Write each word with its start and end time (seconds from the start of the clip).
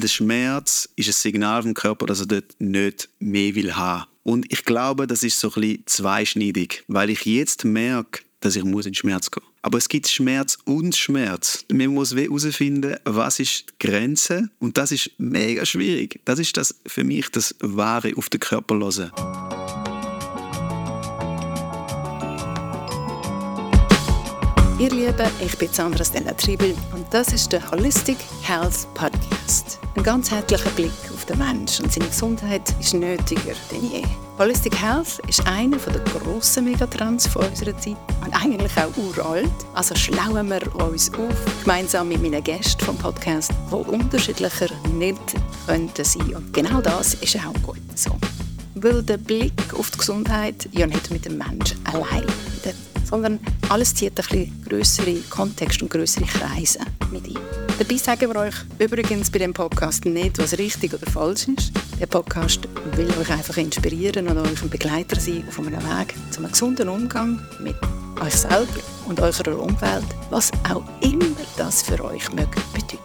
Der 0.00 0.06
Schmerz 0.06 0.88
ist 0.94 1.08
ein 1.08 1.12
Signal 1.12 1.62
vom 1.62 1.74
Körper, 1.74 2.06
dass 2.06 2.20
er 2.20 2.26
dort 2.26 2.54
nicht 2.60 3.08
mehr 3.18 3.56
will 3.56 3.74
haben. 3.74 4.06
Und 4.22 4.46
ich 4.52 4.64
glaube, 4.64 5.08
das 5.08 5.24
ist 5.24 5.40
so 5.40 5.48
ein 5.48 5.60
bisschen 5.60 5.82
zweischneidig, 5.86 6.84
weil 6.86 7.10
ich 7.10 7.24
jetzt 7.24 7.64
merke, 7.64 8.22
dass 8.38 8.54
ich 8.54 8.62
muss 8.62 8.86
in 8.86 8.94
Schmerz 8.94 9.28
gehen. 9.28 9.42
Aber 9.62 9.76
es 9.76 9.88
gibt 9.88 10.06
Schmerz 10.06 10.56
und 10.64 10.94
Schmerz. 10.94 11.64
Man 11.72 11.88
muss 11.88 12.14
herausfinden, 12.14 12.96
was 13.04 13.40
ist 13.40 13.64
die 13.70 13.88
Grenze 13.88 14.48
und 14.60 14.78
das 14.78 14.92
ist 14.92 15.10
mega 15.18 15.66
schwierig. 15.66 16.20
Das 16.24 16.38
ist 16.38 16.56
das 16.56 16.76
für 16.86 17.02
mich 17.02 17.30
das 17.30 17.56
Wahre 17.58 18.12
auf 18.16 18.28
den 18.28 18.38
Körper 18.38 18.76
hören. 18.76 19.57
Ihr 24.78 24.90
Lieben, 24.90 25.26
ich 25.44 25.58
bin 25.58 25.72
Sandra 25.72 26.04
Stella 26.04 26.32
Tribel 26.34 26.72
und 26.94 27.04
das 27.10 27.32
ist 27.32 27.50
der 27.50 27.68
Holistic 27.72 28.16
Health 28.42 28.86
Podcast. 28.94 29.80
Ein 29.96 30.04
ganzheitlicher 30.04 30.70
Blick 30.70 30.92
auf 31.12 31.24
den 31.24 31.38
Menschen 31.38 31.86
und 31.86 31.92
seine 31.92 32.06
Gesundheit 32.06 32.62
ist 32.78 32.94
nötiger 32.94 33.54
denn 33.72 33.90
je. 33.90 34.04
Holistic 34.38 34.80
Health 34.80 35.18
ist 35.26 35.44
einer 35.48 35.78
der 35.78 36.00
grossen 36.04 36.66
Megatrends 36.66 37.26
unserer 37.34 37.76
Zeit 37.76 37.96
und 38.24 38.32
eigentlich 38.32 38.70
auch 38.76 38.96
uralt. 38.96 39.50
Also 39.74 39.96
schlauen 39.96 40.48
wir 40.48 40.74
uns 40.76 41.12
auf, 41.14 41.64
gemeinsam 41.64 42.10
mit 42.10 42.22
meinen 42.22 42.44
Gästen 42.44 42.84
vom 42.84 42.96
Podcast, 42.96 43.50
die 43.72 43.74
unterschiedlicher 43.74 44.68
nicht 44.92 45.18
könnten 45.66 46.04
sein. 46.04 46.36
Und 46.36 46.54
genau 46.54 46.80
das 46.80 47.14
ist 47.14 47.34
auch 47.34 47.62
gut 47.64 47.80
so. 47.96 48.16
Weil 48.76 49.02
der 49.02 49.18
Blick 49.18 49.74
auf 49.76 49.90
die 49.90 49.98
Gesundheit 49.98 50.68
ja 50.70 50.86
nicht 50.86 51.10
mit 51.10 51.24
dem 51.24 51.36
Menschen 51.36 51.84
allein 51.84 52.24
sondern 53.08 53.38
alles 53.68 53.94
zieht 53.94 54.12
ein 54.12 54.14
bisschen 54.14 54.64
größere 54.68 55.14
Kontext 55.30 55.82
und 55.82 55.90
größere 55.90 56.24
Kreise 56.24 56.80
mit 57.10 57.26
ein. 57.26 57.36
Dabei 57.78 57.96
sagen 57.96 58.32
wir 58.32 58.40
euch 58.40 58.54
übrigens 58.78 59.30
bei 59.30 59.38
dem 59.38 59.54
Podcast 59.54 60.04
nicht, 60.04 60.38
was 60.38 60.58
richtig 60.58 60.92
oder 60.92 61.10
falsch 61.10 61.48
ist. 61.48 61.72
Der 62.00 62.06
Podcast 62.06 62.68
will 62.96 63.08
euch 63.20 63.30
einfach 63.30 63.56
inspirieren 63.56 64.28
und 64.28 64.38
euch 64.38 64.62
ein 64.62 64.70
Begleiter 64.70 65.18
sein 65.18 65.44
auf 65.48 65.58
einem 65.58 65.74
Weg 65.74 66.14
zu 66.30 66.40
einem 66.40 66.50
gesunden 66.50 66.88
Umgang 66.88 67.40
mit 67.60 67.76
euch 68.20 68.34
selber 68.34 68.66
und 69.06 69.20
eurer 69.20 69.60
Umwelt, 69.60 70.06
was 70.30 70.50
auch 70.68 70.82
immer 71.00 71.24
das 71.56 71.82
für 71.82 72.02
euch 72.04 72.32
möge 72.32 72.60
bedeuten. 72.74 72.98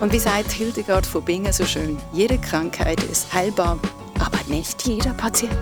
Und 0.00 0.12
wie 0.12 0.18
sagt 0.18 0.52
Hildegard 0.52 1.06
von 1.06 1.24
Bingen 1.24 1.52
so 1.52 1.64
schön, 1.64 1.96
jede 2.12 2.38
Krankheit 2.38 3.02
ist 3.04 3.32
heilbar, 3.32 3.78
aber 4.18 4.38
nicht 4.48 4.86
jeder 4.86 5.14
Patient. 5.14 5.52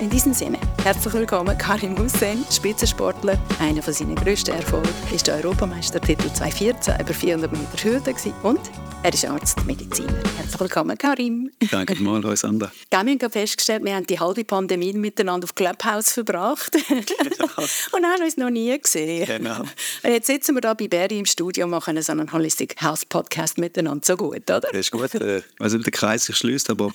In 0.00 0.08
diesem 0.08 0.32
Sinne, 0.32 0.56
herzlich 0.82 1.12
willkommen 1.12 1.58
Karim 1.58 1.94
Hussein, 1.98 2.42
Spitzensportler. 2.50 3.38
Einer 3.58 3.82
von 3.82 3.92
seinen 3.92 4.14
grössten 4.14 4.52
Erfolgen 4.52 4.88
ist 5.14 5.26
der 5.26 5.34
Europameistertitel 5.34 6.32
2014 6.32 7.00
über 7.00 7.12
400 7.12 7.52
Meter 7.52 7.84
Hürde 7.84 8.14
und 8.42 8.60
er 9.02 9.14
ist 9.14 9.24
Arzt, 9.24 9.64
Mediziner. 9.64 10.12
Herzlich 10.36 10.60
willkommen, 10.60 10.96
Karim. 10.98 11.50
Danke 11.70 11.94
mal, 12.02 12.22
Alexander. 12.24 12.70
Wir 12.90 12.98
haben 12.98 13.30
festgestellt, 13.30 13.82
wir 13.84 13.94
haben 13.94 14.06
die 14.06 14.18
halbe 14.18 14.44
Pandemie 14.44 14.92
miteinander 14.92 15.44
auf 15.44 15.54
Clubhouse 15.54 16.12
verbracht 16.12 16.72
genau. 16.72 17.46
und 17.92 18.04
haben 18.04 18.22
uns 18.22 18.36
noch 18.36 18.50
nie 18.50 18.78
gesehen. 18.78 19.26
Genau. 19.26 19.60
Und 19.60 20.10
jetzt 20.10 20.26
sitzen 20.26 20.54
wir 20.54 20.60
da 20.60 20.74
bei 20.74 20.88
Berry 20.88 21.18
im 21.18 21.24
Studio 21.24 21.64
und 21.64 21.70
machen 21.70 22.00
so 22.02 22.12
einen 22.12 22.30
Holistic 22.30 22.80
Health 22.80 23.08
Podcast 23.08 23.58
miteinander. 23.58 24.04
So 24.04 24.16
gut, 24.16 24.50
oder? 24.50 24.60
Das 24.60 24.74
ist 24.74 24.90
gut. 24.90 25.14
Äh, 25.14 25.42
ob 25.58 25.68
der 25.70 25.92
Kreis 25.92 26.26
sich 26.26 26.36
schließt, 26.36 26.68
aber 26.70 26.92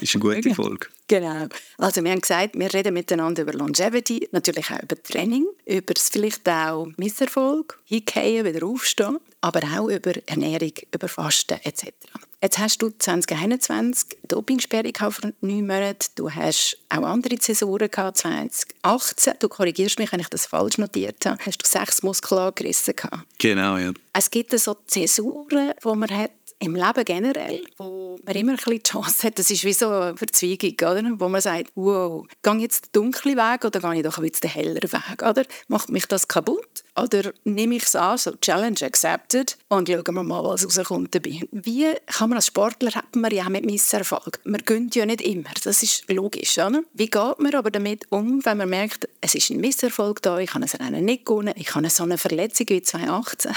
ist 0.00 0.14
eine 0.14 0.22
gute 0.22 0.54
Folge. 0.54 0.86
Genau. 1.08 1.46
Also 1.76 2.02
wir 2.02 2.10
haben 2.10 2.20
gesagt, 2.20 2.58
wir 2.58 2.72
reden 2.72 2.94
miteinander 2.94 3.42
über 3.42 3.52
Longevity, 3.52 4.28
natürlich 4.32 4.70
auch 4.70 4.82
über 4.82 5.02
Training, 5.02 5.46
über 5.66 5.94
das 5.94 6.08
vielleicht 6.08 6.48
auch 6.48 6.88
Misserfolg, 6.96 7.78
Hinkehen, 7.84 8.46
wieder 8.46 8.66
aufstehen, 8.66 9.18
aber 9.40 9.60
auch 9.76 9.88
über 9.88 10.12
Ernährung, 10.26 10.72
über 10.92 11.08
Fasten 11.08 11.58
etc. 11.62 11.92
Jetzt 12.40 12.58
hast 12.58 12.82
du 12.82 12.90
2021 12.96 14.18
Dopingsperre 14.28 14.92
vor 14.96 15.32
neun 15.40 15.66
Monaten. 15.66 16.06
Du 16.14 16.30
hast 16.30 16.78
auch 16.88 17.02
andere 17.02 17.36
Zäsuren 17.38 17.90
gehabt, 17.90 18.18
2018. 18.18 19.34
Du 19.40 19.48
korrigierst 19.48 19.98
mich, 19.98 20.12
wenn 20.12 20.20
ich 20.20 20.28
das 20.28 20.46
falsch 20.46 20.78
notiert 20.78 21.26
habe. 21.26 21.38
Hast 21.44 21.58
du 21.58 21.68
sechs 21.68 22.02
Muskeln 22.04 22.40
angerissen 22.40 22.94
gehabt. 22.94 23.26
Genau, 23.38 23.76
ja. 23.76 23.92
Es 24.12 24.30
gibt 24.30 24.56
so 24.58 24.76
Zäsuren, 24.86 25.72
die 25.82 25.88
man 25.88 26.10
hat, 26.10 26.30
im 26.60 26.74
Leben 26.74 27.04
generell, 27.04 27.64
wo 27.76 28.18
man 28.24 28.34
immer 28.34 28.52
ein 28.52 28.56
bisschen 28.56 28.72
die 28.72 28.82
Chance 28.82 29.26
hat, 29.26 29.38
das 29.38 29.50
ist 29.50 29.64
wie 29.64 29.72
so 29.72 29.88
eine 29.88 30.16
Verzweigung, 30.16 30.74
oder? 30.90 31.02
wo 31.18 31.28
man 31.28 31.40
sagt, 31.40 31.70
wow, 31.74 32.26
gehe 32.42 32.56
ich 32.56 32.62
jetzt 32.62 32.86
den 32.86 32.92
dunklen 32.92 33.36
Weg 33.36 33.64
oder 33.64 33.80
gehe 33.80 33.96
ich 33.96 34.02
doch 34.02 34.18
ein 34.18 34.30
den 34.30 34.50
helleren 34.50 34.92
Weg? 34.92 35.22
Oder? 35.22 35.44
Macht 35.68 35.88
mich 35.90 36.06
das 36.06 36.26
kaputt? 36.26 36.84
Oder 36.96 37.32
nehme 37.44 37.76
ich 37.76 37.84
es 37.84 37.94
an, 37.94 38.18
so 38.18 38.32
Challenge 38.32 38.82
accepted 38.82 39.56
und 39.68 39.88
schauen 39.88 40.14
wir 40.14 40.22
mal, 40.24 40.42
was 40.42 40.64
rauskommt 40.64 41.14
dabei. 41.14 41.42
Wie 41.52 41.86
kann 42.06 42.30
man 42.30 42.38
als 42.38 42.46
Sportler, 42.46 42.92
hat 42.92 43.14
man 43.14 43.30
ja 43.30 43.44
auch 43.44 43.50
mit 43.50 43.64
Misserfolg. 43.64 44.40
Man 44.44 44.62
gönnt 44.64 44.96
ja 44.96 45.06
nicht 45.06 45.20
immer, 45.20 45.50
das 45.62 45.82
ist 45.82 46.10
logisch. 46.10 46.58
Oder? 46.58 46.82
Wie 46.92 47.08
geht 47.08 47.38
man 47.38 47.54
aber 47.54 47.70
damit 47.70 48.10
um, 48.10 48.44
wenn 48.44 48.58
man 48.58 48.68
merkt, 48.68 49.08
es 49.20 49.36
ist 49.36 49.50
ein 49.50 49.60
Misserfolg 49.60 50.22
da, 50.22 50.38
ich 50.38 50.52
habe 50.54 50.64
ein 50.64 50.82
Rennen 50.82 51.04
nicht 51.04 51.24
gewonnen, 51.24 51.54
ich 51.56 51.72
habe 51.74 51.88
so 51.88 52.02
eine 52.02 52.18
Verletzung 52.18 52.68
wie 52.70 52.82
2018 52.82 53.52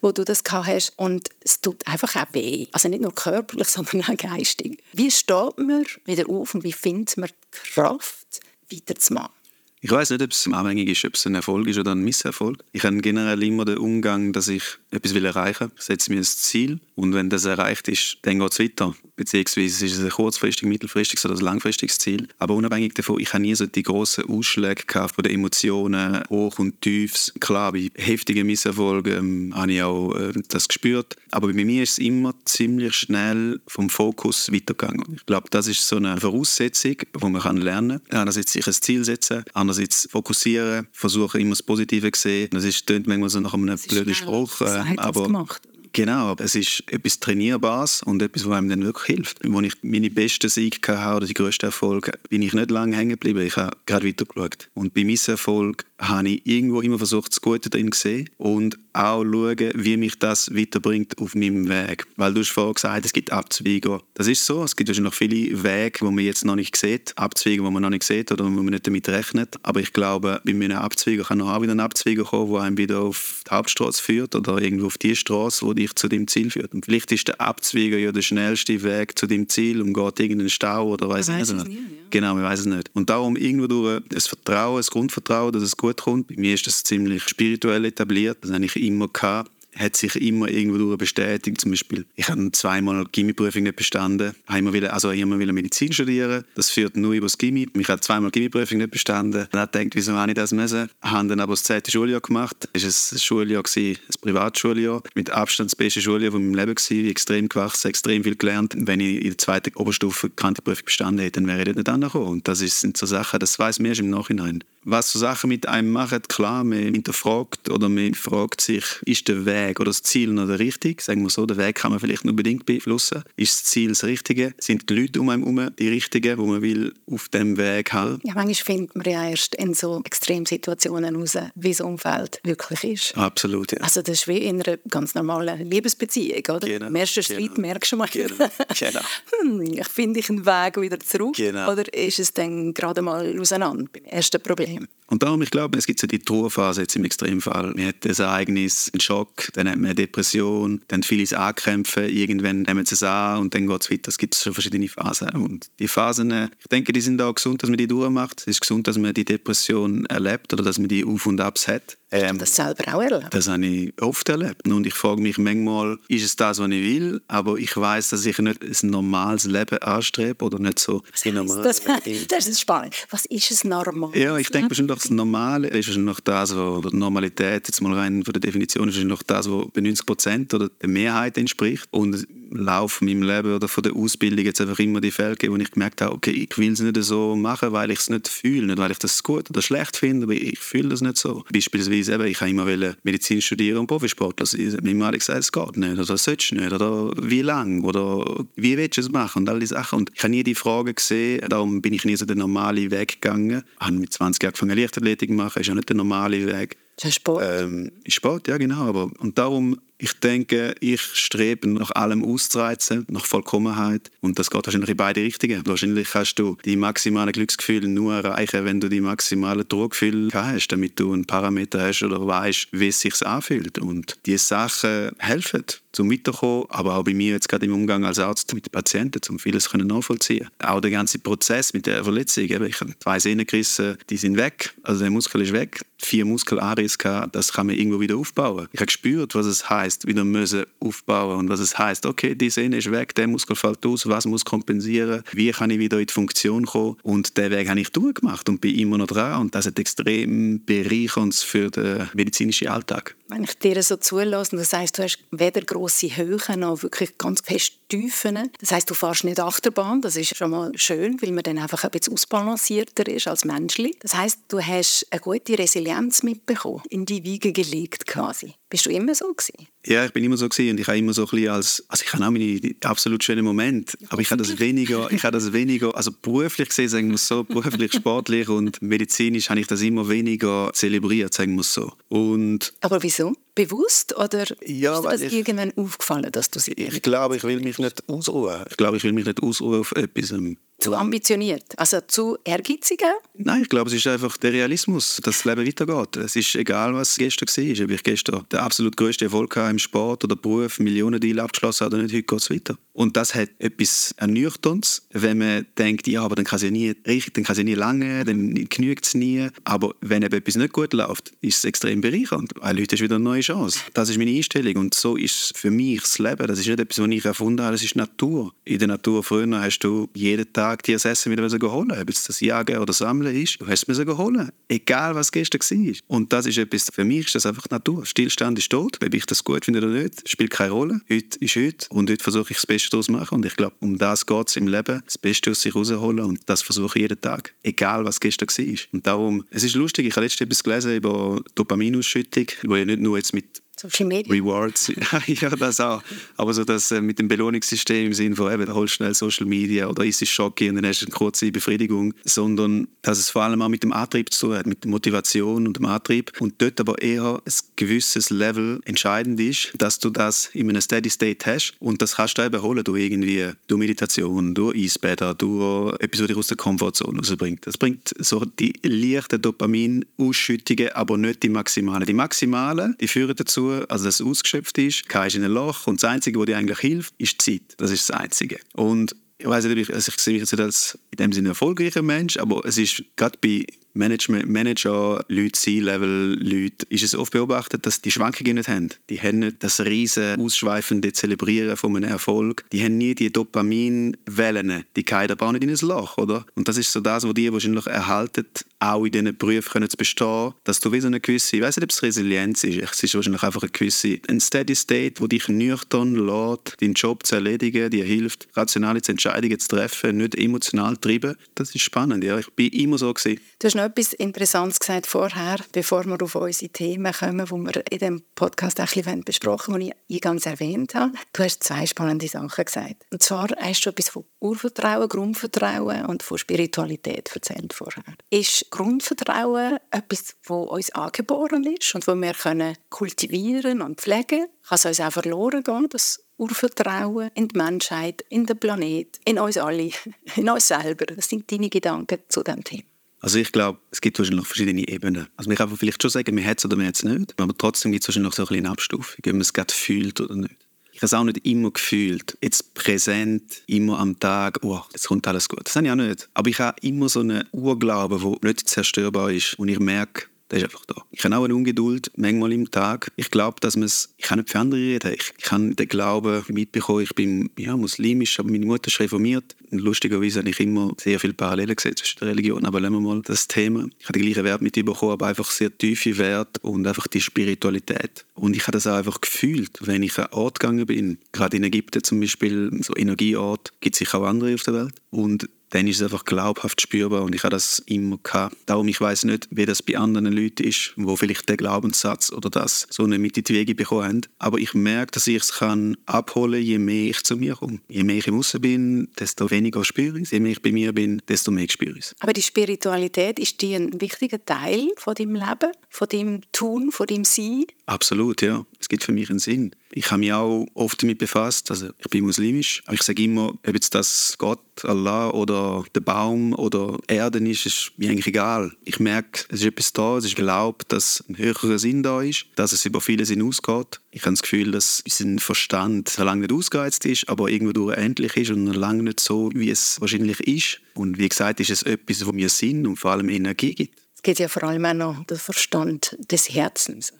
wo 0.00 0.12
du 0.12 0.24
das 0.24 0.44
gehabt 0.44 0.66
hast. 0.66 0.92
Und 0.96 1.30
es 1.44 1.60
tut 1.60 1.86
einfach 1.86 2.14
auch 2.16 2.32
weh. 2.32 2.66
Also 2.72 2.88
nicht 2.88 3.02
nur 3.02 3.14
körperlich, 3.14 3.68
sondern 3.68 4.02
auch 4.02 4.16
geistig. 4.16 4.82
Wie 4.92 5.10
steht 5.10 5.58
man 5.58 5.84
wieder 6.04 6.28
auf 6.28 6.54
und 6.54 6.64
wie 6.64 6.72
findet 6.72 7.16
man 7.16 7.30
Kraft, 7.50 8.40
weiterzumachen? 8.70 9.37
Ich 9.80 9.90
weiß 9.90 10.10
nicht, 10.10 10.22
ob 10.22 10.32
es 10.32 10.48
abhängig 10.52 10.88
ist, 10.88 11.04
ob 11.04 11.14
es 11.14 11.26
ein 11.26 11.36
Erfolg 11.36 11.68
ist 11.68 11.78
oder 11.78 11.92
ein 11.92 12.00
Misserfolg. 12.00 12.58
Ich 12.72 12.84
habe 12.84 12.96
generell 12.98 13.40
immer 13.42 13.64
den 13.64 13.78
Umgang, 13.78 14.32
dass 14.32 14.48
ich 14.48 14.62
etwas 14.90 15.12
erreichen 15.12 15.70
will. 15.70 15.76
Setze 15.78 16.10
mir 16.10 16.18
ein 16.18 16.24
Ziel 16.24 16.80
und 16.96 17.14
wenn 17.14 17.30
das 17.30 17.44
erreicht 17.44 17.86
ist, 17.88 18.18
dann 18.22 18.40
geht 18.40 18.52
es 18.52 18.58
weiter. 18.58 18.94
Beziehungsweise 19.16 19.86
ist 19.86 19.98
es 19.98 20.02
ein 20.02 20.10
kurzfristig, 20.10 20.68
mittelfristig 20.68 21.24
oder 21.24 21.34
ein 21.34 21.40
langfristiges 21.40 21.98
Ziel. 21.98 22.28
Aber 22.38 22.54
unabhängig 22.54 22.94
davon, 22.94 23.20
ich 23.20 23.32
habe 23.32 23.42
nie 23.42 23.54
so 23.54 23.66
die 23.66 23.82
grossen 23.82 24.24
Ausschläge 24.28 24.84
gehabt 24.84 25.14
von 25.14 25.22
den 25.22 25.34
Emotionen, 25.34 26.24
Hoch 26.28 26.58
und 26.58 26.80
Tiefs. 26.80 27.32
Klar, 27.38 27.72
bei 27.72 27.90
heftigen 27.94 28.46
Misserfolgen 28.46 29.16
ähm, 29.16 29.54
habe 29.54 29.72
ich 29.72 29.82
auch 29.82 30.14
äh, 30.14 30.32
das 30.48 30.68
gespürt. 30.68 31.16
Aber 31.30 31.48
bei 31.48 31.64
mir 31.64 31.82
ist 31.82 31.92
es 31.92 31.98
immer 31.98 32.34
ziemlich 32.44 32.94
schnell 32.94 33.60
vom 33.66 33.90
Fokus 33.90 34.52
weitergegangen. 34.52 35.16
Ich 35.16 35.26
glaube, 35.26 35.48
das 35.50 35.66
ist 35.66 35.86
so 35.86 35.96
eine 35.96 36.16
Voraussetzung, 36.18 36.96
die 37.14 37.28
man 37.28 37.56
lernen 37.58 38.00
kann. 38.08 38.20
Einerseits 38.20 38.52
sich 38.52 38.66
ein 38.66 38.72
Ziel 38.72 39.04
setzen, 39.04 39.44
andererseits 39.68 40.08
fokussieren, 40.10 40.86
versuchen 40.92 41.40
immer 41.40 41.50
das 41.50 41.62
Positive 41.62 42.10
zu 42.12 42.20
sehen. 42.20 42.48
Das 42.52 42.64
ist, 42.64 42.86
klingt 42.86 43.06
manchmal 43.06 43.28
so 43.28 43.40
nach 43.40 43.54
einem 43.54 43.78
blöden 43.88 44.14
Spruch. 44.14 44.60
Äh, 44.60 44.96
aber 44.96 45.24
gemacht. 45.24 45.62
Genau, 45.92 46.34
es 46.38 46.54
ist 46.54 46.82
etwas 46.90 47.20
Trainierbares 47.20 48.02
und 48.02 48.22
etwas, 48.22 48.46
was 48.46 48.56
einem 48.56 48.68
dann 48.68 48.84
wirklich 48.84 49.16
hilft. 49.16 49.44
Als 49.44 49.66
ich 49.66 49.74
meine 49.82 50.10
besten 50.10 50.48
Siege 50.48 50.78
hatte 50.86 51.16
oder 51.16 51.26
die 51.26 51.34
grössten 51.34 51.66
Erfolge, 51.66 52.12
bin 52.28 52.42
ich 52.42 52.52
nicht 52.52 52.70
lange 52.70 52.96
hängen 52.96 53.10
geblieben. 53.10 53.40
Ich 53.40 53.56
habe 53.56 53.76
gerade 53.86 54.06
weitergeschaut. 54.06 54.68
Und 54.74 54.94
bei 54.94 55.04
Misserfolg 55.04 55.84
habe 55.98 56.28
ich 56.28 56.46
irgendwo 56.46 56.80
immer 56.80 56.98
versucht, 56.98 57.32
das 57.32 57.40
Gute 57.40 57.70
darin 57.70 57.92
zu 57.92 58.00
sehen 58.00 58.30
und 58.36 58.78
auch 58.92 59.24
schauen, 59.24 59.72
wie 59.74 59.96
mich 59.96 60.18
das 60.18 60.54
weiterbringt 60.54 61.18
auf 61.18 61.34
meinem 61.34 61.68
Weg. 61.68 62.06
Weil 62.16 62.34
du 62.34 62.40
hast 62.40 62.50
vorhin 62.50 62.74
gesagt, 62.74 63.04
es 63.04 63.12
gibt 63.12 63.32
Abzweiger. 63.32 64.02
Das 64.14 64.26
ist 64.26 64.44
so. 64.44 64.64
Es 64.64 64.76
gibt 64.76 64.88
wahrscheinlich 64.88 65.12
noch 65.12 65.16
viele 65.16 65.62
Wege, 65.62 65.98
die 66.00 66.04
man 66.04 66.18
jetzt 66.18 66.44
noch 66.44 66.56
nicht 66.56 66.76
sieht. 66.76 67.16
Abzweiger, 67.16 67.64
die 67.64 67.70
man 67.70 67.82
noch 67.82 67.90
nicht 67.90 68.04
sieht 68.04 68.30
oder 68.32 68.44
wo 68.44 68.50
man 68.50 68.66
nicht 68.66 68.86
damit 68.86 69.08
rechnet. 69.08 69.56
Aber 69.62 69.80
ich 69.80 69.92
glaube, 69.92 70.40
bei 70.44 70.52
einem 70.52 70.72
Abzweiger 70.72 71.24
kann 71.24 71.40
auch 71.40 71.62
wieder 71.62 71.72
ein 71.72 71.80
Abzweiger 71.80 72.24
kommen, 72.24 72.52
der 72.52 72.62
einem 72.62 72.76
wieder 72.76 73.00
auf 73.00 73.42
die 73.46 73.54
Hauptstraße 73.54 74.02
führt 74.02 74.34
oder 74.34 74.60
irgendwo 74.60 74.86
auf 74.86 74.98
die 74.98 75.16
Straße, 75.16 75.64
dich 75.78 75.94
zu 75.94 76.08
dem 76.08 76.26
Ziel 76.28 76.50
führt. 76.50 76.74
Und 76.74 76.84
vielleicht 76.84 77.10
ist 77.12 77.28
der 77.28 77.40
Abzweiger 77.40 77.96
ja 77.96 78.12
der 78.12 78.22
schnellste 78.22 78.82
Weg 78.82 79.18
zu 79.18 79.26
dem 79.26 79.48
Ziel 79.48 79.80
und 79.80 79.94
geht 79.94 80.20
irgendeinen 80.20 80.50
Stau 80.50 80.88
oder 80.88 81.08
weiß 81.08 81.28
ich 81.28 81.36
nicht. 81.36 81.68
Nie, 81.68 81.74
ja. 81.74 81.80
Genau, 82.10 82.36
wir 82.36 82.42
weiß 82.42 82.60
es 82.60 82.66
nicht. 82.66 82.90
Und 82.94 83.10
darum 83.10 83.36
irgendwo 83.36 83.66
durch 83.66 84.02
ein 84.12 84.20
Vertrauen, 84.20 84.82
ein 84.82 84.86
Grundvertrauen, 84.86 85.52
dass 85.52 85.62
es 85.62 85.76
gut 85.76 86.02
kommt. 86.02 86.28
Bei 86.28 86.34
mir 86.36 86.54
ist 86.54 86.66
das 86.66 86.82
ziemlich 86.82 87.22
spirituell 87.22 87.84
etabliert. 87.84 88.38
Das 88.42 88.50
habe 88.50 88.64
ich 88.64 88.76
immer 88.76 89.08
gehabt 89.08 89.50
hat 89.78 89.96
sich 89.96 90.16
immer 90.16 90.48
irgendwo 90.48 90.96
bestätigt. 90.96 91.60
Zum 91.60 91.70
Beispiel, 91.70 92.04
ich 92.16 92.28
habe 92.28 92.50
zweimal 92.52 93.04
Gimmi-Prüfung 93.10 93.62
nicht 93.62 93.76
bestanden. 93.76 94.34
Ich 94.48 94.64
wollte 94.64 94.92
also 94.92 95.10
immer 95.10 95.36
Medizin 95.36 95.92
studieren. 95.92 96.44
Das 96.54 96.70
führt 96.70 96.96
nur 96.96 97.12
über 97.12 97.26
das 97.26 97.38
Gimmi. 97.38 97.68
Ich 97.74 97.88
habe 97.88 98.00
zweimal 98.00 98.30
Gimmi-Prüfung 98.30 98.78
nicht 98.78 98.90
bestanden. 98.90 99.46
Dann 99.50 99.60
habe 99.60 99.70
ich 99.78 99.80
gedacht, 99.80 99.96
wieso 99.96 100.12
habe 100.14 100.30
ich 100.30 100.36
das 100.36 100.52
müssen? 100.52 100.90
Ich 101.02 101.10
habe 101.10 101.28
dann 101.28 101.40
aber 101.40 101.52
das 101.52 101.64
zweite 101.64 101.90
Schuljahr 101.90 102.20
gemacht. 102.20 102.68
Es 102.72 102.82
war 102.84 103.16
ein 103.16 103.20
Schuljahr, 103.20 103.62
ein 103.76 103.96
Privatschuljahr. 104.20 105.02
Mit 105.14 105.30
Abstand 105.30 105.70
das 105.70 105.76
beste 105.76 106.00
Schuljahr 106.00 106.32
von 106.32 106.42
meinem 106.42 106.54
Leben 106.54 106.74
gewesen. 106.74 107.08
Extrem 107.08 107.48
gewachsen, 107.48 107.88
extrem 107.88 108.24
viel 108.24 108.36
gelernt. 108.36 108.74
Wenn 108.76 109.00
ich 109.00 109.16
in 109.18 109.28
der 109.28 109.38
zweiten 109.38 109.74
Oberstufe 109.76 110.30
die 110.30 110.60
Prüfung 110.62 110.84
bestanden 110.84 111.20
hätte, 111.20 111.40
dann 111.40 111.46
wäre 111.46 111.60
ich 111.60 111.64
dort 111.66 111.76
nicht 111.76 111.88
angekommen. 111.88 112.26
Und 112.26 112.48
das 112.48 112.58
sind 112.58 112.96
so 112.96 113.06
Sachen, 113.06 113.38
das 113.38 113.58
weiß 113.58 113.78
man 113.78 113.86
erst 113.86 114.00
im 114.00 114.10
Nachhinein. 114.10 114.64
Was 114.84 115.12
so 115.12 115.18
Sachen 115.18 115.48
mit 115.48 115.68
einem 115.68 115.90
machen, 115.90 116.22
klar, 116.28 116.64
man 116.64 116.78
hinterfragt 116.78 117.68
oder 117.68 117.88
man 117.88 118.14
fragt 118.14 118.62
sich, 118.62 118.84
ist 119.04 119.28
der 119.28 119.44
Weg 119.44 119.67
Weg 119.68 119.80
oder 119.80 119.90
das 119.90 120.02
Ziel 120.02 120.30
noch 120.32 120.46
der 120.46 120.58
richtige? 120.58 121.02
Sagen 121.02 121.22
wir 121.22 121.30
so, 121.30 121.46
der 121.46 121.56
Weg 121.56 121.76
kann 121.76 121.90
man 121.90 122.00
vielleicht 122.00 122.24
nur 122.24 122.34
bedingt 122.34 122.66
beeinflussen. 122.66 123.22
Ist 123.36 123.62
das 123.62 123.70
Ziel 123.70 123.90
das 123.90 124.04
Richtige? 124.04 124.54
Sind 124.58 124.88
die 124.88 124.94
Leute 124.94 125.20
um 125.20 125.28
einen 125.28 125.42
herum 125.42 125.70
die 125.78 125.88
Richtigen, 125.88 126.38
wo 126.38 126.46
man 126.46 126.62
will 126.62 126.94
auf 127.10 127.28
dem 127.28 127.56
Weg 127.56 127.92
halten? 127.92 128.20
Ja, 128.26 128.34
manchmal 128.34 128.54
findet 128.54 128.96
man 128.96 129.06
ja 129.06 129.28
erst 129.28 129.54
in 129.54 129.74
so 129.74 130.02
Extremsituationen 130.04 131.14
heraus, 131.14 131.36
wie 131.54 131.70
das 131.70 131.80
Umfeld 131.80 132.40
wirklich 132.44 132.84
ist. 132.84 133.16
Absolut, 133.16 133.72
ja. 133.72 133.78
Also 133.80 134.02
das 134.02 134.20
ist 134.20 134.28
wie 134.28 134.38
in 134.38 134.62
einer 134.62 134.78
ganz 134.88 135.14
normalen 135.14 135.68
Liebesbeziehung, 135.68 136.42
oder? 136.56 136.66
Genau, 136.66 136.86
Im 136.86 136.96
ersten 136.96 137.22
Streit 137.22 137.54
genau. 137.54 137.60
merkst 137.60 137.92
du 137.92 137.96
mal, 137.96 138.08
Genau, 138.10 138.48
genau. 138.78 139.00
hm, 139.42 139.62
ich 139.62 139.88
finde 139.88 140.20
ich 140.20 140.30
einen 140.30 140.46
Weg 140.46 140.80
wieder 140.80 140.98
zurück. 141.00 141.36
Genau. 141.36 141.70
Oder 141.70 141.92
ist 141.92 142.18
es 142.18 142.32
dann 142.32 142.74
gerade 142.74 143.02
mal 143.02 143.38
auseinander 143.38 143.84
beim 143.92 144.04
ersten 144.04 144.40
Problem? 144.40 144.88
Und 145.10 145.22
darum, 145.22 145.40
ich 145.40 145.50
glaube, 145.50 145.78
es 145.78 145.86
gibt 145.86 146.00
so 146.00 146.06
die 146.06 146.18
Trauerphase 146.18 146.82
jetzt 146.82 146.94
im 146.96 147.04
Extremfall. 147.04 147.72
Man 147.74 147.86
hat 147.86 147.96
das 148.04 148.18
Ereignis, 148.18 148.90
einen 148.92 149.00
Schock, 149.00 149.47
dann 149.52 149.68
hat 149.68 149.76
man 149.76 149.86
eine 149.86 149.94
Depression, 149.94 150.80
dann 150.88 151.02
vieles 151.02 151.32
Ankämpfen, 151.32 152.04
irgendwann 152.08 152.62
nehmen 152.62 152.84
sie 152.86 152.94
es 152.94 153.02
an 153.02 153.40
und 153.40 153.54
dann 153.54 153.66
geht 153.66 153.82
es 153.82 153.90
weiter. 153.90 154.08
Es 154.08 154.18
gibt 154.18 154.34
schon 154.34 154.52
verschiedene 154.54 154.88
Phasen. 154.88 155.30
Und 155.30 155.68
die 155.78 155.88
Phasen, 155.88 156.30
äh, 156.30 156.48
ich 156.60 156.66
denke, 156.68 156.92
die 156.92 157.00
sind 157.00 157.20
auch 157.22 157.34
gesund, 157.34 157.62
dass 157.62 157.70
man 157.70 157.76
die 157.78 157.86
durchmacht. 157.86 158.40
Es 158.42 158.46
ist 158.46 158.60
gesund, 158.60 158.86
dass 158.86 158.98
man 158.98 159.14
die 159.14 159.24
Depression 159.24 160.06
erlebt 160.06 160.52
oder 160.52 160.62
dass 160.64 160.78
man 160.78 160.88
die 160.88 161.04
Auf- 161.04 161.26
und 161.26 161.40
Abs 161.40 161.68
hat. 161.68 161.96
Ähm, 162.10 162.38
Das 162.38 162.56
selber 162.56 162.94
auch 162.94 163.02
erlebt. 163.02 163.34
das 163.34 163.48
habe 163.48 163.66
ich 163.66 163.92
oft 164.00 164.26
erlebt. 164.30 164.66
Und 164.66 164.86
ich 164.86 164.94
frage 164.94 165.20
mich 165.20 165.36
manchmal, 165.36 165.98
ist 166.08 166.24
es 166.24 166.36
das, 166.36 166.58
was 166.58 166.70
ich 166.70 166.82
will? 166.82 167.20
Aber 167.28 167.56
ich 167.58 167.76
weiß, 167.76 168.08
dass 168.08 168.24
ich 168.24 168.38
nicht 168.38 168.62
ein 168.64 168.90
normales 168.90 169.44
Leben 169.44 169.76
anstrebe 169.82 170.42
oder 170.42 170.58
nicht 170.58 170.78
so 170.78 171.02
die 171.22 171.32
normale- 171.32 171.62
Das, 171.62 171.82
das 172.28 172.46
ist 172.46 172.60
spannend. 172.62 172.94
Was 173.10 173.26
ist 173.26 173.50
es 173.50 173.62
normal? 173.64 174.16
ja, 174.16 174.38
ich 174.38 174.48
denke 174.48 174.70
wahrscheinlich 174.70 174.96
das 174.98 175.10
Normale 175.10 175.68
ist 175.68 175.86
wahrscheinlich 175.88 176.14
noch 176.14 176.20
das, 176.20 176.52
oder 176.54 176.88
die 176.88 176.96
Normalität, 176.96 177.68
jetzt 177.68 177.80
mal 177.82 177.92
rein 177.92 178.24
von 178.24 178.32
der 178.32 178.40
Definition, 178.40 178.88
ist 178.88 178.94
wahrscheinlich 178.94 179.18
noch 179.18 179.22
das, 179.22 179.37
was 179.46 179.72
bei 179.72 179.80
90 179.80 180.06
Prozent 180.06 180.54
oder 180.54 180.68
der 180.68 180.88
Mehrheit 180.88 181.38
entspricht. 181.38 181.88
Und 181.90 182.26
im 182.50 182.56
Laufe 182.56 183.04
meinem 183.04 183.22
Leben 183.22 183.54
oder 183.54 183.68
von 183.68 183.82
der 183.82 183.94
Ausbildung 183.94 184.44
jetzt 184.44 184.60
einfach 184.60 184.78
immer 184.78 185.00
die 185.00 185.10
Fälle 185.10 185.32
gegeben, 185.32 185.54
wo 185.54 185.58
ich 185.58 185.70
gemerkt 185.70 186.00
habe, 186.00 186.14
okay, 186.14 186.30
ich 186.30 186.56
will 186.58 186.72
es 186.72 186.80
nicht 186.80 186.96
so 187.02 187.36
machen, 187.36 187.72
weil 187.72 187.90
ich 187.90 188.00
es 188.00 188.10
nicht 188.10 188.28
fühle, 188.28 188.66
nicht 188.66 188.78
weil 188.78 188.90
ich 188.90 188.98
das 188.98 189.22
gut 189.22 189.50
oder 189.50 189.62
schlecht 189.62 189.96
finde, 189.96 190.24
aber 190.24 190.34
ich 190.34 190.58
fühle 190.58 190.88
das 190.88 191.00
nicht 191.00 191.16
so. 191.16 191.44
Beispielsweise 191.52 192.14
eben, 192.14 192.26
ich 192.26 192.40
habe 192.40 192.50
immer 192.50 192.94
Medizin 193.02 193.40
studieren 193.40 193.78
und 193.78 193.86
Profisportler 193.86 194.46
sein. 194.46 194.60
Ich 194.60 194.76
habe 194.76 194.90
immer 194.90 195.12
gesagt, 195.12 195.40
es 195.40 195.52
geht 195.52 195.76
nicht, 195.76 195.92
oder 195.92 196.04
das 196.04 196.24
sollst 196.24 196.50
du 196.50 196.56
nicht, 196.56 196.72
oder 196.72 197.12
wie 197.20 197.42
lang, 197.42 197.84
oder 197.84 198.44
wie 198.56 198.76
willst 198.76 198.96
du 198.96 199.00
es 199.02 199.10
machen 199.10 199.42
und 199.42 199.48
all 199.48 199.60
diese 199.60 199.74
Sachen. 199.74 200.00
Und 200.00 200.10
ich 200.14 200.22
habe 200.22 200.30
nie 200.30 200.42
die 200.42 200.54
Frage 200.54 200.94
gesehen, 200.94 201.44
darum 201.48 201.82
bin 201.82 201.92
ich 201.92 202.04
nie 202.04 202.16
so 202.16 202.24
den 202.24 202.38
normalen 202.38 202.90
Weg 202.90 203.20
gegangen. 203.20 203.62
Ich 203.80 203.86
habe 203.86 203.96
mit 203.96 204.12
20 204.12 204.42
Jahren 204.42 204.52
angefangen 204.52 204.78
Leichtathletik 204.78 205.28
zu 205.28 205.34
machen, 205.34 205.60
ist 205.60 205.68
ja 205.68 205.74
nicht 205.74 205.88
der 205.88 205.96
normale 205.96 206.46
Weg. 206.46 206.76
Das 206.96 207.10
ist 207.10 207.16
Sport. 207.16 207.44
Ähm, 207.46 207.92
Sport, 208.08 208.48
ja 208.48 208.56
genau. 208.56 208.88
Aber, 208.88 209.10
und 209.18 209.38
darum, 209.38 209.78
ich 209.98 210.12
denke, 210.20 210.74
ich 210.80 211.00
strebe 211.00 211.68
nach 211.68 211.90
allem 211.90 212.24
auszureizen, 212.24 213.04
nach 213.10 213.24
Vollkommenheit. 213.24 214.10
Und 214.20 214.38
das 214.38 214.50
geht 214.50 214.64
wahrscheinlich 214.64 214.90
in 214.90 214.96
beide 214.96 215.20
Richtungen. 215.20 215.66
Wahrscheinlich 215.66 216.10
kannst 216.10 216.38
du 216.38 216.56
die 216.64 216.76
maximalen 216.76 217.32
Gefühle 217.32 217.88
nur 217.88 218.14
erreichen, 218.14 218.64
wenn 218.64 218.80
du 218.80 218.88
die 218.88 219.00
maximalen 219.00 219.66
Druckgefühle 219.68 220.30
hast, 220.32 220.68
damit 220.68 221.00
du 221.00 221.12
einen 221.12 221.24
Parameter 221.24 221.82
hast 221.82 222.02
oder 222.02 222.24
weißt, 222.24 222.68
wie 222.70 222.88
es 222.88 223.00
sich 223.00 223.26
anfühlt. 223.26 223.78
Und 223.78 224.16
diese 224.24 224.44
Sachen 224.44 225.10
helfen 225.18 225.64
zum 225.92 226.10
Weiterkommen, 226.10 226.66
aber 226.68 226.96
auch 226.96 227.04
bei 227.04 227.14
mir 227.14 227.32
jetzt 227.32 227.48
gerade 227.48 227.66
im 227.66 227.74
Umgang 227.74 228.04
als 228.04 228.18
Arzt 228.18 228.54
mit 228.54 228.70
Patienten, 228.70 229.20
um 229.30 229.38
vieles 229.38 229.70
können 229.70 229.86
nachvollziehen. 229.86 230.48
Auch 230.58 230.80
der 230.80 230.90
ganze 230.90 231.18
Prozess 231.18 231.72
mit 231.72 231.86
der 231.86 232.04
Verletzung, 232.04 232.44
ich 232.44 232.54
habe 232.54 232.98
zwei 232.98 233.18
Sehnen 233.18 233.46
gerissen, 233.46 233.96
die 234.10 234.16
sind 234.16 234.36
weg, 234.36 234.74
also 234.82 235.00
der 235.00 235.10
Muskel 235.10 235.42
ist 235.42 235.52
weg, 235.52 235.80
vier 235.98 236.24
Muskelanrisse 236.24 236.98
gehabt, 236.98 237.34
das 237.34 237.52
kann 237.52 237.66
man 237.66 237.76
irgendwo 237.76 238.00
wieder 238.00 238.16
aufbauen. 238.16 238.68
Ich 238.72 238.80
habe 238.80 238.86
gespürt, 238.86 239.34
was 239.34 239.46
es 239.46 239.68
heißt, 239.68 240.06
wieder 240.06 240.24
müssen 240.24 240.64
aufbauen 240.80 241.38
und 241.38 241.48
was 241.48 241.60
es 241.60 241.78
heißt. 241.78 242.06
Okay, 242.06 242.34
die 242.34 242.50
Sehne 242.50 242.78
ist 242.78 242.90
weg, 242.90 243.14
der 243.14 243.26
Muskel 243.26 243.56
fällt 243.56 243.84
aus, 243.86 244.06
was 244.06 244.26
muss 244.26 244.44
kompensieren, 244.44 245.22
wie 245.32 245.50
kann 245.50 245.70
ich 245.70 245.78
wieder 245.78 245.98
in 245.98 246.06
die 246.06 246.12
Funktion 246.12 246.66
kommen 246.66 246.96
und 247.02 247.36
den 247.36 247.50
Weg 247.50 247.68
habe 247.68 247.80
ich 247.80 247.90
durchgemacht 247.90 248.48
und 248.48 248.60
bin 248.60 248.78
immer 248.78 248.98
noch 248.98 249.06
dran 249.06 249.40
und 249.40 249.54
das 249.54 249.66
ist 249.66 249.78
extrem 249.78 250.64
bereichernd 250.64 251.34
für 251.34 251.70
den 251.70 252.08
medizinischen 252.14 252.68
Alltag. 252.68 253.17
Wenn 253.28 253.44
ich 253.44 253.58
dir 253.58 253.82
so 253.82 253.96
zulasse 253.96 254.56
du 254.56 254.64
sagst, 254.64 254.98
du 254.98 255.02
hast 255.02 255.18
weder 255.30 255.60
grosse 255.60 256.16
Höhen 256.16 256.60
noch 256.60 256.82
wirklich 256.82 257.18
ganz 257.18 257.42
feste 257.42 257.77
Tiefen. 257.88 258.50
Das 258.60 258.72
heißt, 258.72 258.88
du 258.90 258.94
fährst 258.94 259.24
nicht 259.24 259.40
Achterbahn. 259.40 260.00
Das 260.00 260.16
ist 260.16 260.36
schon 260.36 260.50
mal 260.50 260.72
schön, 260.76 261.20
weil 261.22 261.32
man 261.32 261.42
dann 261.42 261.58
einfach 261.58 261.84
ein 261.84 261.90
bisschen 261.90 262.12
ausbalancierter 262.12 263.06
ist 263.08 263.26
als 263.26 263.44
Menschli. 263.44 263.96
Das 264.00 264.14
heißt, 264.14 264.40
du 264.48 264.60
hast 264.60 265.06
eine 265.10 265.20
gute 265.20 265.58
Resilienz 265.58 266.22
mitbekommen, 266.22 266.82
in 266.90 267.06
die 267.06 267.24
Wiege 267.24 267.52
gelegt 267.52 268.06
quasi. 268.06 268.54
Bist 268.70 268.84
du 268.84 268.90
immer 268.90 269.14
so 269.14 269.32
gewesen? 269.32 269.68
Ja, 269.86 270.04
ich 270.04 270.12
bin 270.12 270.22
immer 270.24 270.36
so 270.36 270.48
gewesen 270.48 270.72
und 270.72 270.80
ich 270.80 270.86
habe 270.86 270.98
immer 270.98 271.14
so 271.14 271.22
ein 271.22 271.30
bisschen 271.30 271.48
als, 271.48 271.84
also 271.88 272.04
ich 272.04 272.12
habe 272.12 272.26
auch 272.26 272.30
meine 272.30 272.60
absolut 272.84 273.24
schönen 273.24 273.42
Momente, 273.44 273.96
aber 274.10 274.20
ich 274.20 274.30
habe 274.30 274.42
das 274.42 274.58
weniger, 274.58 275.10
ich 275.10 275.22
habe 275.22 275.32
das 275.32 275.52
weniger, 275.54 275.96
also 275.96 276.10
beruflich 276.12 276.68
gesehen, 276.68 276.88
sagen 276.90 277.10
wir 277.10 277.16
so, 277.16 277.44
beruflich, 277.44 277.92
sportlich 277.94 278.50
und 278.50 278.82
medizinisch 278.82 279.48
habe 279.48 279.60
ich 279.60 279.66
das 279.66 279.80
immer 279.80 280.08
weniger 280.10 280.70
zelebriert, 280.74 281.32
sagen 281.32 281.56
wir 281.56 281.62
so. 281.62 281.92
Und 282.08 282.74
Aber 282.80 283.02
wieso? 283.02 283.32
Bewusst 283.58 284.16
oder 284.16 284.44
Ja, 284.64 284.94
ist 284.96 285.02
dir 285.04 285.10
das 285.10 285.20
ich- 285.22 285.32
irgendwann 285.32 285.72
aufgefallen, 285.76 286.30
dass 286.32 286.50
du 286.50 286.58
sie 286.60 286.72
ich 286.72 287.02
glaube, 287.02 287.36
ich 287.36 287.42
will 287.44 287.60
mich 287.60 287.78
nicht 287.78 288.08
ausruhen. 288.08 288.64
Ich 288.70 288.76
glaube, 288.76 288.96
ich 288.98 289.04
will 289.04 289.12
mich 289.12 289.26
nicht 289.26 289.42
ausruhen 289.42 289.80
auf 289.80 289.92
etwas. 289.92 290.32
Zu 290.78 290.94
ambitioniert, 290.94 291.64
also 291.76 292.00
zu 292.06 292.38
ehrgeizig? 292.44 293.02
Nein, 293.34 293.62
ich 293.62 293.68
glaube, 293.68 293.90
es 293.90 293.96
ist 293.96 294.06
einfach 294.06 294.36
der 294.36 294.52
Realismus, 294.52 295.16
dass 295.16 295.36
das 295.36 295.44
Leben 295.44 295.66
weitergeht. 295.66 296.16
Es 296.16 296.36
ist 296.36 296.54
egal, 296.54 296.94
was 296.94 297.16
gestern 297.16 297.48
war. 297.48 297.84
Ob 297.84 297.90
ich 297.90 298.02
gestern 298.02 298.44
den 298.52 298.60
absolut 298.60 298.96
grössten 298.96 299.24
Erfolg 299.24 299.56
hatte 299.56 299.70
im 299.70 299.78
Sport 299.78 300.24
oder 300.24 300.36
Beruf, 300.36 300.78
Millionen 300.78 301.20
Deal 301.20 301.40
abgeschlossen 301.40 301.84
habe 301.84 301.96
oder 301.96 302.04
nicht, 302.04 302.14
heute 302.14 302.22
geht 302.22 302.40
es 302.40 302.50
weiter. 302.50 302.78
Und 302.92 303.16
das 303.16 303.34
hat 303.34 303.50
etwas 303.58 304.12
Ernüchterndes, 304.16 305.06
wenn 305.12 305.38
man 305.38 305.66
denkt, 305.78 306.08
ja, 306.08 306.22
aber 306.22 306.34
dann 306.34 306.44
kann 306.44 306.56
es 306.56 306.62
ja 306.62 306.70
nie 306.70 306.94
richtig, 307.06 307.34
dann 307.34 307.44
kann 307.44 307.52
es 307.52 307.58
ja 307.58 307.64
nie 307.64 307.74
lange, 307.74 308.24
dann 308.24 308.54
genügt 308.68 309.06
es 309.06 309.14
nie. 309.14 309.48
Aber 309.64 309.94
wenn 310.00 310.22
eben 310.22 310.34
etwas 310.34 310.56
nicht 310.56 310.72
gut 310.72 310.92
läuft, 310.92 311.32
ist 311.40 311.58
es 311.58 311.64
extrem 311.64 312.00
bereichernd, 312.00 312.52
weil 312.56 312.80
heute 312.80 312.94
ist 312.96 313.02
wieder 313.02 313.16
eine 313.16 313.24
neue 313.24 313.40
Chance. 313.40 313.80
Das 313.94 314.08
ist 314.08 314.18
meine 314.18 314.32
Einstellung 314.32 314.76
und 314.76 314.94
so 314.94 315.16
ist 315.16 315.56
für 315.56 315.70
mich 315.70 316.00
das 316.00 316.18
Leben. 316.18 316.46
Das 316.46 316.58
ist 316.58 316.66
nicht 316.66 316.80
etwas, 316.80 316.98
was 316.98 317.08
ich 317.08 317.24
erfunden 317.24 317.62
habe, 317.62 317.72
das 317.72 317.84
ist 317.84 317.96
Natur. 317.96 318.52
In 318.64 318.78
der 318.78 318.88
Natur 318.88 319.22
früher 319.22 319.48
hast 319.60 319.78
du 319.80 320.08
jeden 320.14 320.52
Tag 320.52 320.67
dir 320.76 320.96
das 320.96 321.04
Essen 321.04 321.32
wieder 321.32 321.48
holen 321.72 321.92
ob 321.92 322.10
es 322.10 322.24
das 322.24 322.40
Jagen 322.40 322.78
oder 322.78 322.92
Sammeln 322.92 323.34
ist. 323.34 323.60
Du 323.60 323.66
hast 323.66 323.88
es 323.88 323.98
holen 323.98 324.50
egal 324.68 325.14
was 325.14 325.32
gestern 325.32 325.60
war. 325.60 325.94
Und 326.06 326.32
das 326.32 326.46
ist 326.46 326.58
etwas, 326.58 326.88
für 326.92 327.04
mich 327.04 327.26
ist 327.26 327.34
das 327.34 327.46
einfach 327.46 327.68
Natur. 327.70 328.06
Stillstand 328.06 328.58
ist 328.58 328.70
tot, 328.70 328.98
ob 329.04 329.14
ich 329.14 329.26
das 329.26 329.44
gut 329.44 329.64
finde 329.64 329.80
oder 329.80 329.88
nicht, 329.88 330.28
spielt 330.28 330.50
keine 330.50 330.70
Rolle. 330.70 331.00
Heute 331.10 331.38
ist 331.38 331.56
heute 331.56 331.86
und 331.90 332.10
heute 332.10 332.22
versuche 332.22 332.52
ich 332.52 332.56
das 332.56 332.66
Beste 332.66 332.90
daraus 332.90 333.06
zu 333.06 333.12
machen 333.12 333.36
und 333.36 333.46
ich 333.46 333.56
glaube, 333.56 333.76
um 333.80 333.98
das 333.98 334.26
geht 334.26 334.48
es 334.48 334.56
im 334.56 334.68
Leben, 334.68 335.02
das 335.04 335.18
Beste 335.18 335.50
aus 335.50 335.62
sich 335.62 335.74
rausholen 335.74 336.24
und 336.24 336.40
das 336.46 336.62
versuche 336.62 336.98
ich 336.98 337.02
jeden 337.02 337.20
Tag, 337.20 337.54
egal 337.62 338.04
was 338.04 338.20
gestern 338.20 338.48
war. 338.48 338.78
Und 338.92 339.06
darum, 339.06 339.44
es 339.50 339.64
ist 339.64 339.74
lustig, 339.74 340.06
ich 340.06 340.12
habe 340.12 340.24
letztens 340.24 340.46
etwas 340.46 340.62
gelesen 340.62 340.96
über 340.96 341.42
Dopaminausschüttung, 341.54 342.46
wo 342.64 342.76
ja 342.76 342.84
nicht 342.84 343.00
nur 343.00 343.16
jetzt 343.16 343.34
mit 343.34 343.62
Social 343.80 344.06
Media? 344.06 344.32
Rewards, 344.32 344.92
ja, 345.26 345.50
das 345.50 345.80
auch. 345.80 346.02
Aber 346.36 346.52
so 346.52 346.64
das 346.64 346.90
äh, 346.90 347.00
mit 347.00 347.18
dem 347.18 347.28
Belohnungssystem 347.28 348.06
im 348.06 348.14
Sinne 348.14 348.36
von, 348.36 348.52
eben, 348.52 348.72
holst 348.72 348.94
schnell 348.94 349.14
Social 349.14 349.46
Media 349.46 349.88
oder 349.88 350.04
isst 350.04 350.26
Schocke 350.26 350.68
und 350.68 350.76
dann 350.76 350.86
hast 350.86 351.02
du 351.02 351.06
eine 351.06 351.14
kurze 351.14 351.50
Befriedigung, 351.52 352.14
sondern 352.24 352.88
dass 353.02 353.18
es 353.18 353.30
vor 353.30 353.42
allem 353.42 353.62
auch 353.62 353.68
mit 353.68 353.82
dem 353.82 353.92
Antrieb 353.92 354.32
zu 354.32 354.48
tun 354.48 354.56
hat, 354.56 354.66
mit 354.66 354.84
der 354.84 354.90
Motivation 354.90 355.66
und 355.66 355.76
dem 355.76 355.86
Antrieb 355.86 356.32
und 356.40 356.54
dort 356.58 356.80
aber 356.80 357.00
eher 357.00 357.40
ein 357.44 357.52
gewisses 357.76 358.30
Level 358.30 358.80
entscheidend 358.84 359.38
ist, 359.40 359.72
dass 359.78 359.98
du 359.98 360.10
das 360.10 360.50
in 360.52 360.68
einem 360.68 360.80
Steady 360.80 361.10
State 361.10 361.46
hast 361.50 361.74
und 361.78 362.02
das 362.02 362.16
kannst 362.16 362.38
du 362.38 362.42
eben 362.42 362.60
holen 362.62 362.82
durch 362.84 363.02
irgendwie, 363.02 363.50
durch 363.66 363.78
Meditation, 363.78 364.54
durch 364.54 364.76
Eisbäder, 364.76 365.34
durch 365.34 365.94
etwas, 366.00 366.20
was 366.20 366.26
dich 366.26 366.36
aus 366.36 366.46
der 366.48 366.56
Komfortzone 366.56 367.18
rausbringt. 367.18 367.66
Das 367.66 367.78
bringt 367.78 368.12
so 368.18 368.44
die 368.44 368.74
leichten 368.82 369.40
Dopaminausschüttungen, 369.40 370.90
aber 370.92 371.16
nicht 371.16 371.42
die 371.42 371.48
maximalen. 371.48 372.06
Die 372.06 372.12
maximalen, 372.12 372.96
die 373.00 373.08
führen 373.08 373.36
dazu, 373.36 373.67
also 373.88 374.04
dass 374.04 374.20
es 374.20 374.26
ausgeschöpft 374.26 374.78
ist, 374.78 375.08
kein 375.08 375.30
in 375.30 375.44
ein 375.44 375.50
Loch 375.50 375.86
und 375.86 376.02
das 376.02 376.10
Einzige, 376.10 376.38
was 376.38 376.46
dir 376.46 376.56
eigentlich 376.56 376.78
hilft, 376.78 377.14
ist 377.18 377.46
die 377.46 377.58
Zeit. 377.58 377.74
Das 377.78 377.90
ist 377.90 378.08
das 378.08 378.16
Einzige. 378.16 378.58
Und 378.74 379.14
ich 379.38 379.46
weiß 379.46 379.64
nicht, 379.64 379.72
ob 379.72 379.78
ich, 379.78 379.94
also 379.94 380.12
ich 380.14 380.20
sehe 380.20 380.34
mich 380.34 380.42
jetzt 380.42 380.60
als 380.60 380.98
in 381.10 381.16
dem 381.16 381.32
Sinne 381.32 381.50
erfolgreicher 381.50 382.02
Mensch, 382.02 382.36
aber 382.38 382.64
es 382.64 382.76
ist 382.76 383.04
gerade 383.16 383.38
bei 383.40 383.66
Management, 383.98 384.48
Manager, 384.48 385.24
Leute, 385.28 385.52
C-Level, 385.52 386.38
Leute, 386.40 386.86
ist 386.88 387.02
es 387.02 387.14
oft 387.14 387.32
beobachtet, 387.32 387.84
dass 387.84 388.00
die 388.00 388.10
Schwankungen 388.10 388.54
nicht 388.54 388.68
haben. 388.68 388.88
Die 389.10 389.20
haben 389.20 389.40
nicht 389.40 389.62
das 389.62 389.80
riesen 389.80 390.40
ausschweifende 390.40 391.12
Zelebrieren 391.12 391.76
von 391.76 391.96
einem 391.96 392.10
Erfolg. 392.10 392.64
Die 392.72 392.82
haben 392.82 392.96
nie 392.96 393.14
die 393.14 393.30
Dopaminwellen. 393.30 394.84
Die 394.96 395.04
fallen 395.18 395.32
aber 395.32 395.46
auch 395.46 395.52
nicht 395.52 395.64
in 395.64 395.70
ein 395.70 395.76
Loch, 395.82 396.16
oder? 396.18 396.46
Und 396.54 396.68
das 396.68 396.78
ist 396.78 396.92
so 396.92 397.00
das, 397.00 397.24
was 397.24 397.34
die 397.34 397.52
wahrscheinlich 397.52 397.86
erhalten, 397.86 398.46
auch 398.80 399.04
in 399.04 399.10
diesen 399.10 399.36
Berufen 399.36 399.72
können 399.72 399.90
zu 399.90 399.96
bestehen, 399.96 400.54
dass 400.64 400.80
du 400.80 400.92
wie 400.92 401.00
so 401.00 401.08
eine 401.08 401.20
gewisse, 401.20 401.56
ich 401.56 401.62
weiß 401.62 401.76
nicht, 401.76 401.84
ob 401.84 401.90
es 401.90 402.02
Resilienz 402.02 402.62
ist, 402.62 402.78
es 402.78 403.02
ist 403.02 403.14
wahrscheinlich 403.14 403.42
einfach 403.42 403.62
eine 403.62 403.70
gewisse, 403.70 404.20
ein 404.28 404.40
Steady 404.40 404.76
State, 404.76 405.20
wo 405.20 405.26
dich 405.26 405.48
nüchtern 405.48 406.14
lässt, 406.14 406.80
deinen 406.80 406.94
Job 406.94 407.26
zu 407.26 407.34
erledigen, 407.34 407.90
dir 407.90 408.04
hilft, 408.04 408.46
rationale 408.54 409.00
Entscheidungen 409.04 409.58
zu 409.58 409.68
treffen, 409.68 410.18
nicht 410.18 410.36
emotional 410.36 410.96
treiben. 410.96 411.34
Das 411.54 411.74
ist 411.74 411.82
spannend, 411.82 412.22
ja. 412.22 412.38
Ich 412.38 412.50
bin 412.52 412.68
immer 412.68 412.98
so 412.98 413.12
gewesen. 413.12 413.40
Du 413.58 413.66
hast 413.66 413.74
noch 413.74 413.87
etwas 413.88 414.12
Interessantes 414.12 414.80
gesagt 414.80 415.06
vorher, 415.06 415.56
bevor 415.72 416.04
wir 416.04 416.22
auf 416.22 416.34
unsere 416.34 416.70
Themen 416.70 417.12
kommen, 417.12 417.46
die 417.46 417.50
wir 417.52 417.76
in 417.90 417.98
diesem 417.98 418.22
Podcast 418.34 418.78
ein 418.80 418.86
bisschen 418.86 419.24
besprochen 419.24 419.74
haben, 419.74 419.80
die 419.80 419.94
ich 420.08 420.16
eingangs 420.16 420.44
erwähnt 420.44 420.94
habe. 420.94 421.12
Du 421.32 421.42
hast 421.42 421.64
zwei 421.64 421.86
spannende 421.86 422.28
Sachen 422.28 422.64
gesagt. 422.64 423.06
Und 423.10 423.22
zwar 423.22 423.48
hast 423.58 423.86
du 423.86 423.90
etwas 423.90 424.10
von 424.10 424.24
Urvertrauen, 424.40 425.08
Grundvertrauen 425.08 426.04
und 426.04 426.22
von 426.22 426.36
Spiritualität 426.36 427.30
erzählt 427.34 427.72
vorher. 427.72 428.04
Ist 428.30 428.70
Grundvertrauen 428.70 429.78
etwas, 429.90 430.36
das 430.46 430.50
uns 430.50 430.90
angeboren 430.90 431.64
ist 431.64 431.94
und 431.94 432.06
das 432.06 432.14
wir 432.14 432.34
können 432.34 432.76
kultivieren 432.90 433.80
und 433.80 434.00
pflegen? 434.00 434.48
Kann 434.68 434.76
es 434.76 434.84
uns 434.84 435.00
auch 435.00 435.12
verloren 435.12 435.62
gehen, 435.62 435.88
das 435.88 436.22
Urvertrauen 436.36 437.30
in 437.34 437.48
die 437.48 437.56
Menschheit, 437.56 438.22
in 438.28 438.44
den 438.44 438.58
Planet, 438.58 439.18
in 439.24 439.38
uns 439.38 439.56
alle, 439.56 439.90
in 440.36 440.50
uns 440.50 440.68
selber? 440.68 441.06
Was 441.16 441.30
sind 441.30 441.50
deine 441.50 441.70
Gedanken 441.70 442.18
zu 442.28 442.42
diesem 442.42 442.62
Thema? 442.62 442.82
Also 443.20 443.38
ich 443.38 443.50
glaube, 443.52 443.78
es 443.90 444.00
gibt 444.00 444.18
wahrscheinlich 444.18 444.46
verschiedene 444.46 444.86
Ebenen. 444.86 445.26
Also 445.36 445.50
man 445.50 445.56
kann 445.56 445.76
vielleicht 445.76 446.00
schon 446.00 446.10
sagen, 446.10 446.34
man 446.34 446.44
hat 446.44 446.58
es 446.58 446.64
oder 446.64 446.76
man 446.76 446.86
hat 446.86 446.96
es 446.96 447.02
nicht, 447.02 447.34
aber 447.40 447.56
trotzdem 447.56 447.92
gibt 447.92 448.04
es 448.04 448.08
wahrscheinlich 448.08 448.34
so 448.34 448.46
eine 448.46 448.70
Abstufung, 448.70 449.16
ob 449.18 449.26
man 449.26 449.40
es 449.40 449.52
gerade 449.52 449.74
fühlt 449.74 450.20
oder 450.20 450.36
nicht. 450.36 450.54
Ich 450.92 451.02
habe 451.02 451.06
es 451.06 451.14
auch 451.14 451.24
nicht 451.24 451.46
immer 451.46 451.70
gefühlt. 451.70 452.36
Jetzt 452.42 452.74
präsent, 452.74 453.62
immer 453.66 454.00
am 454.00 454.18
Tag, 454.18 454.58
oh, 454.62 454.80
jetzt 454.92 455.06
kommt 455.06 455.28
alles 455.28 455.48
gut. 455.48 455.60
Das 455.64 455.76
habe 455.76 455.86
ich 455.86 455.92
auch 455.92 455.96
nicht. 455.96 456.28
Aber 456.34 456.50
ich 456.50 456.58
habe 456.58 456.76
immer 456.82 457.08
so 457.08 457.20
einen 457.20 457.44
Urglauben, 457.52 458.20
der 458.20 458.50
nicht 458.50 458.68
zerstörbar 458.68 459.30
ist. 459.30 459.54
Und 459.60 459.68
ich 459.68 459.78
merke, 459.78 460.26
der 460.50 460.58
ist 460.58 460.64
einfach 460.64 460.84
da. 460.86 460.94
Ich 461.10 461.24
habe 461.24 461.36
auch 461.36 461.44
eine 461.44 461.54
Ungeduld, 461.54 462.10
manchmal 462.16 462.52
im 462.52 462.70
Tag. 462.70 463.12
Ich 463.16 463.30
glaube, 463.30 463.56
dass 463.60 463.76
man 463.76 463.84
es, 463.84 464.14
ich 464.16 464.24
kann 464.24 464.38
nicht 464.38 464.50
für 464.50 464.58
andere 464.58 464.80
reden. 464.80 465.12
Ich, 465.12 465.32
ich 465.36 465.44
kann 465.44 465.76
den 465.76 465.88
Glauben 465.88 466.42
mitbekommen. 466.48 467.02
Ich 467.02 467.14
bin 467.14 467.50
ja, 467.58 467.76
muslimisch, 467.76 468.38
aber 468.40 468.50
meine 468.50 468.66
Mutter 468.66 468.88
ist 468.88 469.00
reformiert. 469.00 469.56
Lustigerweise 469.70 470.40
habe 470.40 470.48
ich 470.48 470.60
immer 470.60 470.92
sehr 470.98 471.20
viele 471.20 471.34
Parallelen 471.34 471.76
gesehen 471.76 471.96
zwischen 471.96 472.20
der 472.20 472.28
Religion. 472.28 472.64
Aber 472.64 472.80
lassen 472.80 472.94
wir 472.94 473.00
mal 473.00 473.22
das 473.22 473.46
Thema. 473.48 473.86
Ich 473.98 474.08
habe 474.08 474.18
den 474.18 474.22
gleichen 474.22 474.44
Wert 474.44 474.62
mitbekommen, 474.62 475.12
aber 475.12 475.26
einfach 475.26 475.50
sehr 475.50 475.76
tiefe 475.76 476.16
Wert 476.16 476.58
und 476.62 476.86
einfach 476.86 477.06
die 477.06 477.20
Spiritualität. 477.20 478.24
Und 478.34 478.56
ich 478.56 478.62
habe 478.62 478.72
das 478.72 478.86
auch 478.86 478.96
einfach 478.96 479.20
gefühlt, 479.20 479.78
wenn 479.82 480.02
ich 480.02 480.18
an 480.18 480.26
einen 480.26 480.34
Ort 480.34 480.60
gegangen 480.60 480.86
bin. 480.86 481.18
Gerade 481.32 481.56
in 481.56 481.64
Ägypten 481.64 482.02
zum 482.02 482.20
Beispiel, 482.20 482.70
so 482.82 482.94
Energieort, 482.96 483.72
gibt 483.80 483.96
es 483.96 483.98
sicher 483.98 484.18
auch 484.18 484.26
andere 484.26 484.54
auf 484.54 484.62
der 484.62 484.74
Welt. 484.74 484.94
Und 485.10 485.48
dann 485.70 485.86
ist 485.86 485.96
es 485.96 486.02
einfach 486.02 486.24
glaubhaft 486.24 486.80
spürbar 486.80 487.22
und 487.22 487.34
ich 487.34 487.42
habe 487.42 487.52
das 487.52 487.80
immer 487.86 488.18
gehabt. 488.22 488.56
Darum, 488.66 488.88
ich 488.88 489.00
weiß 489.00 489.24
nicht, 489.24 489.48
wie 489.50 489.66
das 489.66 489.82
bei 489.82 489.96
anderen 489.96 490.32
Leuten 490.32 490.64
ist, 490.64 490.92
wo 490.96 491.16
vielleicht 491.16 491.48
den 491.48 491.56
Glaubenssatz 491.56 492.32
oder 492.32 492.50
das 492.50 492.86
so 492.90 493.06
nicht 493.06 493.20
mit 493.20 493.36
in 493.36 493.44
die 493.44 493.54
Wege 493.54 493.74
bekommen 493.74 494.04
haben. 494.04 494.20
Aber 494.38 494.58
ich 494.58 494.74
merke, 494.74 495.12
dass 495.12 495.26
ich 495.26 495.36
es 495.36 495.52
kann 495.52 495.96
abholen, 496.06 496.62
je 496.62 496.78
mehr 496.78 497.10
ich 497.10 497.22
zu 497.22 497.36
mir 497.36 497.56
komme. 497.56 497.80
Je 497.88 498.04
mehr 498.04 498.16
ich 498.16 498.26
im 498.26 498.38
Aussen 498.38 498.60
bin, 498.60 499.08
desto 499.18 499.50
weniger 499.50 499.84
spüre 499.84 500.18
ich 500.18 500.24
es. 500.24 500.30
Je 500.30 500.40
mehr 500.40 500.52
ich 500.52 500.62
bei 500.62 500.72
mir 500.72 500.92
bin, 500.92 501.22
desto 501.28 501.50
mehr 501.50 501.68
spüre 501.68 501.98
ich 501.98 502.06
es. 502.06 502.14
Aber 502.20 502.32
die 502.32 502.42
Spiritualität, 502.42 503.38
ist 503.38 503.60
die 503.62 503.74
ein 503.74 504.00
wichtiger 504.00 504.44
Teil 504.44 504.88
von 504.96 505.14
deinem 505.14 505.34
Leben, 505.34 505.72
von 505.90 506.08
deinem 506.08 506.40
Tun, 506.52 506.92
von 506.92 507.06
deinem 507.06 507.24
Sein? 507.24 507.66
Absolut, 507.88 508.42
ja. 508.42 508.66
Es 508.78 508.90
gibt 508.90 509.02
für 509.02 509.12
mich 509.12 509.30
einen 509.30 509.38
Sinn. 509.38 509.74
Ich 509.92 510.10
habe 510.10 510.20
mich 510.20 510.30
auch 510.34 510.66
oft 510.74 511.02
damit 511.02 511.16
befasst. 511.16 511.70
Also 511.70 511.88
ich 511.96 512.10
bin 512.10 512.26
muslimisch, 512.26 512.82
aber 512.84 512.92
ich 512.92 513.02
sage 513.02 513.22
immer, 513.22 513.48
ob 513.48 513.74
jetzt 513.74 513.94
das 513.94 514.34
Gott, 514.36 514.60
Allah 514.82 515.30
oder 515.30 515.84
der 515.94 516.02
Baum 516.02 516.52
oder 516.52 516.98
Erden 517.06 517.46
ist, 517.46 517.64
ist 517.64 517.92
mir 517.96 518.10
eigentlich 518.10 518.26
egal. 518.26 518.72
Ich 518.84 519.00
merke, 519.00 519.46
es 519.48 519.60
ist 519.60 519.68
etwas 519.68 519.94
da, 519.94 520.18
es 520.18 520.26
ist 520.26 520.38
erlaubt, 520.38 520.92
dass 520.92 521.24
ein 521.30 521.38
höherer 521.38 521.78
Sinn 521.78 522.02
da 522.02 522.20
ist, 522.20 522.44
dass 522.56 522.72
es 522.72 522.84
über 522.84 523.00
viele 523.00 523.24
Sinn 523.24 523.40
ausgeht. 523.40 524.00
Ich 524.10 524.20
habe 524.20 524.32
das 524.32 524.42
Gefühl, 524.42 524.70
dass 524.70 525.02
unser 525.06 525.42
Verstand 525.42 526.14
lange 526.18 526.42
nicht 526.42 526.52
ausgereizt 526.52 527.06
ist, 527.06 527.26
aber 527.30 527.48
irgendwo 527.48 527.88
endlich 527.88 528.36
ist 528.36 528.50
und 528.50 528.66
lange 528.66 529.04
nicht 529.04 529.18
so, 529.18 529.50
wie 529.54 529.70
es 529.70 529.98
wahrscheinlich 529.98 530.40
ist. 530.40 530.82
Und 530.92 531.16
wie 531.16 531.28
gesagt, 531.30 531.58
ist 531.60 531.70
es 531.70 531.84
etwas, 531.84 532.26
wo 532.26 532.32
mir 532.32 532.50
Sinn 532.50 532.86
und 532.86 532.96
vor 532.96 533.12
allem 533.12 533.30
Energie 533.30 533.74
gibt. 533.74 533.98
Es 534.14 534.22
geht 534.22 534.40
ja 534.40 534.48
vor 534.48 534.64
allem 534.64 534.84
auch 534.84 534.92
noch 534.92 535.24
den 535.24 535.38
Verstand 535.38 536.18
des 536.30 536.50
Herzens. 536.50 537.14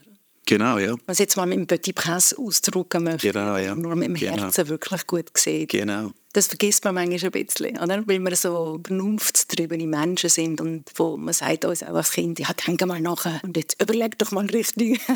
Genau, 0.49 0.79
ja. 0.79 0.97
Was 1.05 1.19
jetzt 1.19 1.37
mal 1.37 1.45
mit 1.45 1.59
dem 1.59 1.67
Petit 1.67 1.95
Prince 1.95 2.35
ausdrücken 2.39 3.05
möchte. 3.05 3.31
Genau, 3.31 3.59
ja. 3.59 3.75
Nur 3.75 3.95
mit 3.95 4.09
dem 4.09 4.15
genau. 4.15 4.45
Herzen 4.45 4.67
wirklich 4.69 5.07
gut 5.07 5.27
sieht. 5.37 5.69
Genau. 5.69 6.11
Das 6.33 6.47
vergisst 6.47 6.85
man 6.85 6.95
manchmal 6.95 7.31
ein 7.35 7.45
bisschen, 7.47 7.77
oder? 7.79 8.03
weil 8.07 8.21
wir 8.21 8.35
so 8.35 8.81
vernunftstriebene 8.83 9.87
Menschen 9.87 10.31
sind 10.31 10.61
und 10.61 10.85
wo 10.95 11.19
man 11.19 11.35
sagt 11.35 11.67
uns 11.67 11.83
auch 11.83 11.95
als 11.95 12.13
Kind, 12.13 12.39
ja, 12.39 12.49
denk 12.67 12.87
mal 12.87 13.01
nachher 13.01 13.41
und 13.43 13.57
jetzt 13.59 13.81
überleg 13.83 14.17
doch 14.19 14.31
mal 14.31 14.47
richtig. 14.47 15.01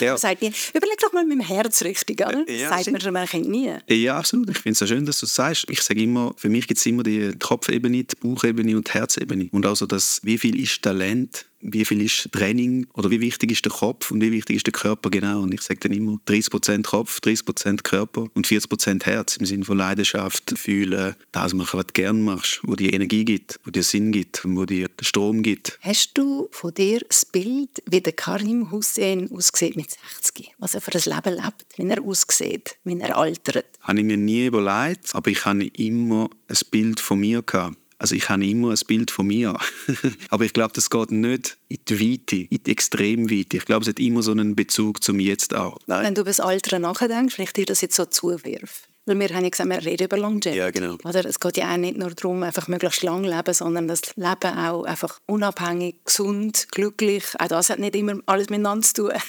Ja. 0.00 0.12
man 0.12 0.18
sagt 0.18 0.42
nie, 0.42 0.52
überleg 0.74 0.98
doch 0.98 1.12
mal 1.12 1.24
mit 1.24 1.38
dem 1.38 1.46
Herz 1.46 1.82
richtig, 1.82 2.20
oder? 2.20 2.48
Ja, 2.50 2.70
sagt 2.70 2.90
man 2.90 3.00
schon 3.00 3.14
Kind 3.26 3.48
nie. 3.48 3.72
Ja, 3.88 4.18
absolut. 4.18 4.50
Ich 4.50 4.58
finde 4.58 4.72
es 4.72 4.78
so 4.78 4.86
schön, 4.86 5.04
dass 5.04 5.20
du 5.20 5.26
es 5.26 5.34
sagst. 5.34 5.66
Ich 5.68 5.82
sage 5.82 6.02
immer, 6.02 6.32
für 6.36 6.48
mich 6.48 6.66
gibt 6.66 6.78
es 6.78 6.86
immer 6.86 7.02
die 7.02 7.32
Kopfebene, 7.38 8.04
die 8.04 8.16
Bauchebene 8.20 8.76
und 8.76 8.88
die 8.88 8.92
Herzebene. 8.92 9.48
Und 9.52 9.66
also 9.66 9.86
das, 9.86 10.20
wie 10.22 10.38
viel 10.38 10.58
ist 10.58 10.82
Talent, 10.82 11.46
wie 11.62 11.84
viel 11.84 12.02
ist 12.02 12.30
Training 12.32 12.86
oder 12.94 13.10
wie 13.10 13.20
wichtig 13.20 13.52
ist 13.52 13.64
der 13.64 13.72
Kopf 13.72 14.10
und 14.10 14.20
wie 14.20 14.32
wichtig 14.32 14.56
ist 14.56 14.66
der 14.66 14.72
Körper 14.72 15.10
genau. 15.10 15.42
Und 15.42 15.54
ich 15.54 15.62
sage 15.62 15.80
dann 15.80 15.92
immer 15.92 16.18
30% 16.26 16.82
Kopf, 16.82 17.20
30% 17.20 17.82
Körper 17.82 18.26
und 18.34 18.46
40% 18.46 19.04
Herz 19.04 19.36
im 19.36 19.46
Sinne 19.46 19.64
von 19.64 19.78
Leidenschaft, 19.78 20.54
Fühlen, 20.56 21.14
das 21.30 21.54
machen, 21.54 21.78
was 21.78 21.86
du 21.86 21.92
gerne 21.92 22.18
machst, 22.18 22.60
wo 22.64 22.74
dir 22.74 22.92
Energie 22.92 23.24
gibt, 23.24 23.60
wo 23.64 23.70
dir 23.70 23.82
Sinn 23.82 24.12
gibt, 24.12 24.42
wo 24.44 24.64
dir 24.66 24.88
Strom 25.00 25.42
gibt. 25.42 25.78
Hast 25.80 26.18
du 26.18 26.48
von 26.50 26.74
dir 26.74 27.00
das 27.08 27.24
Bild, 27.24 27.82
wie 27.88 28.00
der 28.00 28.12
Karim 28.12 28.70
Hussein 28.70 29.30
aussieht 29.30 29.76
mit 29.76 29.90
60? 30.20 30.52
Was 30.58 30.74
er 30.74 30.80
für 30.80 30.92
ein 30.92 31.14
Leben 31.14 31.36
lebt, 31.36 31.66
wie 31.76 31.88
er 31.88 32.02
aussieht, 32.02 32.76
wie 32.84 32.98
er 32.98 33.16
altert? 33.16 33.66
Habe 33.80 34.00
ich 34.00 34.04
mir 34.04 34.16
nie 34.16 34.46
überlegt, 34.46 35.14
aber 35.14 35.30
ich 35.30 35.44
habe 35.44 35.66
immer 35.66 36.28
ein 36.48 36.58
Bild 36.70 37.00
von 37.00 37.20
mir 37.20 37.42
gehabt. 37.42 37.76
Also 38.02 38.16
ich 38.16 38.28
habe 38.28 38.44
immer 38.44 38.70
ein 38.70 38.78
Bild 38.88 39.12
von 39.12 39.28
mir. 39.28 39.56
Aber 40.30 40.44
ich 40.44 40.52
glaube, 40.52 40.72
das 40.74 40.90
geht 40.90 41.12
nicht 41.12 41.56
in 41.68 41.78
die 41.88 42.00
Weite, 42.00 42.36
in 42.36 42.62
die 42.64 42.70
Extremweite. 42.72 43.58
Ich 43.58 43.64
glaube, 43.64 43.82
es 43.82 43.88
hat 43.88 44.00
immer 44.00 44.24
so 44.24 44.32
einen 44.32 44.56
Bezug 44.56 45.04
zum 45.04 45.20
Jetzt 45.20 45.54
auch. 45.54 45.78
Nein. 45.86 46.06
Wenn 46.06 46.14
du 46.16 46.22
über 46.22 46.30
das 46.30 46.40
Alter 46.40 46.80
nachdenkst, 46.80 47.38
ich 47.38 47.52
dir 47.52 47.64
das 47.64 47.80
jetzt 47.80 47.94
so 47.94 48.04
zuwirf, 48.04 48.88
weil 49.06 49.18
wir 49.18 49.28
haben 49.30 49.42
ja 49.42 49.50
gesagt, 49.50 49.68
wir 49.68 49.84
reden 49.84 50.04
über 50.04 50.16
Longevity. 50.16 50.56
Ja, 50.58 50.70
genau. 50.70 50.96
Oder 51.04 51.24
es 51.24 51.40
geht 51.40 51.56
ja 51.56 51.72
auch 51.72 51.76
nicht 51.76 51.96
nur 51.96 52.10
darum, 52.10 52.42
einfach 52.42 52.68
möglichst 52.68 53.02
lang 53.02 53.24
leben, 53.24 53.52
sondern 53.52 53.88
das 53.88 54.02
Leben 54.16 54.58
auch 54.58 54.84
einfach 54.84 55.18
unabhängig, 55.26 56.04
gesund, 56.04 56.68
glücklich. 56.70 57.24
Auch 57.38 57.48
das 57.48 57.70
hat 57.70 57.78
nicht 57.78 57.96
immer 57.96 58.18
alles 58.26 58.48
miteinander 58.48 58.86
zu 58.86 58.94
tun. 58.94 59.12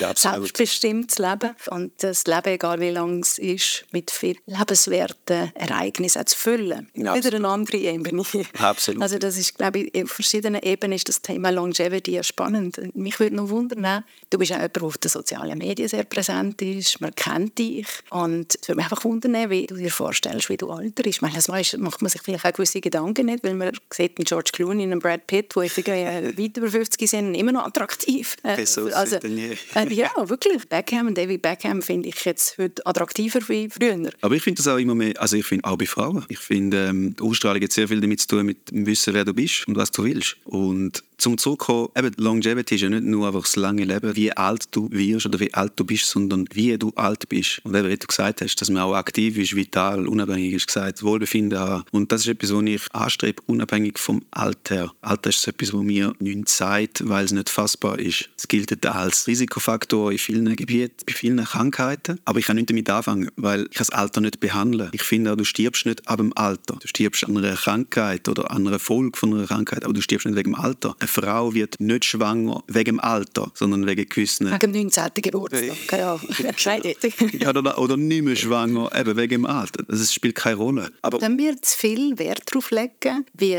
Ja, 0.00 0.12
Selbstbestimmtes 0.14 1.18
Leben. 1.18 1.50
Und 1.70 1.92
das 2.02 2.24
Leben, 2.26 2.46
egal 2.46 2.80
wie 2.80 2.90
lang 2.90 3.20
es 3.22 3.38
ist, 3.38 3.84
mit 3.92 4.10
viel 4.10 4.36
lebenswerten 4.46 5.54
Ereignissen 5.54 6.26
zu 6.26 6.38
füllen. 6.38 6.88
Ja, 6.94 7.14
Wieder 7.14 7.34
eine 7.34 7.48
andere 7.48 7.76
Ebene. 7.78 8.22
Absolut. 8.58 9.02
Also 9.02 9.18
das 9.18 9.36
ist, 9.36 9.56
glaube 9.56 9.80
ich, 9.80 10.02
auf 10.02 10.10
verschiedenen 10.10 10.62
Ebenen 10.62 10.96
ist 10.96 11.08
das 11.08 11.20
Thema 11.20 11.50
Longevity 11.50 12.12
ja 12.12 12.22
spannend. 12.22 12.80
Mich 12.94 13.18
würde 13.20 13.36
noch 13.36 13.48
wundern, 13.50 14.04
du 14.30 14.38
bist 14.38 14.52
auch 14.52 14.56
jemand, 14.56 14.76
der 14.76 14.82
auf 14.84 14.98
den 14.98 15.10
sozialen 15.10 15.58
Medien 15.58 15.88
sehr 15.88 16.04
präsent 16.04 16.62
ist, 16.62 17.00
man 17.00 17.14
kennt 17.14 17.58
dich 17.58 17.86
und 18.10 18.54
es 18.60 18.68
würde 18.68 18.76
mich 18.76 18.84
einfach 18.84 19.04
wundern, 19.10 19.50
wie 19.50 19.66
du 19.66 19.74
dir 19.74 19.90
vorstellst, 19.90 20.48
wie 20.48 20.56
du 20.56 20.70
alt 20.70 20.94
bist. 20.94 21.22
Meine, 21.22 21.34
das 21.34 21.48
macht 21.48 22.02
man 22.02 22.08
sich 22.08 22.22
vielleicht 22.22 22.44
auch 22.44 22.52
gewisse 22.52 22.80
Gedanken 22.80 23.26
nicht, 23.26 23.44
weil 23.44 23.54
man 23.54 23.72
sieht 23.92 24.18
einen 24.18 24.24
George 24.24 24.50
Clooney 24.52 24.84
und 24.84 24.92
einen 24.92 25.00
Brad 25.00 25.26
Pitt, 25.26 25.54
die 25.54 25.90
äh, 25.90 26.38
weit 26.38 26.56
über 26.56 26.70
50 26.70 27.10
sind, 27.10 27.34
immer 27.34 27.52
noch 27.52 27.66
attraktiv. 27.66 28.36
Äh, 28.42 28.64
also, 28.94 29.16
äh, 29.16 29.92
ja, 29.92 30.10
wirklich. 30.28 30.68
Beckham 30.68 31.08
und 31.08 31.18
David 31.18 31.42
Beckham 31.42 31.82
finde 31.82 32.08
ich 32.08 32.24
jetzt 32.24 32.56
heute 32.58 32.86
attraktiver 32.86 33.40
wie 33.48 33.68
früher. 33.68 34.10
Aber 34.20 34.34
ich 34.34 34.42
finde 34.42 34.62
das 34.62 34.68
auch 34.68 34.78
immer 34.78 34.94
mehr, 34.94 35.20
also 35.20 35.36
ich 35.36 35.46
finde 35.46 35.64
auch 35.64 35.76
bei 35.76 35.86
Frauen. 35.86 36.24
Ich 36.28 36.38
finde, 36.38 36.88
ähm, 36.88 37.16
die 37.16 37.22
Ausstrahlung 37.22 37.62
hat 37.62 37.72
sehr 37.72 37.88
viel 37.88 38.00
damit 38.00 38.20
zu 38.20 38.28
tun, 38.28 38.46
mit 38.46 38.70
dem 38.70 38.86
Wissen, 38.86 39.14
wer 39.14 39.24
du 39.24 39.34
bist 39.34 39.66
und 39.66 39.76
was 39.76 39.90
du 39.90 40.04
willst. 40.04 40.36
Und 40.44 41.02
zum 41.20 41.38
zurückkommen, 41.38 41.88
eben 41.96 42.12
Longevity 42.16 42.74
ist 42.76 42.80
ja 42.82 42.88
nicht 42.88 43.04
nur 43.04 43.26
einfach 43.26 43.42
das 43.42 43.56
lange 43.56 43.84
Leben, 43.84 44.16
wie 44.16 44.32
alt 44.32 44.68
du 44.70 44.90
wirst 44.90 45.26
oder 45.26 45.40
wie 45.40 45.52
alt 45.54 45.72
du 45.76 45.84
bist, 45.84 46.06
sondern 46.06 46.46
wie 46.52 46.76
du 46.78 46.92
alt 46.96 47.28
bist. 47.28 47.60
Und 47.64 47.74
eben, 47.74 47.88
wie 47.88 47.96
du 47.96 48.06
gesagt 48.06 48.40
hast, 48.40 48.56
dass 48.56 48.70
man 48.70 48.82
auch 48.82 48.94
aktiv 48.94 49.36
ist, 49.36 49.54
vital, 49.54 50.06
unabhängig 50.06 50.54
ist 50.54 50.66
gesagt, 50.66 51.02
Wohlbefinden 51.02 51.58
haben. 51.58 51.84
Und 51.90 52.12
das 52.12 52.22
ist 52.22 52.28
etwas, 52.28 52.52
was 52.52 52.62
ich 52.64 52.82
anstrebe, 52.92 53.42
unabhängig 53.46 53.98
vom 53.98 54.22
Alter. 54.30 54.92
Alter 55.02 55.30
ist 55.30 55.46
etwas, 55.46 55.72
was 55.72 55.82
mir 55.82 56.12
nichts 56.18 56.56
sagt, 56.56 57.08
weil 57.08 57.24
es 57.24 57.32
nicht 57.32 57.48
fassbar 57.48 57.98
ist. 57.98 58.30
Es 58.36 58.48
gilt 58.48 58.86
als 58.86 59.26
Risikofaktor 59.26 60.12
in 60.12 60.18
vielen 60.18 60.56
Gebieten, 60.56 61.04
bei 61.06 61.12
vielen 61.12 61.44
Krankheiten. 61.44 62.18
Aber 62.24 62.38
ich 62.38 62.46
kann 62.46 62.56
nicht 62.56 62.70
damit 62.70 62.88
anfangen, 62.88 63.30
weil 63.36 63.66
ich 63.70 63.78
das 63.78 63.90
Alter 63.90 64.20
nicht 64.20 64.40
behandle. 64.40 64.90
Ich 64.92 65.02
finde 65.02 65.32
auch, 65.32 65.36
du 65.36 65.44
stirbst 65.44 65.86
nicht 65.86 66.08
ab 66.08 66.18
dem 66.18 66.36
Alter. 66.36 66.76
Du 66.80 66.88
stirbst 66.88 67.24
an 67.24 67.36
einer 67.36 67.56
Krankheit 67.56 68.28
oder 68.28 68.50
an 68.50 68.66
einer 68.66 68.78
Folge 68.78 69.18
von 69.18 69.34
einer 69.34 69.46
Krankheit, 69.46 69.84
aber 69.84 69.92
du 69.92 70.00
stirbst 70.00 70.26
nicht 70.26 70.36
wegen 70.36 70.52
dem 70.52 70.60
Alter. 70.60 70.96
Frau 71.10 71.54
wird 71.54 71.76
nicht 71.78 72.04
schwanger 72.04 72.62
wegen 72.66 72.96
dem 72.96 73.00
Alter, 73.00 73.50
sondern 73.54 73.86
wegen 73.86 74.08
gewissen... 74.08 74.50
Wegen 74.50 74.72
dem 74.72 74.82
19. 74.82 75.10
Geburtstag, 75.14 75.92
ja. 75.92 76.18
ja 77.38 77.48
oder, 77.50 77.78
oder 77.78 77.96
nicht 77.96 78.22
mehr 78.22 78.36
schwanger, 78.36 78.90
eben 78.94 79.16
wegen 79.16 79.42
dem 79.42 79.46
Alter. 79.46 79.84
Das 79.88 80.12
spielt 80.12 80.34
keine 80.34 80.56
Rolle. 80.56 80.90
Aber 81.02 81.20
Wenn 81.20 81.38
wir 81.38 81.60
zu 81.60 81.76
viel 81.78 82.18
Wert 82.18 82.42
darauf 82.46 82.70
legen, 82.70 83.26
wie 83.34 83.58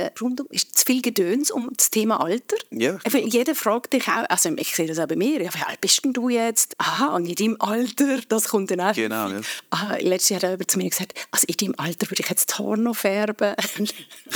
ist 0.49 0.77
zu 0.77 0.85
viel 0.85 1.01
Gedöns 1.01 1.51
um 1.51 1.69
das 1.75 1.89
Thema 1.89 2.21
Alter? 2.21 2.57
Ja. 2.71 2.97
Jeder 3.13 3.55
fragt 3.55 3.93
dich 3.93 4.07
auch, 4.07 4.29
also 4.29 4.49
ich 4.55 4.75
sehe 4.75 4.87
das 4.87 4.99
auch 4.99 5.07
bei 5.07 5.15
mir, 5.15 5.41
ja, 5.41 5.53
wie 5.53 5.63
alt 5.65 5.81
bist 5.81 6.03
denn 6.03 6.13
du 6.13 6.29
jetzt? 6.29 6.75
Aha, 6.77 7.15
und 7.15 7.25
in 7.25 7.35
deinem 7.35 7.57
Alter, 7.59 8.19
das 8.27 8.49
kommt 8.49 8.71
dann 8.71 8.81
auch. 8.81 8.93
Genau, 8.93 9.29
ja. 9.29 9.41
Aha, 9.71 9.97
letztes 9.97 10.29
Jahr 10.29 10.51
hat 10.51 10.59
er 10.59 10.67
zu 10.67 10.77
mir 10.77 10.89
gesagt, 10.89 11.13
also 11.31 11.45
in 11.47 11.57
deinem 11.57 11.75
Alter 11.77 12.09
würde 12.09 12.21
ich 12.21 12.29
jetzt 12.29 12.51
das 12.51 12.59
Haar 12.59 12.77
noch 12.77 12.95
färben. 12.95 13.55
und 13.77 13.93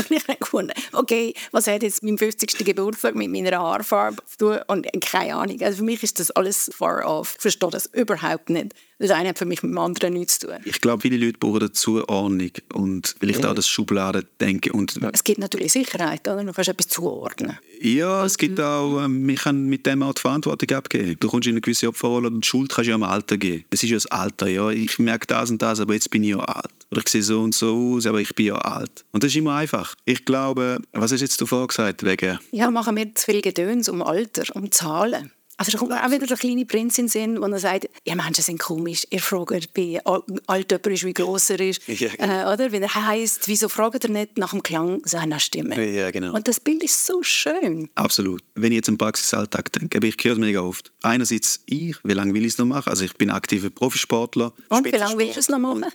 ich 0.10 0.27
habe 0.27 0.38
gefunden, 0.39 0.74
okay, 0.93 1.34
was 1.51 1.67
hat 1.67 1.84
jetzt 1.84 2.03
mein 2.03 2.17
50. 2.17 2.65
Geburtstag 2.65 3.04
gesagt, 3.13 3.17
mit 3.17 3.31
meiner 3.31 3.57
Haarfarbe 3.57 4.17
zu 4.25 4.38
tun 4.38 4.59
und 4.67 4.88
keine 5.01 5.35
Ahnung. 5.35 5.62
Also 5.62 5.77
für 5.77 5.83
mich 5.83 6.03
ist 6.03 6.19
das 6.19 6.31
alles 6.31 6.71
far 6.75 7.05
off. 7.05 7.33
Ich 7.35 7.41
verstehe 7.41 7.69
das 7.69 7.85
überhaupt 7.88 8.50
nicht. 8.50 8.74
Das 8.97 9.12
eine 9.12 9.29
hat 9.29 9.38
für 9.38 9.45
mich 9.45 9.62
mit 9.62 9.71
dem 9.71 9.77
anderen 9.77 10.13
nichts 10.13 10.39
zu 10.39 10.47
tun. 10.47 10.55
Ich 10.63 10.79
glaube, 10.79 11.01
viele 11.01 11.17
Leute 11.17 11.38
brauchen 11.38 11.59
dazu 11.59 12.07
Ordnung 12.07 12.51
und 12.74 13.15
vielleicht 13.19 13.43
ja. 13.43 13.51
auch 13.51 13.55
das 13.55 13.67
Schubladen 13.67 14.25
denken. 14.39 14.71
Und 14.71 14.97
es 15.12 15.24
gibt 15.24 15.39
natürlich 15.39 15.74
Sicherheit, 15.74 16.21
oder? 16.27 16.43
Du 16.43 16.53
kannst 16.53 16.69
etwas 16.69 16.88
zuordnen. 16.88 17.59
Ja, 17.81 18.25
es 18.25 18.38
gibt 18.38 18.59
auch, 18.59 19.03
ähm, 19.03 19.27
wir 19.27 19.35
können 19.35 19.65
mit 19.65 19.85
dem 19.85 20.01
auch 20.01 20.13
die 20.13 20.21
Verantwortung 20.21 20.77
abgeben. 20.77 21.17
Du 21.19 21.27
kommst 21.27 21.47
in 21.47 21.53
eine 21.53 21.62
gewisse 21.62 21.89
Opferrolle 21.89 22.27
und 22.27 22.45
die 22.45 22.47
Schuld 22.47 22.71
kannst 22.71 22.88
du 22.88 22.91
ja 22.91 22.95
am 22.95 23.03
Alter 23.03 23.38
geben. 23.38 23.65
Es 23.69 23.83
ist 23.83 23.89
ja 23.89 23.97
das 23.97 24.05
Alter, 24.07 24.47
ja. 24.47 24.69
Ich 24.69 24.97
merke 24.97 25.27
das 25.27 25.51
und 25.51 25.62
das, 25.62 25.81
aber 25.81 25.93
jetzt 25.93 26.09
bin 26.09 26.24
ich 26.24 26.29
ja 26.29 26.39
alt. 26.39 26.71
Oder 26.91 27.01
ich 27.01 27.09
sehe 27.09 27.23
so 27.23 27.41
und 27.41 27.55
so 27.55 27.95
aus, 27.95 28.05
aber 28.05 28.21
ich 28.21 28.33
bin 28.35 28.47
ja 28.47 28.55
alt. 28.55 29.05
Und 29.11 29.23
das 29.23 29.31
ist 29.31 29.37
immer 29.37 29.55
einfach. 29.55 29.95
Ich 30.05 30.25
glaube, 30.25 30.79
was 30.93 31.11
hast 31.11 31.19
du 31.19 31.25
jetzt 31.25 31.37
zuvor 31.37 31.67
gesagt? 31.67 32.03
Wegen? 32.03 32.39
Ja, 32.51 32.69
machen 32.69 32.95
wir 32.95 33.13
zu 33.15 33.25
viel 33.25 33.41
Gedöns 33.41 33.89
um 33.89 34.01
Alter, 34.01 34.43
um 34.55 34.71
Zahlen. 34.71 35.31
Also 35.57 35.71
da 35.71 35.77
kommt 35.77 35.93
auch 35.93 36.12
wieder 36.12 36.25
der 36.25 36.38
kleine 36.38 36.65
Prinz 36.65 36.97
in 36.97 37.05
den 37.05 37.09
Sinn, 37.09 37.41
wo 37.41 37.45
er 37.45 37.59
sagt, 37.59 37.88
ja 38.05 38.15
Menschen 38.15 38.43
sind 38.43 38.59
komisch, 38.59 39.05
ihr 39.09 39.21
fragt, 39.21 39.69
wie 39.75 40.00
alt 40.03 40.71
jemand 40.71 40.88
ist, 40.88 41.03
wie 41.05 41.13
gross 41.13 41.50
er 41.50 41.59
ist, 41.59 41.81
ja, 41.88 42.09
genau. 42.09 42.51
äh, 42.51 42.53
oder? 42.53 42.71
Wie 42.71 42.77
er 42.77 42.93
heisst, 42.93 43.47
wieso 43.47 43.69
fragt 43.69 44.03
er 44.03 44.09
nicht 44.09 44.38
nach 44.38 44.51
dem 44.51 44.63
Klang 44.63 45.01
seiner 45.05 45.39
Stimme? 45.39 45.81
Ja, 45.89 46.12
genau. 46.12 46.33
Und 46.33 46.47
das 46.47 46.59
Bild 46.59 46.83
ist 46.83 47.05
so 47.05 47.24
schön. 47.24 47.89
Absolut. 47.95 48.43
Wenn 48.55 48.71
ich 48.71 48.77
jetzt 48.77 48.89
im 48.89 48.97
Praxisalltag 48.97 49.71
denke, 49.71 49.97
aber 49.97 50.07
ich 50.07 50.17
höre 50.21 50.33
es 50.33 50.39
mega 50.39 50.62
oft. 50.62 50.91
Einerseits 51.01 51.62
ich, 51.65 51.95
wie 52.03 52.13
lange 52.13 52.33
will 52.33 52.45
ich 52.45 52.53
es 52.53 52.57
noch 52.57 52.65
machen? 52.65 52.89
Also 52.89 53.05
ich 53.05 53.13
bin 53.13 53.29
aktiver 53.29 53.69
Profisportler. 53.69 54.53
Und 54.69 54.85
wie 54.85 54.97
lange 54.97 55.17
willst 55.17 55.35
du 55.35 55.39
es 55.39 55.50
noch 55.50 55.59
machen? 55.59 55.85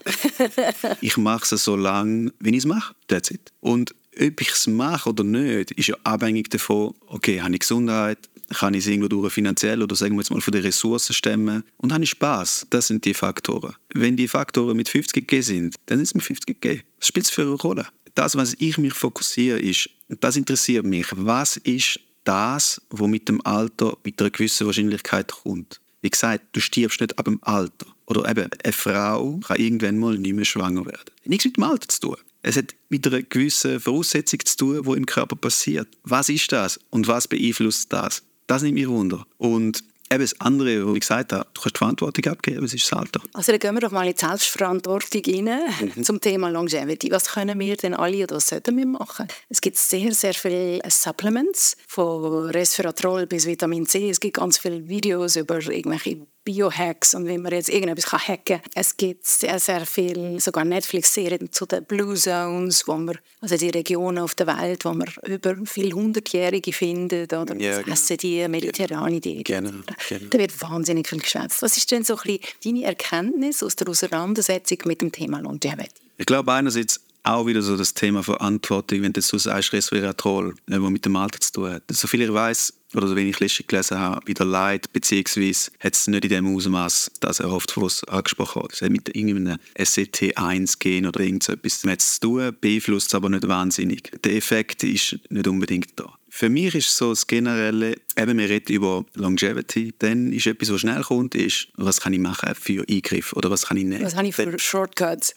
ich 1.01 1.17
mache 1.17 1.55
es 1.55 1.65
so 1.65 1.77
lange, 1.77 2.33
wie 2.41 2.51
ich 2.51 2.59
es 2.59 2.67
mache. 2.67 2.95
That's 3.09 3.31
it. 3.31 3.53
Und 3.61 3.95
ob 4.17 4.41
ich 4.41 4.51
es 4.51 4.67
mache 4.67 5.09
oder 5.09 5.25
nicht, 5.25 5.71
ist 5.73 5.89
ja 5.89 5.97
abhängig 6.05 6.51
davon, 6.51 6.95
okay, 7.07 7.41
habe 7.41 7.55
ich 7.55 7.61
Gesundheit, 7.61 8.19
kann 8.51 8.75
ich 8.75 8.85
es 8.85 8.91
irgendwo 8.91 9.29
finanziell 9.29 9.83
oder 9.83 9.97
sagen 9.97 10.15
wir 10.15 10.21
jetzt 10.21 10.31
mal 10.31 10.41
von 10.41 10.53
den 10.53 10.63
Ressourcen 10.63 11.15
stemmen 11.15 11.65
und 11.77 11.93
habe 11.93 12.05
ich 12.05 12.11
Spaß. 12.11 12.67
Das 12.71 12.89
sind 12.89 13.05
die 13.05 13.15
Faktoren. 13.15 13.75
Wenn 13.95 14.17
die 14.17 14.29
Faktoren 14.29 14.77
mit 14.77 14.89
50 14.89 15.15
gegeben 15.27 15.43
sind, 15.43 15.75
dann 15.87 16.01
ist 16.01 16.09
es 16.09 16.15
mit 16.15 16.25
50 16.25 16.61
gegeben. 16.61 16.83
Was 16.99 17.09
spielt 17.09 17.27
es 17.27 17.31
für 17.31 17.43
eine 17.43 17.53
Rolle? 17.53 17.87
Das, 18.15 18.37
was 18.37 18.55
ich 18.59 18.77
mich 18.77 18.93
fokussiere, 18.93 19.59
ist, 19.59 19.89
das 20.09 20.37
interessiert 20.37 20.85
mich, 20.85 21.07
was 21.13 21.57
ist 21.59 22.01
das, 22.25 22.83
was 22.91 23.09
mit 23.09 23.29
dem 23.29 23.45
Alter 23.47 23.97
mit 24.05 24.21
einer 24.21 24.31
gewissen 24.31 24.67
Wahrscheinlichkeit 24.67 25.33
kommt. 25.33 25.81
Wie 26.03 26.11
gesagt, 26.11 26.45
du 26.53 26.61
stirbst 26.61 27.01
nicht 27.01 27.19
ab 27.19 27.27
dem 27.27 27.39
Alter. 27.43 27.87
Oder 28.07 28.29
eben, 28.29 28.49
eine 28.65 28.73
Frau 28.73 29.39
kann 29.39 29.59
irgendwann 29.59 29.99
mal 29.99 30.19
nicht 30.19 30.35
mehr 30.35 30.45
schwanger 30.45 30.85
werden. 30.87 31.11
Nichts 31.25 31.45
mit 31.45 31.57
dem 31.57 31.65
Alter 31.65 31.89
zu 31.89 32.01
tun. 32.01 32.17
Es 32.43 32.57
hat 32.57 32.75
mit 32.89 33.07
einer 33.07 33.23
gewissen 33.23 33.79
Voraussetzung 33.81 34.41
zu 34.45 34.57
tun, 34.57 34.83
die 34.83 34.97
im 34.97 35.07
Körper 35.07 35.37
passiert. 35.37 35.89
Was 36.05 36.29
ist 36.29 36.51
das 36.53 36.81
und 36.91 37.07
was 37.07 37.29
beeinflusst 37.29 37.93
das? 37.93 38.23
Das 38.51 38.63
nimmt 38.63 38.75
mich 38.75 38.89
wunder. 38.89 39.25
Und 39.39 39.85
eben 40.11 40.23
das 40.23 40.41
andere, 40.41 40.85
wo 40.85 40.95
ich 40.95 41.01
gesagt 41.03 41.33
habe, 41.33 41.47
du 41.55 41.61
kannst 41.61 41.77
die 41.77 41.79
Verantwortung 41.79 42.33
abgeben, 42.33 42.65
es 42.65 42.75
ist 42.75 42.91
das 42.91 42.99
Alter. 42.99 43.21
Also 43.33 43.53
dann 43.53 43.61
gehen 43.61 43.75
wir 43.75 43.81
doch 43.81 43.93
mal 43.93 44.09
in 44.09 44.13
die 44.13 44.19
Selbstverantwortung 44.19 45.23
rein 45.25 45.93
mhm. 45.95 46.03
zum 46.03 46.21
Thema 46.21 46.51
Longevity. 46.51 47.13
Was 47.13 47.29
können 47.29 47.61
wir 47.61 47.77
denn 47.77 47.95
alle 47.95 48.25
oder 48.25 48.35
was 48.35 48.49
sollten 48.49 48.77
wir 48.77 48.87
machen? 48.87 49.29
Es 49.49 49.61
gibt 49.61 49.77
sehr, 49.77 50.13
sehr 50.13 50.35
viele 50.35 50.81
Supplements, 50.89 51.77
von 51.87 52.51
Resveratrol 52.51 53.29
bis 53.29 53.47
Vitamin 53.47 53.87
C. 53.87 54.11
Es 54.11 54.19
gibt 54.19 54.37
ganz 54.37 54.59
viele 54.59 54.89
Videos 54.89 55.37
über 55.37 55.61
irgendwelche 55.61 56.27
Biohacks 56.45 57.15
und 57.15 57.29
wie 57.29 57.39
man 57.39 57.53
jetzt 57.53 57.69
irgendetwas 57.69 58.13
hacken 58.13 58.45
kann. 58.45 58.61
Es 58.75 58.97
gibt 58.97 59.27
sehr, 59.27 59.59
sehr 59.59 59.85
viel, 59.85 60.41
sogar 60.41 60.65
Netflix-Serien 60.65 61.53
zu 61.53 61.67
den 61.67 61.85
Blue 61.85 62.15
Zones, 62.15 62.87
wo 62.87 62.95
man, 62.95 63.19
also 63.41 63.57
die 63.57 63.71
Regionen 63.71 64.19
auf 64.19 64.35
der 64.35 64.47
Welt, 64.47 64.85
wo 64.85 64.93
man 64.93 65.09
über 65.27 65.57
viele 65.65 65.95
Hundertjährige 65.95 66.73
findet 66.73 67.33
oder 67.33 67.55
ja, 67.57 67.81
genau. 67.81 67.93
essen 67.93 68.17
die 68.17 68.47
mediterrane 68.49 69.21
Diät. 69.21 69.47
Genau, 69.47 69.71
genau. 70.09 70.27
Da 70.31 70.39
wird 70.39 70.61
wahnsinnig 70.63 71.09
viel 71.09 71.21
geschwätzt. 71.21 71.63
Was 71.63 71.77
ist 71.77 71.91
denn 71.91 72.05
so 72.05 72.17
ein 72.17 72.39
bisschen 72.39 72.41
deine 72.65 72.85
Erkenntnis 72.85 73.63
aus 73.63 73.77
der 73.77 73.89
Auseinandersetzung 73.89 74.79
mit 74.87 75.03
dem 75.03 75.13
Thema 75.13 75.41
Longevity? 75.41 75.91
Ich 76.17 76.27
glaube 76.27 76.53
einerseits 76.53 77.01
auch 77.23 77.47
wieder 77.47 77.63
so 77.63 77.77
das 77.77 77.95
Thema 77.95 78.23
Verantwortung, 78.23 79.03
wenn 79.03 79.13
du 79.13 79.21
so 79.21 79.39
sagst, 79.39 79.73
Resveratrol, 79.73 80.55
äh, 80.71 80.79
mit 80.79 81.05
dem 81.05 81.17
Alter 81.17 81.41
zu 81.41 81.53
tun 81.53 81.71
hat. 81.71 81.83
So 81.91 82.09
viel 82.09 82.23
ich 82.23 82.33
weiß 82.33 82.73
oder 82.95 83.09
so 83.09 83.17
wenig 83.17 83.41
ich 83.41 83.67
gelesen 83.67 83.99
habe, 83.99 84.21
bei 84.27 84.33
der 84.33 84.47
Leid, 84.47 84.93
beziehungsweise 84.93 85.71
hat 85.79 85.95
es 85.95 86.07
nicht 86.07 86.25
in 86.25 86.31
dem 86.31 86.57
Ausmaß, 86.57 87.13
das 87.21 87.41
er 87.41 87.53
oft 87.53 87.71
von 87.71 87.85
uns 87.85 88.05
angesprochen 88.05 88.63
hat. 88.63 88.73
Es 88.73 88.83
hat 88.83 88.91
mit 88.91 89.15
irgendeinem 89.15 89.59
SCT1-Gen 89.79 91.07
oder 91.07 91.21
irgendetwas 91.21 91.81
zu 91.81 92.21
tun, 92.21 92.57
beeinflusst 92.61 93.09
es 93.09 93.15
aber 93.15 93.29
nicht 93.29 93.47
wahnsinnig. 93.47 94.11
Der 94.25 94.35
Effekt 94.35 94.83
ist 94.83 95.19
nicht 95.29 95.47
unbedingt 95.47 95.89
da. 95.97 96.20
Für 96.33 96.49
mich 96.49 96.75
ist 96.75 96.97
so 96.97 97.11
das 97.11 97.27
Generelle, 97.27 97.97
eben 98.17 98.39
wir 98.39 98.49
reden 98.49 98.73
über 98.73 99.05
Longevity, 99.15 99.93
dann 99.99 100.33
ist 100.33 100.47
etwas, 100.47 100.73
was 100.73 100.81
schnell 100.81 101.03
kommt, 101.03 101.35
ist, 101.35 101.69
was 101.77 102.01
kann 102.01 102.13
ich 102.13 102.21
machen 102.21 102.55
für 102.55 102.85
Eingriff 102.89 103.33
oder 103.33 103.51
was 103.51 103.67
kann 103.67 103.77
ich 103.77 103.85
nehmen. 103.85 104.05
Was 104.05 104.17
habe 104.17 104.29
ich 104.29 104.35
für 104.35 104.57
Shortcuts? 104.59 105.35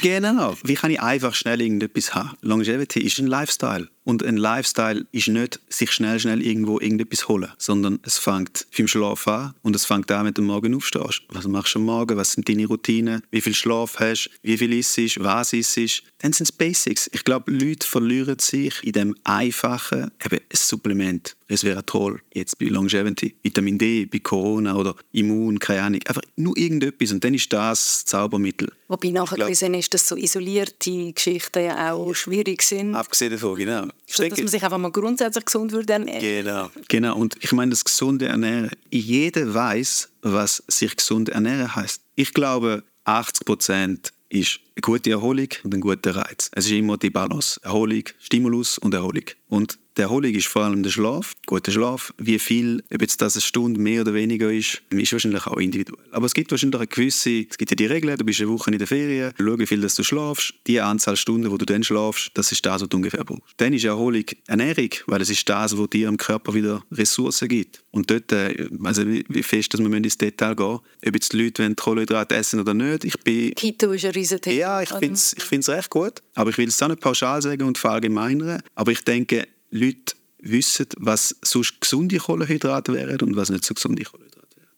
genau, 0.00 0.56
wie 0.62 0.74
kann 0.74 0.92
ich 0.92 1.00
einfach 1.00 1.34
schnell 1.34 1.60
irgendetwas 1.60 2.14
haben. 2.14 2.36
Longevity 2.40 3.00
ist 3.00 3.18
ein 3.18 3.26
Lifestyle. 3.26 3.88
Und 4.08 4.24
ein 4.24 4.38
Lifestyle 4.38 5.04
ist 5.12 5.28
nicht, 5.28 5.60
sich 5.68 5.92
schnell, 5.92 6.18
schnell 6.18 6.40
irgendwo 6.40 6.80
irgendetwas 6.80 7.28
holen, 7.28 7.52
sondern 7.58 7.98
es 8.04 8.16
fängt 8.16 8.66
beim 8.74 8.88
Schlaf 8.88 9.28
an 9.28 9.52
und 9.60 9.76
es 9.76 9.84
fängt 9.84 10.10
an, 10.10 10.24
wenn 10.24 10.32
du 10.32 10.40
morgen 10.40 10.74
aufstehst. 10.74 11.24
Was 11.28 11.46
machst 11.46 11.74
du 11.74 11.78
am 11.80 11.84
Morgen? 11.84 12.16
Was 12.16 12.32
sind 12.32 12.48
deine 12.48 12.64
Routinen? 12.64 13.22
Wie 13.30 13.42
viel 13.42 13.52
Schlaf 13.52 14.00
hast? 14.00 14.30
Wie 14.40 14.56
viel 14.56 14.72
isst? 14.72 15.22
Was 15.22 15.52
isst? 15.52 16.04
Dann 16.20 16.32
sind 16.32 16.48
es 16.48 16.52
Basics. 16.52 17.10
Ich 17.12 17.22
glaube, 17.22 17.52
Leute 17.52 17.86
verlieren 17.86 18.38
sich 18.38 18.82
in 18.82 18.92
dem 18.92 19.14
einfachen, 19.24 20.10
eben 20.24 20.38
ein 20.38 20.56
Supplement. 20.56 21.36
Resveratrol, 21.50 22.20
jetzt 22.32 22.58
bei 22.58 22.66
Longevity, 22.66 23.34
Vitamin 23.42 23.78
D, 23.78 24.06
bei 24.06 24.18
Corona 24.18 24.76
oder 24.76 24.94
Immun, 25.12 25.58
keine 25.58 25.82
Ahnung. 25.82 26.00
Einfach 26.06 26.22
nur 26.36 26.56
irgendetwas 26.56 27.12
und 27.12 27.24
dann 27.24 27.34
ist 27.34 27.52
das, 27.52 28.04
Zaubermittel. 28.04 28.70
Wobei 28.88 29.10
nachgewiesen 29.10 29.74
ist, 29.74 29.92
dass 29.94 30.06
so 30.06 30.16
isolierte 30.16 31.12
Geschichten 31.12 31.64
ja 31.64 31.92
auch 31.92 32.14
schwierig 32.14 32.62
sind. 32.62 32.94
Abgesehen 32.94 33.32
davon, 33.32 33.56
genau. 33.56 33.86
Statt 34.06 34.32
dass 34.32 34.38
man 34.38 34.48
sich 34.48 34.62
einfach 34.62 34.78
mal 34.78 34.90
grundsätzlich 34.90 35.44
gesund 35.44 35.72
würde 35.72 35.92
ernähren. 35.92 36.20
Genau. 36.20 36.70
genau. 36.88 37.16
Und 37.16 37.36
ich 37.40 37.52
meine, 37.52 37.70
das 37.70 37.84
gesunde 37.84 38.26
Ernähren, 38.26 38.70
jeder 38.90 39.52
weiß, 39.52 40.08
was 40.22 40.62
sich 40.68 40.96
gesund 40.96 41.28
ernähren 41.28 41.74
heißt. 41.74 42.00
Ich 42.14 42.32
glaube, 42.32 42.82
80 43.04 43.46
Prozent 43.46 44.12
ist 44.28 44.60
eine 44.74 44.82
gute 44.82 45.10
Erholung 45.10 45.48
und 45.64 45.74
ein 45.74 45.80
guter 45.80 46.14
Reiz. 46.14 46.50
Es 46.52 46.66
ist 46.66 46.72
immer 46.72 46.98
die 46.98 47.10
Balance. 47.10 47.60
Erholung, 47.62 48.04
Stimulus 48.20 48.78
und 48.78 48.94
Erholung. 48.94 49.24
Und 49.48 49.78
die 49.98 50.02
Erholung 50.02 50.32
ist 50.32 50.46
vor 50.46 50.62
allem 50.62 50.82
der 50.82 50.90
Schlaf, 50.90 51.34
guter 51.44 51.72
Schlaf. 51.72 52.14
Wie 52.18 52.38
viel, 52.38 52.84
ob 52.92 53.02
jetzt 53.02 53.20
das 53.20 53.34
eine 53.34 53.42
Stunde 53.42 53.80
mehr 53.80 54.02
oder 54.02 54.14
weniger 54.14 54.50
ist, 54.52 54.80
ist 54.90 55.12
wahrscheinlich 55.12 55.46
auch 55.46 55.56
individuell. 55.56 56.04
Aber 56.12 56.26
es 56.26 56.34
gibt 56.34 56.50
wahrscheinlich 56.52 56.78
eine 56.78 56.86
gewisse, 56.86 57.46
es 57.50 57.58
gibt 57.58 57.72
ja 57.72 57.74
die 57.74 57.86
Regeln, 57.86 58.16
du 58.16 58.24
bist 58.24 58.40
eine 58.40 58.48
Woche 58.48 58.70
in 58.70 58.78
der 58.78 58.86
Ferien, 58.86 59.32
schau, 59.36 59.58
wie 59.58 59.66
viel 59.66 59.80
dass 59.80 59.96
du 59.96 60.04
schlafst, 60.04 60.54
die 60.66 60.80
Anzahl 60.80 61.16
Stunden, 61.16 61.50
wo 61.50 61.56
du 61.56 61.66
dann 61.66 61.82
schlafst, 61.82 62.30
das 62.34 62.52
ist 62.52 62.64
das, 62.64 62.82
was 62.82 62.88
du 62.88 62.96
ungefähr 62.96 63.24
brauchst. 63.24 63.42
Dann 63.56 63.72
ist 63.72 63.84
Erholung 63.84 64.24
Ernährung, 64.46 64.90
weil 65.06 65.20
es 65.20 65.30
ist 65.30 65.48
das, 65.48 65.76
was 65.76 65.90
dir 65.90 66.08
im 66.08 66.16
Körper 66.16 66.54
wieder 66.54 66.84
Ressourcen 66.92 67.48
gibt. 67.48 67.82
Und 67.90 68.10
dort, 68.10 68.30
äh, 68.30 68.68
also 68.84 69.02
wie 69.06 69.42
fest, 69.42 69.74
dass 69.74 69.80
wir 69.80 69.92
ins 69.92 70.16
Detail 70.16 70.54
gehen 70.54 70.78
ob 71.06 71.14
jetzt 71.14 71.32
die 71.32 71.42
Leute 71.42 71.74
Kohlenhydrate 71.74 72.36
essen 72.36 72.60
oder 72.60 72.74
nicht, 72.74 73.04
ich 73.04 73.18
bin... 73.20 73.54
Keto 73.54 73.90
ist 73.92 74.04
ein 74.04 74.12
Riesenthema. 74.12 74.56
Ja, 74.56 74.82
ich 74.82 74.90
finde 74.90 75.14
es 75.14 75.34
ich 75.36 75.68
recht 75.68 75.90
gut, 75.90 76.22
aber 76.34 76.50
ich 76.50 76.58
will 76.58 76.68
es 76.68 76.80
auch 76.82 76.88
nicht 76.88 77.00
pauschal 77.00 77.42
sagen 77.42 77.64
und 77.64 77.78
verallgemeinern, 77.78 78.62
aber 78.74 78.92
ich 78.92 79.02
denke, 79.02 79.46
Leute 79.70 80.14
wissen, 80.38 80.86
was 80.96 81.36
sonst 81.42 81.80
gesunde 81.80 82.18
Kohlenhydrate 82.18 82.92
wären 82.92 83.20
und 83.20 83.36
was 83.36 83.50
nicht 83.50 83.64
so 83.64 83.74
gesunde 83.74 84.04
Kohlenhydrate 84.04 84.56
wären. 84.56 84.68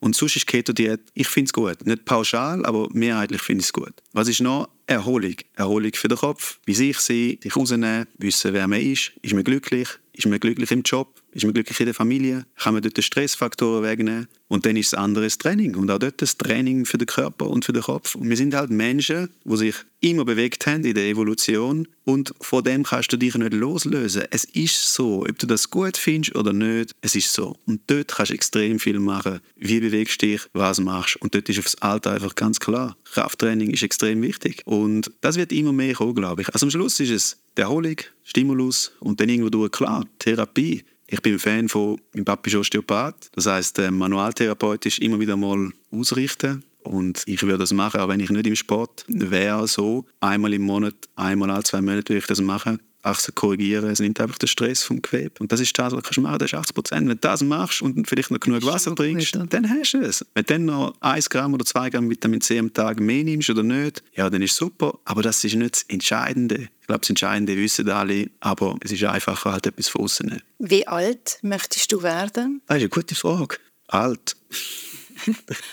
Und 0.00 0.16
sonst 0.16 0.36
ist 0.36 0.46
Keto-Diät, 0.46 1.00
ich 1.14 1.28
finde 1.28 1.48
es 1.48 1.52
gut. 1.52 1.86
Nicht 1.86 2.04
pauschal, 2.04 2.64
aber 2.64 2.88
mehrheitlich 2.92 3.42
finde 3.42 3.60
ich 3.60 3.66
es 3.66 3.72
gut. 3.72 3.92
Was 4.12 4.28
ist 4.28 4.40
noch? 4.40 4.68
Erholung. 4.86 5.36
Erholung 5.54 5.92
für 5.94 6.08
den 6.08 6.18
Kopf. 6.18 6.58
Wie 6.64 6.74
sich 6.74 6.98
sein, 6.98 7.38
sich 7.42 7.54
rausnehmen, 7.54 8.06
wissen, 8.18 8.52
wer 8.52 8.66
man 8.66 8.80
ist. 8.80 9.12
Ist 9.22 9.34
man 9.34 9.44
glücklich? 9.44 9.88
Ist 10.12 10.26
man 10.26 10.40
glücklich 10.40 10.70
im 10.70 10.82
Job? 10.82 11.20
Ist 11.32 11.44
man 11.44 11.54
glücklich 11.54 11.78
in 11.78 11.86
der 11.86 11.94
Familie? 11.94 12.44
Kann 12.56 12.74
man 12.74 12.82
dort 12.82 12.96
den 12.96 13.02
Stressfaktoren 13.02 13.84
wegnehmen? 13.84 14.28
Und 14.48 14.66
dann 14.66 14.76
ist 14.76 14.88
es 14.88 14.94
anderes 14.94 15.38
Training. 15.38 15.76
Und 15.76 15.90
auch 15.90 15.98
dort 15.98 16.20
das 16.20 16.36
Training 16.36 16.84
für 16.84 16.98
den 16.98 17.06
Körper 17.06 17.48
und 17.48 17.64
für 17.64 17.72
den 17.72 17.82
Kopf. 17.82 18.16
Und 18.16 18.28
wir 18.28 18.36
sind 18.36 18.52
halt 18.52 18.70
Menschen, 18.70 19.30
die 19.44 19.56
sich 19.56 19.76
immer 20.00 20.24
bewegt 20.24 20.66
haben 20.66 20.84
in 20.84 20.94
der 20.94 21.04
Evolution. 21.04 21.86
Und 22.04 22.34
von 22.40 22.64
dem 22.64 22.82
kannst 22.82 23.12
du 23.12 23.16
dich 23.16 23.36
nicht 23.36 23.52
loslösen. 23.52 24.24
Es 24.30 24.44
ist 24.44 24.92
so. 24.92 25.20
Ob 25.20 25.38
du 25.38 25.46
das 25.46 25.70
gut 25.70 25.96
findest 25.96 26.34
oder 26.34 26.52
nicht, 26.52 26.96
es 27.00 27.14
ist 27.14 27.32
so. 27.32 27.56
Und 27.64 27.82
dort 27.86 28.08
kannst 28.08 28.30
du 28.30 28.34
extrem 28.34 28.80
viel 28.80 28.98
machen. 28.98 29.38
Wie 29.54 29.78
bewegst 29.78 30.20
du 30.22 30.26
dich, 30.26 30.42
was 30.52 30.80
machst 30.80 31.16
Und 31.22 31.36
dort 31.36 31.48
ist 31.48 31.60
aufs 31.60 31.76
Alter 31.76 32.10
einfach 32.10 32.34
ganz 32.34 32.58
klar. 32.58 32.96
Krafttraining 33.04 33.70
ist 33.70 33.84
extrem 33.84 34.20
wichtig. 34.20 34.62
Und 34.64 35.12
das 35.20 35.36
wird 35.36 35.52
immer 35.52 35.72
mehr 35.72 35.94
kommen, 35.94 36.16
glaube 36.16 36.42
ich. 36.42 36.48
Also 36.52 36.66
am 36.66 36.70
Schluss 36.70 36.98
ist 36.98 37.10
es 37.10 37.36
Erholung, 37.60 37.96
Stimulus 38.24 38.92
und 39.00 39.20
dann 39.20 39.28
irgendwo 39.28 39.50
durch, 39.50 39.70
klar, 39.70 40.06
Therapie. 40.18 40.82
Ich 41.12 41.20
bin 41.22 41.40
Fan 41.40 41.68
von, 41.68 42.00
mein 42.14 42.24
Papa 42.24 42.46
ist 42.46 42.54
Osteopath, 42.54 43.30
das 43.34 43.46
heißt 43.46 43.80
äh, 43.80 43.90
manualtherapeutisch 43.90 45.00
immer 45.00 45.18
wieder 45.18 45.36
mal 45.36 45.72
ausrichten. 45.90 46.62
Und 46.84 47.24
ich 47.26 47.42
würde 47.42 47.58
das 47.58 47.72
machen, 47.72 48.00
auch 48.00 48.08
wenn 48.08 48.20
ich 48.20 48.30
nicht 48.30 48.46
im 48.46 48.54
Sport 48.54 49.04
wäre, 49.08 49.66
so 49.66 50.06
einmal 50.20 50.54
im 50.54 50.62
Monat, 50.62 50.94
einmal 51.16 51.50
alle 51.50 51.64
zwei 51.64 51.80
Monate 51.80 52.10
würde 52.10 52.18
ich 52.18 52.26
das 52.26 52.40
machen. 52.40 52.80
Achsen 53.02 53.34
korrigieren. 53.34 53.90
Es 53.90 54.00
nimmt 54.00 54.20
einfach 54.20 54.38
den 54.38 54.48
Stress 54.48 54.82
vom 54.82 55.00
Gewebe. 55.00 55.34
Und 55.40 55.52
das 55.52 55.60
ist 55.60 55.78
das, 55.78 55.92
was 55.92 56.02
du 56.02 56.20
machen 56.20 56.38
kannst. 56.38 56.52
Das 56.52 56.52
ist 56.52 56.58
80 56.58 56.74
Prozent. 56.74 57.00
Wenn 57.02 57.16
du 57.16 57.16
das 57.16 57.42
machst 57.42 57.82
und 57.82 58.06
vielleicht 58.08 58.30
noch 58.30 58.40
genug 58.40 58.64
Wasser 58.64 58.94
trinkst, 58.94 59.38
dann 59.48 59.70
hast 59.70 59.92
du 59.92 59.98
es. 59.98 60.24
Wenn 60.34 60.44
du 60.44 60.52
dann 60.54 60.64
noch 60.66 60.94
1 61.00 61.30
Gramm 61.30 61.54
oder 61.54 61.64
2 61.64 61.90
Gramm 61.90 62.10
Vitamin 62.10 62.40
C 62.40 62.58
am 62.58 62.72
Tag 62.72 63.00
mehr 63.00 63.24
nimmst 63.24 63.50
oder 63.50 63.62
nicht, 63.62 64.02
ja, 64.14 64.28
dann 64.28 64.42
ist 64.42 64.52
es 64.52 64.56
super. 64.56 64.98
Aber 65.04 65.22
das 65.22 65.42
ist 65.44 65.54
nicht 65.54 65.74
das 65.74 65.82
Entscheidende. 65.88 66.68
Ich 66.80 66.86
glaube, 66.86 67.00
das 67.00 67.10
Entscheidende 67.10 67.56
wissen 67.56 67.88
alle, 67.88 68.30
aber 68.40 68.76
es 68.80 68.92
ist 68.92 69.02
einfacher, 69.04 69.52
halt 69.52 69.66
etwas 69.66 69.88
von 69.88 70.02
außen. 70.02 70.42
Wie 70.58 70.86
alt 70.86 71.38
möchtest 71.42 71.92
du 71.92 72.02
werden? 72.02 72.60
Das 72.66 72.76
ist 72.76 72.82
eine 72.82 72.88
gute 72.88 73.14
Frage. 73.14 73.56
Alt. 73.86 74.36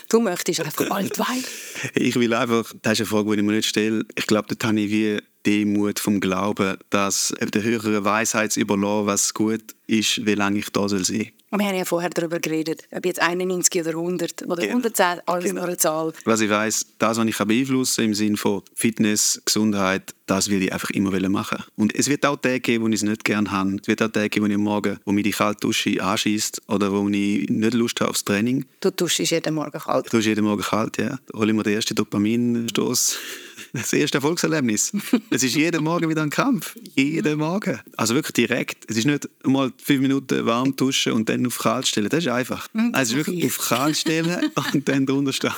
Du 0.08 0.20
möchtest 0.20 0.60
einfach 0.60 0.90
alt 0.90 1.18
werden? 1.18 1.44
Ich 1.94 2.16
will 2.16 2.34
einfach, 2.34 2.72
das 2.82 2.94
ist 2.94 3.00
eine 3.00 3.06
Frage, 3.06 3.32
die 3.32 3.40
ich 3.40 3.46
mir 3.46 3.52
nicht 3.52 3.68
stelle. 3.68 4.04
Ich 4.14 4.26
glaube, 4.26 4.48
dort 4.48 4.64
habe 4.64 4.80
ich 4.80 4.90
wie 4.90 5.18
Demut 5.46 5.98
vom 5.98 6.20
Glauben, 6.20 6.76
dass 6.90 7.34
der 7.40 7.62
höheren 7.62 8.04
Weisheit 8.04 8.56
überlassen, 8.56 9.06
was 9.06 9.34
gut 9.34 9.74
ist, 9.86 10.26
wie 10.26 10.34
lange 10.34 10.58
ich 10.58 10.70
da 10.70 10.88
soll 10.88 11.04
sein 11.04 11.32
wir 11.50 11.66
haben 11.66 11.76
ja 11.76 11.84
vorher 11.84 12.10
darüber 12.10 12.40
geredet, 12.40 12.82
ob 12.90 13.06
jetzt 13.06 13.20
91 13.20 13.80
oder 13.80 13.90
100 13.90 14.42
oder 14.42 14.56
genau. 14.56 14.68
110, 14.68 15.20
alles 15.26 15.44
genau. 15.44 15.60
nur 15.60 15.68
eine 15.68 15.76
Zahl. 15.78 16.12
Was 16.24 16.40
ich 16.40 16.50
weiss, 16.50 16.86
das, 16.98 17.16
was 17.16 17.26
ich 17.26 17.38
beeinflussen 17.38 17.96
kann, 17.96 18.04
im 18.06 18.14
Sinne 18.14 18.36
von 18.36 18.62
Fitness, 18.74 19.40
Gesundheit, 19.44 20.14
das 20.26 20.50
will 20.50 20.62
ich 20.62 20.72
einfach 20.72 20.90
immer 20.90 21.18
machen. 21.30 21.64
Und 21.76 21.94
es 21.94 22.08
wird 22.08 22.26
auch 22.26 22.36
Tage 22.36 22.60
geben, 22.60 22.84
wo 22.84 22.88
ich 22.88 22.96
es 22.96 23.02
nicht 23.02 23.24
gerne 23.24 23.50
habe. 23.50 23.76
Es 23.80 23.88
wird 23.88 24.02
auch 24.02 24.08
Tage 24.08 24.28
geben, 24.28 24.44
wo 24.44 24.48
ich 24.48 24.54
am 24.54 24.62
Morgen, 24.62 24.98
wo 25.06 25.12
mich 25.12 25.24
die 25.24 25.30
kalte 25.30 25.60
Dusche 25.60 26.02
anschießt 26.02 26.62
oder 26.68 26.92
wo 26.92 27.08
ich 27.08 27.48
nicht 27.48 27.74
Lust 27.74 28.00
habe 28.00 28.10
aufs 28.10 28.24
Training. 28.24 28.66
Du 28.80 28.90
duschst 28.90 29.18
jeden 29.18 29.54
Morgen 29.54 29.78
kalt? 29.78 30.04
Ich 30.04 30.10
dusche 30.10 30.28
jeden 30.28 30.44
Morgen 30.44 30.62
kalt, 30.62 30.98
ja. 30.98 31.18
Da 31.28 31.38
hole 31.38 31.50
ich 31.50 31.56
mir 31.56 31.62
den 31.62 31.74
ersten 31.74 31.94
Dopaminstoß 31.94 33.18
das 33.72 33.92
erste 33.92 34.18
Erfolgserlebnis. 34.18 34.92
es 35.30 35.42
ist 35.42 35.54
jeden 35.54 35.84
Morgen 35.84 36.08
wieder 36.08 36.22
ein 36.22 36.30
Kampf. 36.30 36.76
Jeden 36.94 37.38
Morgen. 37.38 37.80
Also 37.96 38.14
wirklich 38.14 38.34
direkt. 38.34 38.84
Es 38.88 38.96
ist 38.96 39.06
nicht 39.06 39.28
mal 39.44 39.72
fünf 39.82 40.00
Minuten 40.00 40.46
warm 40.46 40.76
duschen 40.76 41.12
und 41.12 41.28
dann 41.28 41.46
auf 41.46 41.58
kalt 41.58 41.86
stellen. 41.86 42.08
Das 42.08 42.24
ist 42.24 42.28
einfach. 42.30 42.68
Also 42.92 43.16
wirklich 43.16 43.44
auf 43.46 43.58
kalt 43.58 43.96
stellen 43.96 44.50
und 44.72 44.88
dann 44.88 45.06
drunter 45.06 45.32
stehen. 45.32 45.52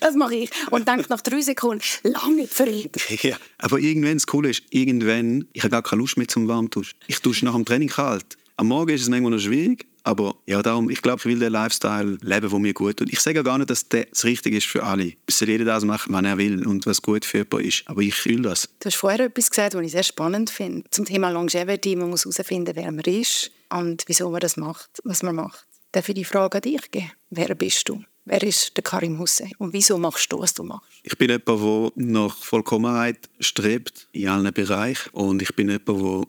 das 0.00 0.14
mache 0.14 0.34
ich. 0.34 0.50
Und 0.70 0.86
denke 0.88 1.06
nach 1.08 1.20
drei 1.20 1.40
Sekunden, 1.40 1.82
lange 2.02 2.46
verrückt. 2.46 3.00
Ja, 3.22 3.36
aber 3.58 3.78
irgendwann, 3.78 4.14
das 4.14 4.26
Coole 4.26 4.50
ist, 4.50 4.62
irgendwann, 4.70 5.46
ich 5.52 5.62
habe 5.62 5.70
gar 5.70 5.82
keine 5.82 6.00
Lust 6.00 6.16
mehr 6.16 6.26
zum 6.26 6.48
Warmduschen. 6.48 6.98
Ich 7.06 7.20
dusche 7.20 7.44
nach 7.44 7.54
dem 7.54 7.64
Training 7.64 7.88
kalt. 7.88 8.38
Am 8.60 8.68
Morgen 8.68 8.90
ist 8.90 9.00
es 9.00 9.08
manchmal 9.08 9.30
noch 9.30 9.38
schwierig, 9.38 9.86
aber 10.02 10.36
ja, 10.44 10.60
darum, 10.60 10.90
ich 10.90 11.00
glaube, 11.00 11.18
ich 11.20 11.24
will 11.24 11.38
den 11.38 11.50
Lifestyle 11.50 12.18
leben, 12.20 12.50
der 12.50 12.58
mir 12.58 12.74
gut 12.74 12.98
tut. 12.98 13.10
Ich 13.10 13.20
sage 13.20 13.42
gar 13.42 13.56
nicht, 13.56 13.70
dass 13.70 13.88
das 13.88 14.22
richtig 14.22 14.52
ist 14.52 14.66
für 14.66 14.82
alle. 14.82 15.14
Es 15.26 15.38
soll 15.38 15.48
jeder 15.48 15.64
das 15.64 15.82
machen, 15.86 16.12
was 16.12 16.22
er 16.22 16.36
will 16.36 16.66
und 16.66 16.84
was 16.84 17.00
gut 17.00 17.24
für 17.24 17.38
jemanden 17.38 17.68
ist. 17.68 17.84
Aber 17.86 18.02
ich 18.02 18.14
fühle 18.14 18.42
das. 18.42 18.68
Du 18.80 18.84
hast 18.84 18.96
vorher 18.96 19.20
etwas 19.20 19.48
gesagt, 19.48 19.74
was 19.74 19.82
ich 19.82 19.92
sehr 19.92 20.02
spannend 20.02 20.50
finde. 20.50 20.84
Zum 20.90 21.06
Thema 21.06 21.30
Longevity. 21.30 21.96
Man 21.96 22.10
muss 22.10 22.26
herausfinden, 22.26 22.76
wer 22.76 22.92
man 22.92 23.00
ist 23.06 23.50
und 23.70 24.04
wieso 24.08 24.28
man 24.28 24.40
das 24.40 24.58
macht, 24.58 24.90
was 25.04 25.22
man 25.22 25.36
macht. 25.36 25.66
Darf 25.92 26.10
ich 26.10 26.14
die 26.14 26.26
Frage 26.26 26.56
an 26.56 26.60
dich 26.60 26.90
geben? 26.90 27.12
Wer 27.30 27.54
bist 27.54 27.88
du? 27.88 28.04
Wer 28.30 28.44
ist 28.44 28.76
der 28.76 28.84
Karim 28.84 29.18
Hussein? 29.18 29.50
Und 29.58 29.72
wieso 29.72 29.98
machst 29.98 30.32
du, 30.32 30.38
was 30.38 30.54
du 30.54 30.62
machst? 30.62 30.88
Ich 31.02 31.18
bin 31.18 31.30
jemand, 31.30 31.48
der 31.48 31.92
nach 31.96 32.36
Vollkommenheit 32.36 33.28
strebt 33.40 34.06
in 34.12 34.28
allen 34.28 34.54
Bereichen. 34.54 35.10
Und 35.10 35.42
ich 35.42 35.52
bin 35.56 35.68
jemand, 35.68 35.88